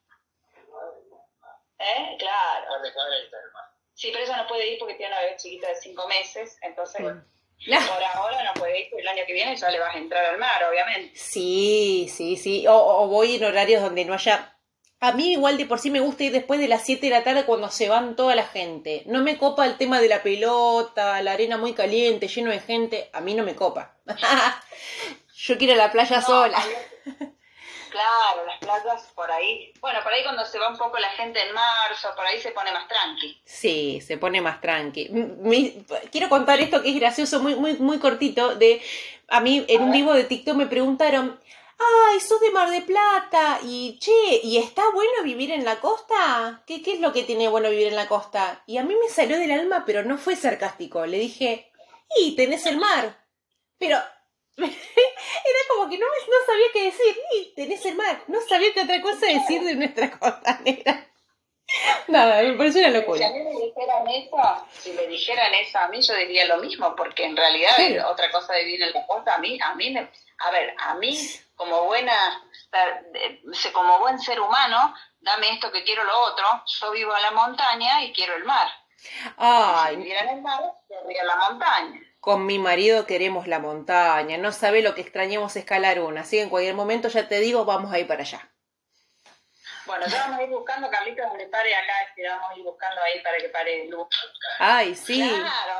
¿Eh? 1.80 2.16
Claro. 2.20 2.66
Sí, 3.93 4.10
pero 4.12 4.24
ella 4.24 4.38
no 4.38 4.47
puede 4.47 4.68
ir 4.68 4.80
porque 4.80 4.95
tiene 4.95 5.12
una 5.12 5.22
bebé 5.22 5.38
chiquita 5.38 5.68
de 5.70 5.76
cinco 5.76 6.08
meses, 6.08 6.58
entonces 6.62 7.01
por 7.01 8.03
ahora 8.03 8.43
no 8.43 8.53
puede 8.53 8.82
ir, 8.82 8.88
el 8.97 9.08
año 9.08 9.24
que 9.26 9.34
viene 9.34 9.56
ya 9.56 9.70
le 9.70 9.80
vas 9.80 9.95
a 9.95 9.97
entrar 9.97 10.26
al 10.26 10.38
mar, 10.38 10.64
obviamente. 10.70 11.16
Sí, 11.16 12.08
sí, 12.10 12.36
sí. 12.36 12.66
O, 12.68 13.08
voy 13.08 13.36
en 13.36 13.45
horarios 13.45 13.82
donde 13.82 14.06
no 14.06 14.14
haya... 14.14 14.55
A 15.06 15.12
mí 15.12 15.34
igual 15.34 15.58
de 15.58 15.68
por 15.68 15.78
sí 15.78 15.91
me 15.91 15.99
gusta 15.99 16.24
ir 16.24 16.32
después 16.32 16.60
de 16.60 16.68
las 16.68 16.84
7 16.84 17.06
de 17.06 17.12
la 17.12 17.24
tarde 17.24 17.45
cuando 17.45 17.70
se 17.70 17.89
van 17.89 18.16
toda 18.16 18.34
la 18.34 18.43
gente. 18.47 19.03
No 19.06 19.22
me 19.22 19.38
copa 19.38 19.68
el 19.68 19.78
tema 19.78 20.01
de 20.01 20.10
la 20.10 20.24
pelota, 20.24 21.22
la 21.22 21.34
arena 21.34 21.58
muy 21.58 21.74
caliente, 21.74 22.28
lleno 22.28 22.49
de 22.49 22.60
gente. 22.60 23.12
A 23.14 23.22
mí 23.22 23.36
no 23.36 23.43
me 23.43 23.56
copa. 23.56 23.93
Yo 25.36 25.60
quiero 25.60 25.76
la 25.76 25.91
playa 25.91 26.24
sola. 26.24 26.58
Claro, 27.91 28.45
las 28.47 28.58
playas 28.58 29.12
por 29.14 29.30
ahí. 29.30 29.72
Bueno, 29.80 29.99
por 30.01 30.12
ahí 30.12 30.24
cuando 30.24 30.43
se 30.43 30.58
va 30.58 30.70
un 30.70 30.78
poco 30.78 30.97
la 30.97 31.12
gente 31.12 31.39
en 31.39 31.53
marzo, 31.53 32.10
por 32.16 32.26
ahí 32.26 32.41
se 32.41 32.51
pone 32.51 32.72
más 32.72 32.88
tranqui. 32.88 33.41
Sí, 33.45 34.01
se 34.01 34.18
pone 34.18 34.41
más 34.41 34.60
tranqui. 34.60 35.12
quiero 36.12 36.30
contar 36.30 36.60
esto 36.60 36.82
que 36.82 36.89
es 36.89 36.95
gracioso, 36.95 37.39
muy, 37.41 37.56
muy, 37.56 37.76
muy 37.76 37.99
cortito. 37.99 38.56
De 38.56 38.82
a 39.28 39.39
mí 39.39 39.64
en 39.68 39.84
un 39.84 39.91
vivo 39.91 40.14
de 40.14 40.24
TikTok 40.24 40.56
me 40.56 40.66
preguntaron, 40.66 41.39
ay, 41.78 42.19
sos 42.19 42.39
de 42.41 42.51
Mar 42.51 42.69
de 42.69 42.82
Plata 42.82 43.59
y 43.63 43.99
che, 43.99 44.41
¿y 44.43 44.57
está 44.57 44.84
bueno 44.91 45.23
vivir 45.23 45.51
en 45.51 45.65
la 45.65 45.80
costa? 45.80 46.63
¿Qué, 46.65 46.82
qué 46.82 46.93
es 46.93 46.99
lo 46.99 47.13
que 47.13 47.23
tiene 47.23 47.47
bueno 47.47 47.69
vivir 47.69 47.88
en 47.88 47.95
la 47.95 48.07
costa? 48.07 48.63
Y 48.65 48.78
a 48.78 48.84
mí 48.84 48.95
me 48.95 49.09
salió 49.09 49.38
del 49.38 49.51
alma, 49.51 49.84
pero 49.86 50.03
no 50.03 50.17
fue 50.17 50.36
sarcástico. 50.36 51.05
Le 51.05 51.19
dije, 51.19 51.71
y 52.17 52.36
tenés 52.36 52.65
el 52.65 52.78
mar. 52.78 53.26
Pero 53.78 53.97
Era 54.57 55.59
como 55.69 55.89
que 55.89 55.97
no, 55.97 56.05
no 56.05 56.45
sabía 56.45 56.67
qué 56.71 56.84
decir. 56.86 57.17
Y 57.34 57.53
tenés 57.55 57.86
el 57.86 57.95
mar. 57.95 58.23
No 58.28 58.39
sabía 58.41 58.73
qué 58.73 58.82
otra 58.82 59.01
cosa 59.01 59.26
decir 59.26 59.61
de 59.63 59.76
nuestra 59.76 60.11
costanera. 60.17 61.07
Nada, 62.07 62.41
me 62.43 62.53
pareció 62.53 62.82
una 62.82 62.91
locura. 62.91 63.17
Si 63.17 63.23
a 63.26 63.30
mí 63.32 63.43
me 63.43 63.65
dijeran 63.65 64.07
eso, 64.07 64.67
si 64.71 64.91
me 64.91 65.07
dijeran 65.07 65.53
eso 65.55 65.80
a 65.80 65.88
mí, 65.89 66.01
yo 66.01 66.15
diría 66.15 66.45
lo 66.45 66.57
mismo, 66.57 66.95
porque 66.95 67.26
en 67.26 67.36
realidad 67.36 67.73
otra 68.09 68.32
cosa 68.32 68.53
de 68.53 68.63
vivir 68.63 68.84
en 68.84 68.93
la 68.93 69.05
costa, 69.05 69.36
a 69.36 69.38
mí, 69.39 69.57
a 69.61 69.76
mí, 69.76 69.91
me, 69.91 70.09
a 70.38 70.51
ver, 70.51 70.73
a 70.78 70.95
mí, 70.95 71.17
como 71.56 71.86
buena, 71.86 72.14
como 73.74 73.99
buen 73.99 74.20
ser 74.20 74.39
humano, 74.39 74.93
dame 75.20 75.51
esto 75.51 75.72
que 75.72 75.84
quiero 75.84 76.03
lo 76.03 76.20
otro, 76.22 76.45
yo 76.66 76.91
vivo 76.91 77.16
en 77.16 77.22
la 77.22 77.32
montaña 77.32 78.03
y 78.03 78.14
quiero 78.14 78.36
el 78.36 78.43
mar. 78.43 78.68
Ay. 79.38 79.95
Si 79.95 79.97
viviera 79.97 80.22
en 80.22 80.38
el 80.38 80.41
mar, 80.41 80.62
querría 80.88 81.24
la 81.24 81.36
montaña. 81.36 81.99
Con 82.20 82.45
mi 82.45 82.58
marido 82.58 83.06
queremos 83.06 83.47
la 83.47 83.60
montaña, 83.60 84.38
no 84.38 84.51
sabe 84.51 84.82
lo 84.82 84.95
que 84.95 85.01
extrañemos 85.01 85.56
escalar 85.56 85.99
una, 85.99 86.22
así 86.22 86.38
que 86.38 86.43
en 86.43 86.49
cualquier 86.49 86.76
momento 86.76 87.08
ya 87.08 87.28
te 87.28 87.39
digo, 87.39 87.66
vamos 87.66 87.93
a 87.93 87.99
ir 87.99 88.08
para 88.08 88.22
allá. 88.22 88.49
Bueno, 89.86 90.07
ya 90.07 90.21
vamos 90.23 90.39
a 90.39 90.43
ir 90.43 90.49
buscando, 90.49 90.89
Carlitos, 90.89 91.27
donde 91.27 91.47
pare 91.47 91.75
acá, 91.75 91.93
que 92.15 92.27
vamos 92.27 92.49
a 92.49 92.57
ir 92.57 92.63
buscando 92.63 93.01
ahí 93.01 93.21
para 93.21 93.38
que 93.38 93.49
pare 93.49 93.88
luz. 93.88 94.07
Ay, 94.59 94.95
sí. 94.95 95.31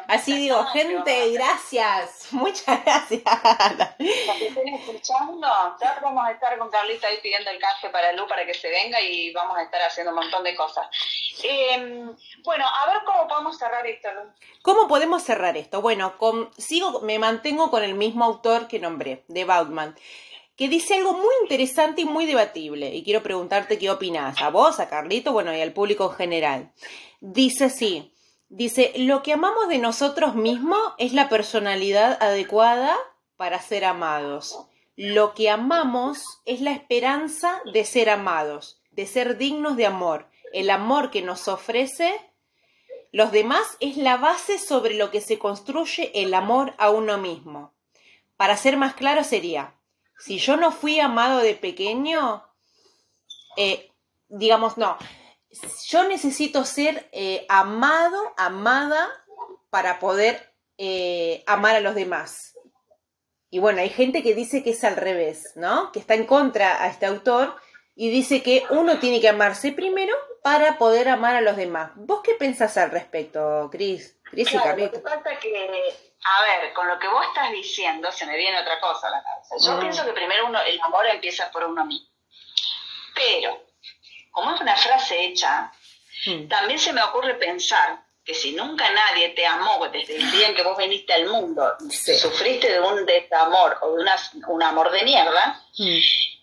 Así 0.08 0.36
digo, 0.36 0.64
gente, 0.66 1.32
gracias. 1.32 2.28
Muchas 2.32 2.84
gracias. 2.84 3.24
Para 3.24 3.96
que 3.98 4.48
estén 4.48 4.68
escuchando, 4.68 5.48
ya 5.82 6.00
vamos 6.02 6.28
a 6.28 6.32
estar 6.32 6.58
con 6.58 6.70
Carlita 6.70 7.08
ahí 7.08 7.18
pidiendo 7.22 7.50
el 7.50 7.60
canje 7.60 7.90
para 7.90 8.12
Lu 8.14 8.28
para 8.28 8.46
que 8.46 8.54
se 8.54 8.70
venga 8.70 9.02
y 9.02 9.32
vamos 9.34 9.58
a 9.58 9.64
estar 9.64 9.82
haciendo 9.82 10.12
un 10.12 10.20
montón 10.20 10.44
de 10.44 10.56
cosas. 10.56 10.88
Em, 11.44 12.16
bueno, 12.44 12.66
a 12.68 12.92
ver 12.92 13.04
cómo 13.06 13.28
podemos 13.28 13.58
cerrar 13.58 13.86
esto, 13.88 14.12
Lu. 14.12 14.22
¿Cómo 14.62 14.88
podemos 14.88 15.24
cerrar 15.24 15.58
esto? 15.58 15.82
Bueno, 15.82 16.18
con, 16.18 16.52
sigo, 16.58 17.02
me 17.02 17.18
mantengo 17.20 17.72
con 17.72 17.84
el 17.84 17.96
mismo 17.96 18.26
autor 18.26 18.68
que 18.68 18.80
nombré, 18.80 19.24
de 19.28 19.46
Bautman 19.46 19.96
que 20.56 20.70
dice 20.70 20.96
algo 20.96 21.14
muy 21.14 21.34
interesante 21.42 22.02
y 22.02 22.06
muy 22.06 22.26
debatible. 22.26 22.94
Y 22.96 23.04
quiero 23.04 23.24
preguntarte 23.24 23.78
qué 23.78 23.90
opinas, 23.90 24.42
a 24.42 24.50
vos, 24.50 24.80
a 24.80 24.88
Carlito, 24.88 25.34
bueno, 25.34 25.56
y 25.56 25.62
al 25.62 25.74
público 25.74 26.12
en 26.12 26.18
general. 26.18 26.72
Dice 27.20 27.66
así, 27.66 28.14
dice, 28.50 28.94
lo 28.96 29.24
que 29.24 29.34
amamos 29.34 29.68
de 29.68 29.80
nosotros 29.80 30.36
mismos 30.36 30.80
es 30.98 31.14
la 31.14 31.30
personalidad 31.30 32.22
adecuada 32.22 32.96
para 33.36 33.62
ser 33.62 33.86
amados. 33.86 34.68
Lo 34.96 35.34
que 35.34 35.50
amamos 35.50 36.24
es 36.46 36.62
la 36.62 36.72
esperanza 36.72 37.62
de 37.74 37.84
ser 37.84 38.10
amados, 38.10 38.82
de 38.92 39.08
ser 39.08 39.38
dignos 39.38 39.76
de 39.76 39.86
amor. 39.86 40.30
El 40.54 40.70
amor 40.70 41.12
que 41.12 41.22
nos 41.22 41.50
ofrece 41.50 42.14
los 43.16 43.32
demás 43.32 43.78
es 43.80 43.96
la 43.96 44.18
base 44.18 44.60
sobre 44.60 44.94
lo 44.94 45.10
que 45.10 45.22
se 45.22 45.40
construye 45.40 46.12
el 46.16 46.34
amor 46.34 46.74
a 46.78 46.90
uno 46.90 47.18
mismo. 47.18 47.74
Para 48.36 48.58
ser 48.58 48.76
más 48.76 48.94
claro 48.94 49.24
sería, 49.24 49.74
si 50.18 50.38
yo 50.40 50.58
no 50.58 50.72
fui 50.72 51.00
amado 51.00 51.40
de 51.40 51.56
pequeño, 51.56 52.44
eh, 53.58 53.92
digamos, 54.30 54.78
no, 54.78 54.98
yo 55.88 56.08
necesito 56.08 56.66
ser 56.66 57.10
eh, 57.12 57.46
amado, 57.50 58.34
amada, 58.38 59.08
para 59.70 60.00
poder 60.00 60.54
eh, 60.78 61.44
amar 61.48 61.76
a 61.76 61.82
los 61.82 61.96
demás. 61.96 62.58
Y 63.50 63.60
bueno, 63.60 63.82
hay 63.82 63.90
gente 63.90 64.24
que 64.24 64.36
dice 64.36 64.64
que 64.64 64.72
es 64.72 64.84
al 64.84 64.96
revés, 64.96 65.54
¿no? 65.56 65.92
Que 65.92 66.00
está 66.00 66.14
en 66.16 66.26
contra 66.26 66.84
a 66.84 66.88
este 66.88 67.06
autor 67.06 67.56
y 67.96 68.10
dice 68.10 68.42
que 68.42 68.64
uno 68.70 69.00
tiene 69.00 69.22
que 69.22 69.30
amarse 69.30 69.72
primero 69.72 70.14
para 70.44 70.78
poder 70.78 71.08
amar 71.08 71.36
a 71.36 71.42
los 71.42 71.56
demás. 71.56 71.92
¿Vos 71.96 72.22
qué 72.24 72.34
pensás 72.36 72.78
al 72.78 72.92
respecto, 72.92 73.70
Cris? 73.72 74.18
Cris 74.36 74.54
y 74.54 74.58
Carlito. 74.58 75.02
que 75.42 75.94
a 76.26 76.42
ver, 76.42 76.74
con 76.74 76.88
lo 76.88 76.98
que 76.98 77.08
vos 77.08 77.24
estás 77.28 77.52
diciendo 77.52 78.12
se 78.12 78.26
me 78.26 78.36
viene 78.36 78.60
otra 78.60 78.80
cosa 78.80 79.08
a 79.08 79.12
la 79.12 79.24
cabeza. 79.24 79.56
Yo 79.64 79.78
mm. 79.78 79.80
pienso 79.80 80.06
que 80.06 80.14
primero 80.14 80.48
uno, 80.48 80.60
el 80.62 80.82
amor 80.82 81.06
empieza 81.06 81.52
por 81.52 81.64
uno 81.64 81.86
mismo. 81.86 82.10
Pero, 83.14 83.64
como 84.32 84.56
es 84.56 84.62
una 84.62 84.76
frase 84.76 85.24
hecha, 85.24 85.72
mm. 86.26 86.48
también 86.48 86.80
se 86.80 86.94
me 86.94 87.04
ocurre 87.04 87.36
pensar 87.36 88.04
que 88.24 88.34
si 88.34 88.54
nunca 88.54 88.90
nadie 88.90 89.30
te 89.30 89.46
amó 89.46 89.88
desde 89.90 90.16
el 90.16 90.32
día 90.32 90.48
en 90.48 90.56
que 90.56 90.64
vos 90.64 90.76
viniste 90.76 91.14
al 91.14 91.28
mundo, 91.28 91.76
sufriste 91.90 92.72
de 92.72 92.80
un 92.80 93.06
desamor 93.06 93.78
o 93.82 93.96
de 93.96 94.04
un 94.48 94.64
amor 94.64 94.92
de 94.92 95.04
mierda, 95.04 95.64
mm. 95.78 95.98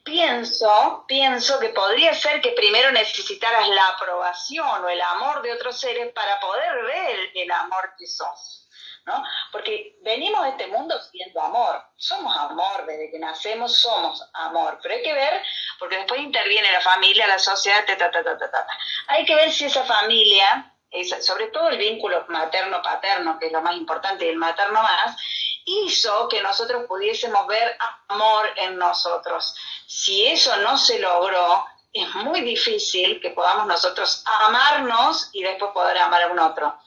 Pienso, 0.05 1.05
pienso 1.07 1.59
que 1.61 1.71
podría 1.71 2.15
ser 2.15 2.41
que 2.41 2.53
primero 2.53 2.91
necesitaras 2.93 3.69
la 3.69 3.89
aprobación 3.89 4.85
o 4.85 4.89
el 4.89 5.01
amor 5.01 5.43
de 5.43 5.53
otros 5.53 5.79
seres 5.79 6.13
para 6.13 6.41
poder 6.41 6.85
ver 6.85 7.31
el 7.35 7.51
amor 7.51 7.95
que 7.99 8.07
sos. 8.07 8.63
¿no? 9.05 9.23
Porque 9.51 9.97
venimos 10.03 10.45
de 10.45 10.51
este 10.51 10.67
mundo 10.69 10.95
siendo 11.11 11.41
amor, 11.41 11.83
somos 11.97 12.37
amor, 12.37 12.87
desde 12.87 13.11
que 13.11 13.19
nacemos 13.19 13.77
somos 13.77 14.23
amor, 14.35 14.79
pero 14.83 14.95
hay 14.95 15.03
que 15.03 15.13
ver, 15.13 15.43
porque 15.79 15.97
después 15.97 16.21
interviene 16.21 16.71
la 16.71 16.81
familia, 16.81 17.27
la 17.27 17.39
sociedad, 17.39 17.85
ta, 17.85 17.97
ta, 17.97 18.11
ta, 18.11 18.23
ta, 18.23 18.39
ta. 18.39 18.67
hay 19.09 19.25
que 19.25 19.35
ver 19.35 19.51
si 19.51 19.65
esa 19.65 19.85
familia, 19.85 20.73
sobre 21.21 21.49
todo 21.49 21.71
el 21.71 21.79
vínculo 21.79 22.25
materno-paterno, 22.29 23.39
que 23.39 23.47
es 23.47 23.53
lo 23.53 23.61
más 23.61 23.75
importante, 23.75 24.25
y 24.25 24.29
el 24.29 24.37
materno 24.37 24.83
más, 24.83 25.17
hizo 25.65 26.29
que 26.29 26.43
nosotros 26.43 26.85
pudiésemos 26.87 27.47
ver 27.47 27.77
amor 28.09 28.51
en 28.57 28.79
nosotros. 28.79 29.55
Si 29.87 30.27
eso 30.27 30.57
no 30.57 30.77
se 30.77 30.99
logró, 30.99 31.65
es 31.93 32.15
muy 32.17 32.41
difícil 32.41 33.21
que 33.21 33.31
podamos 33.31 33.67
nosotros 33.67 34.25
amarnos 34.25 35.31
y 35.33 35.43
después 35.43 35.73
poder 35.73 35.99
amar 35.99 36.23
a 36.23 36.29
un 36.29 36.39
otro. 36.39 36.79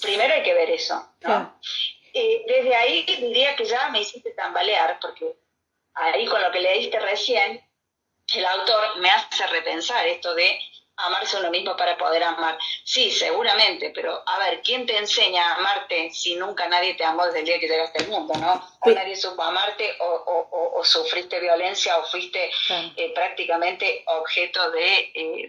Primero 0.00 0.34
hay 0.34 0.42
que 0.42 0.54
ver 0.54 0.70
eso, 0.70 1.14
¿no? 1.22 1.58
Eh, 2.12 2.44
desde 2.46 2.74
ahí 2.74 3.04
diría 3.04 3.56
que 3.56 3.64
ya 3.64 3.88
me 3.88 4.00
hiciste 4.00 4.30
tambalear, 4.32 4.98
porque 5.00 5.36
ahí 5.94 6.26
con 6.26 6.42
lo 6.42 6.50
que 6.50 6.60
leíste 6.60 7.00
recién, 7.00 7.62
el 8.34 8.44
autor 8.44 8.98
me 8.98 9.10
hace 9.10 9.46
repensar 9.46 10.06
esto 10.06 10.34
de 10.34 10.58
amarse 10.96 11.36
uno 11.38 11.50
mismo 11.50 11.76
para 11.76 11.96
poder 11.96 12.22
amar. 12.22 12.58
Sí, 12.84 13.10
seguramente, 13.10 13.92
pero 13.94 14.22
a 14.26 14.38
ver, 14.38 14.62
¿quién 14.62 14.86
te 14.86 14.96
enseña 14.96 15.46
a 15.46 15.54
amarte 15.56 16.10
si 16.10 16.36
nunca 16.36 16.68
nadie 16.68 16.94
te 16.94 17.04
amó 17.04 17.26
desde 17.26 17.40
el 17.40 17.44
día 17.46 17.60
que 17.60 17.68
llegaste 17.68 18.04
al 18.04 18.08
mundo, 18.08 18.34
no? 18.38 18.66
O 18.80 18.90
nadie 18.90 19.16
supo 19.16 19.42
amarte 19.42 19.96
o, 20.00 20.82
sufriste 20.84 21.40
violencia 21.40 21.98
o 21.98 22.04
fuiste 22.04 22.50
eh, 22.96 23.12
prácticamente 23.14 24.04
objeto 24.06 24.70
de, 24.70 25.10
eh, 25.14 25.48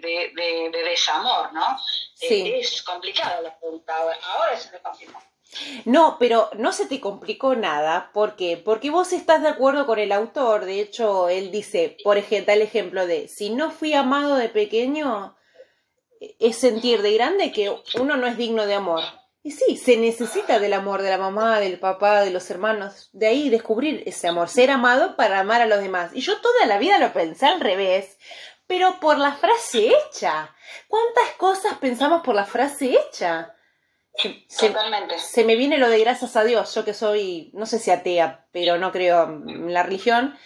de, 0.71 0.83
desamor, 0.83 1.53
¿no? 1.53 1.77
Sí. 2.15 2.47
Eh, 2.47 2.59
es 2.59 2.81
complicada 2.81 3.41
la 3.41 3.57
pregunta 3.57 3.95
ahora, 3.95 4.17
ahora 4.23 4.57
se 4.57 4.71
me 4.71 4.79
confirmó. 4.79 5.21
No, 5.85 6.17
pero 6.19 6.49
no 6.57 6.71
se 6.71 6.87
te 6.87 6.99
complicó 6.99 7.55
nada. 7.55 8.11
¿Por 8.13 8.35
qué? 8.35 8.57
Porque 8.57 8.89
vos 8.89 9.13
estás 9.13 9.41
de 9.41 9.49
acuerdo 9.49 9.85
con 9.85 9.99
el 9.99 10.11
autor. 10.11 10.65
De 10.65 10.81
hecho, 10.81 11.29
él 11.29 11.51
dice, 11.51 11.97
por 12.03 12.17
ejemplo, 12.17 12.53
el 12.53 12.61
ejemplo 12.61 13.07
de, 13.07 13.27
si 13.27 13.49
no 13.49 13.71
fui 13.71 13.93
amado 13.93 14.35
de 14.35 14.49
pequeño, 14.49 15.36
es 16.39 16.57
sentir 16.57 17.01
de 17.01 17.13
grande 17.13 17.51
que 17.51 17.73
uno 17.99 18.17
no 18.17 18.27
es 18.27 18.37
digno 18.37 18.65
de 18.65 18.75
amor. 18.75 19.03
Y 19.43 19.51
sí, 19.51 19.77
se 19.77 19.95
necesita 19.95 20.59
del 20.59 20.73
amor 20.73 21.01
de 21.01 21.09
la 21.09 21.17
mamá, 21.17 21.61
del 21.61 21.79
papá, 21.79 22.21
de 22.21 22.31
los 22.31 22.49
hermanos. 22.49 23.09
De 23.13 23.27
ahí 23.27 23.49
descubrir 23.49 24.03
ese 24.05 24.27
amor, 24.27 24.49
ser 24.49 24.69
amado 24.69 25.15
para 25.15 25.39
amar 25.39 25.61
a 25.61 25.67
los 25.67 25.79
demás. 25.79 26.11
Y 26.13 26.19
yo 26.19 26.41
toda 26.41 26.65
la 26.65 26.77
vida 26.77 26.99
lo 26.99 27.13
pensé 27.13 27.45
al 27.45 27.61
revés, 27.61 28.17
pero 28.67 28.99
por 28.99 29.17
la 29.17 29.33
frase 29.33 29.87
hecha. 29.87 30.53
¿Cuántas 30.89 31.29
cosas 31.37 31.77
pensamos 31.77 32.23
por 32.23 32.35
la 32.35 32.45
frase 32.45 32.91
hecha? 32.91 33.55
Se, 34.15 34.67
Totalmente. 34.67 35.17
Se 35.19 35.45
me 35.45 35.55
viene 35.55 35.77
lo 35.77 35.89
de 35.89 35.99
gracias 35.99 36.35
a 36.35 36.43
Dios, 36.43 36.73
yo 36.75 36.83
que 36.83 36.93
soy, 36.93 37.51
no 37.53 37.65
sé 37.65 37.79
si 37.79 37.91
atea, 37.91 38.47
pero 38.51 38.77
no 38.77 38.91
creo 38.91 39.23
en 39.23 39.73
la 39.73 39.83
religión. 39.83 40.37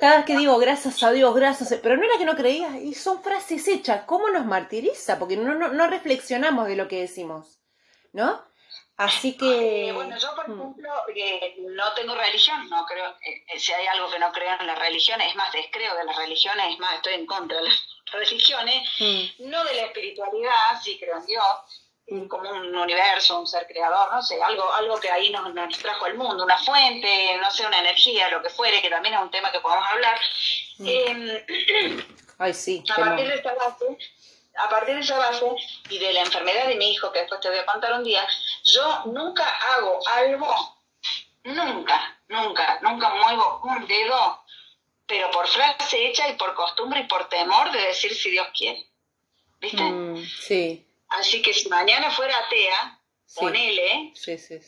Cada 0.00 0.16
vez 0.16 0.26
que 0.26 0.36
digo 0.36 0.58
gracias 0.58 1.02
a 1.02 1.12
Dios, 1.12 1.34
gracias, 1.34 1.78
pero 1.82 1.96
no 1.96 2.04
era 2.04 2.18
que 2.18 2.24
no 2.24 2.36
creía, 2.36 2.78
y 2.80 2.94
son 2.94 3.22
frases 3.22 3.66
hechas, 3.68 4.04
¿cómo 4.06 4.28
nos 4.28 4.44
martiriza? 4.44 5.18
Porque 5.18 5.36
no, 5.36 5.54
no, 5.54 5.86
reflexionamos 5.86 6.66
de 6.66 6.76
lo 6.76 6.88
que 6.88 7.00
decimos, 7.00 7.60
¿no? 8.12 8.42
Así 8.96 9.36
que... 9.36 9.90
bueno, 9.92 10.16
yo 10.18 10.34
por 10.36 10.48
mm. 10.48 10.60
ejemplo 10.60 10.90
eh, 11.14 11.56
no 11.58 11.92
tengo 11.94 12.14
religión, 12.14 12.68
no 12.68 12.84
creo, 12.86 13.10
eh, 13.10 13.44
eh, 13.52 13.58
si 13.58 13.72
hay 13.72 13.86
algo 13.86 14.08
que 14.10 14.18
no 14.20 14.30
creo 14.32 14.56
en 14.60 14.66
las 14.66 14.78
religiones, 14.78 15.28
es 15.28 15.36
más, 15.36 15.52
descreo 15.52 15.96
de 15.96 16.04
las 16.04 16.16
religiones, 16.16 16.66
es 16.70 16.78
más, 16.78 16.94
estoy 16.96 17.14
en 17.14 17.26
contra 17.26 17.56
de 17.56 17.64
las 17.64 17.80
religiones, 18.12 18.88
mm. 18.98 19.50
no 19.50 19.64
de 19.64 19.74
la 19.74 19.82
espiritualidad, 19.82 20.80
sí 20.82 20.98
creo 20.98 21.18
en 21.18 21.26
Dios, 21.26 21.44
como 22.28 22.50
un 22.50 22.76
universo, 22.76 23.40
un 23.40 23.46
ser 23.46 23.66
creador, 23.66 24.12
no 24.12 24.22
sé, 24.22 24.40
algo, 24.42 24.70
algo 24.74 25.00
que 25.00 25.10
ahí 25.10 25.30
nos, 25.30 25.52
nos, 25.54 25.78
trajo 25.78 26.04
al 26.04 26.14
mundo, 26.14 26.44
una 26.44 26.58
fuente, 26.58 27.36
no 27.40 27.50
sé, 27.50 27.66
una 27.66 27.80
energía, 27.80 28.28
lo 28.28 28.42
que 28.42 28.50
fuere, 28.50 28.82
que 28.82 28.90
también 28.90 29.14
es 29.14 29.20
un 29.20 29.30
tema 29.30 29.50
que 29.50 29.60
podemos 29.60 29.86
hablar. 29.88 30.18
Mm. 30.78 30.86
Em, 30.86 32.06
Ay, 32.38 32.52
sí. 32.52 32.84
A 32.92 32.96
partir 32.96 33.28
de 33.28 33.34
esa 33.34 33.54
base, 33.54 33.98
a 34.56 34.68
partir 34.68 34.94
de 34.94 35.00
esa 35.00 35.18
base 35.18 35.46
y 35.88 35.98
de 35.98 36.12
la 36.12 36.20
enfermedad 36.20 36.66
de 36.66 36.76
mi 36.76 36.92
hijo, 36.92 37.10
que 37.12 37.20
después 37.20 37.40
te 37.40 37.48
voy 37.48 37.58
a 37.58 37.66
contar 37.66 37.94
un 37.94 38.04
día, 38.04 38.26
yo 38.64 39.04
nunca 39.06 39.46
hago 39.74 39.98
algo, 40.08 40.54
nunca, 41.44 42.18
nunca, 42.28 42.80
nunca 42.82 43.14
muevo 43.14 43.60
un 43.64 43.86
dedo, 43.86 44.44
pero 45.06 45.30
por 45.30 45.46
frase 45.48 46.06
hecha 46.06 46.28
y 46.28 46.34
por 46.34 46.54
costumbre 46.54 47.00
y 47.00 47.04
por 47.04 47.28
temor 47.28 47.70
de 47.72 47.80
decir 47.80 48.14
si 48.14 48.30
Dios 48.30 48.48
quiere. 48.56 48.86
¿Viste? 49.60 49.82
Mm, 49.82 50.24
sí. 50.26 50.83
Así 51.18 51.42
que 51.42 51.54
si 51.54 51.68
mañana 51.68 52.10
fuera 52.10 52.34
atea, 52.38 53.00
ponele, 53.34 54.12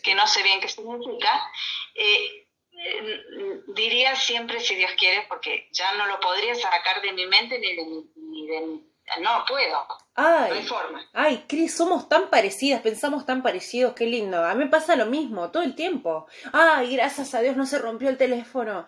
que 0.03 0.15
no 0.15 0.27
sé 0.27 0.43
bien 0.43 0.61
qué 0.61 0.69
significa, 0.69 1.51
eh, 1.95 2.47
eh, 2.73 3.21
diría 3.69 4.15
siempre 4.17 4.61
si 4.61 4.75
Dios 4.75 4.93
quiere, 4.99 5.27
porque 5.29 5.69
ya 5.73 5.95
no 5.95 6.07
lo 6.07 6.21
podría 6.21 6.55
sacar 6.55 7.01
de 7.03 7.13
mi 7.13 7.27
mente 7.27 7.59
ni 7.59 7.75
de 7.75 7.85
mi... 7.85 8.85
no 9.21 9.45
puedo. 9.47 9.87
Ay, 10.15 10.51
no 10.51 10.57
hay 10.57 10.67
forma. 10.67 11.11
Ay, 11.13 11.45
Cris, 11.49 11.77
somos 11.77 12.09
tan 12.09 12.29
parecidas, 12.31 12.81
pensamos 12.81 13.27
tan 13.27 13.43
parecidos, 13.43 13.95
qué 13.95 14.07
lindo. 14.07 14.45
A 14.45 14.55
mí 14.55 14.65
me 14.65 14.71
pasa 14.71 14.97
lo 14.97 15.07
mismo, 15.07 15.51
todo 15.51 15.63
el 15.63 15.75
tiempo. 15.75 16.27
Ay, 16.53 16.95
gracias 16.95 17.35
a 17.35 17.41
Dios 17.41 17.57
no 17.57 17.67
se 17.67 17.79
rompió 17.79 18.09
el 18.09 18.17
teléfono. 18.17 18.87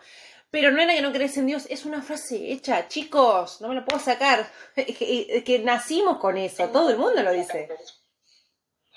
Pero 0.51 0.71
no 0.71 0.81
era 0.81 0.95
que 0.95 1.03
no 1.03 1.13
crees 1.13 1.37
en 1.37 1.47
Dios, 1.47 1.67
es 1.69 1.85
una 1.85 2.01
frase 2.01 2.53
hecha, 2.53 2.89
chicos, 2.89 3.61
no 3.61 3.69
me 3.69 3.75
lo 3.75 3.85
puedo 3.85 4.01
sacar. 4.01 4.51
Es 4.77 4.97
que, 5.45 5.61
nacimos 5.63 6.19
con 6.19 6.39
eso, 6.39 6.69
todo 6.71 6.91
el 6.91 6.97
mundo 6.97 7.23
lo 7.23 7.33
dice. 7.33 7.69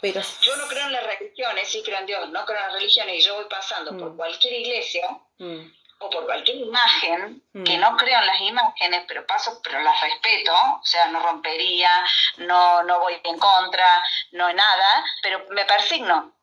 Pero... 0.01 0.21
Yo 0.41 0.55
no 0.55 0.67
creo 0.67 0.85
en 0.85 0.93
las 0.93 1.05
religiones, 1.05 1.69
sí 1.69 1.83
creo 1.83 1.99
en 1.99 2.05
Dios, 2.05 2.29
no 2.29 2.45
creo 2.45 2.57
en 2.57 2.63
las 2.63 2.73
religiones 2.73 3.17
y 3.17 3.21
yo 3.21 3.35
voy 3.35 3.45
pasando 3.49 3.95
por 3.97 4.13
mm. 4.13 4.17
cualquier 4.17 4.53
iglesia 4.53 5.07
mm. 5.37 5.59
o 5.99 6.09
por 6.09 6.25
cualquier 6.25 6.57
imagen, 6.57 7.43
mm. 7.53 7.63
que 7.63 7.77
no 7.77 7.97
creo 7.97 8.19
en 8.19 8.25
las 8.25 8.41
imágenes, 8.41 9.03
pero 9.07 9.27
paso, 9.27 9.61
pero 9.61 9.79
las 9.81 10.01
respeto, 10.01 10.53
o 10.53 10.85
sea, 10.85 11.07
no 11.09 11.19
rompería, 11.19 11.91
no, 12.37 12.81
no 12.83 12.99
voy 12.99 13.19
en 13.23 13.37
contra, 13.37 14.03
no 14.31 14.51
nada, 14.53 15.05
pero 15.21 15.45
me 15.49 15.65
persigno. 15.65 16.35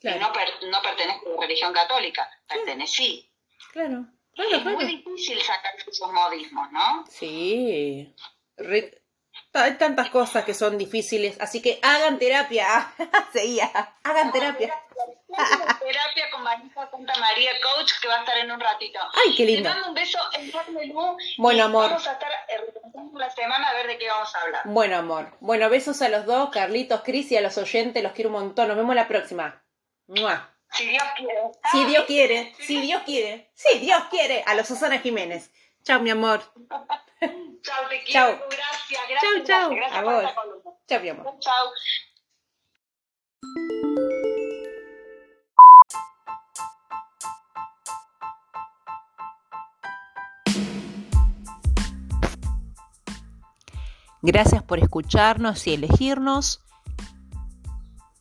Y 0.00 0.08
no, 0.08 0.32
no 0.68 0.82
pertenezco 0.82 1.28
a 1.28 1.34
la 1.34 1.40
religión 1.42 1.72
católica, 1.74 2.28
pertenecí. 2.48 3.30
Claro 3.72 4.06
es 4.34 4.64
muy 4.64 4.84
difícil 4.84 5.40
sacar 5.40 5.72
esos 5.86 6.12
modismos, 6.12 6.70
¿no? 6.72 7.04
Sí. 7.08 8.14
Hay 9.52 9.74
tantas 9.78 10.10
cosas 10.10 10.44
que 10.44 10.54
son 10.54 10.78
difíciles, 10.78 11.40
así 11.40 11.60
que 11.60 11.78
hagan 11.82 12.18
terapia. 12.18 12.92
Seguía, 13.32 13.70
hagan 14.04 14.30
terapia. 14.32 14.72
terapia 15.80 16.30
con 16.30 16.44
Vanessa 16.44 16.88
Santa 16.90 17.14
María 17.18 17.50
Coach 17.60 17.92
que 18.00 18.08
va 18.08 18.16
a 18.16 18.20
estar 18.20 18.38
en 18.38 18.50
un 18.52 18.60
ratito. 18.60 18.98
Ay, 19.24 19.34
qué 19.36 19.44
lindo. 19.44 19.68
Te 19.68 19.74
mando 19.74 19.88
un 19.88 19.94
beso 19.94 20.18
enorme, 20.34 20.92
Bueno, 21.38 21.64
amor. 21.64 21.90
Vamos 21.90 22.06
a 22.06 22.12
estar 22.12 22.30
la 23.14 23.30
semana 23.30 23.68
a 23.68 23.74
ver 23.74 23.88
de 23.88 23.98
qué 23.98 24.08
vamos 24.08 24.34
a 24.34 24.40
hablar. 24.40 24.62
Bueno, 24.66 24.96
amor. 24.96 25.36
Bueno, 25.40 25.68
besos 25.68 26.00
a 26.02 26.08
los 26.08 26.26
dos, 26.26 26.50
Carlitos, 26.50 27.02
Cris 27.02 27.32
y 27.32 27.36
a 27.36 27.40
los 27.40 27.58
oyentes. 27.58 28.02
Los 28.02 28.12
quiero 28.12 28.30
un 28.30 28.34
montón. 28.34 28.68
Nos 28.68 28.76
vemos 28.76 28.94
la 28.94 29.08
próxima. 29.08 29.64
¡Mua! 30.06 30.49
Si 30.72 30.86
Dios 30.86 31.04
quiere. 31.16 31.40
Si 31.72 31.84
Dios 31.84 32.04
quiere, 32.06 32.54
si 32.58 32.80
Dios 32.80 33.02
quiere, 33.02 33.50
si 33.54 33.78
Dios 33.78 34.04
quiere. 34.10 34.42
A 34.46 34.54
los 34.54 34.68
Susana 34.68 34.98
Jiménez. 34.98 35.50
Chao, 35.82 36.00
mi 36.00 36.10
amor. 36.10 36.40
Chao, 37.62 37.88
te 37.88 38.02
quiero. 38.04 38.38
Chao. 38.38 38.48
Gracias, 38.48 39.00
gracias. 39.08 39.20
Chao, 39.20 39.44
chao. 39.44 39.70
Gracias 39.70 39.98
a 39.98 40.02
vos. 40.02 40.24
Chao, 40.86 41.00
mi 41.00 41.08
amor. 41.08 41.38
Chao. 41.40 41.72
Gracias 54.22 54.62
por 54.62 54.78
escucharnos 54.78 55.66
y 55.66 55.74
elegirnos. 55.74 56.62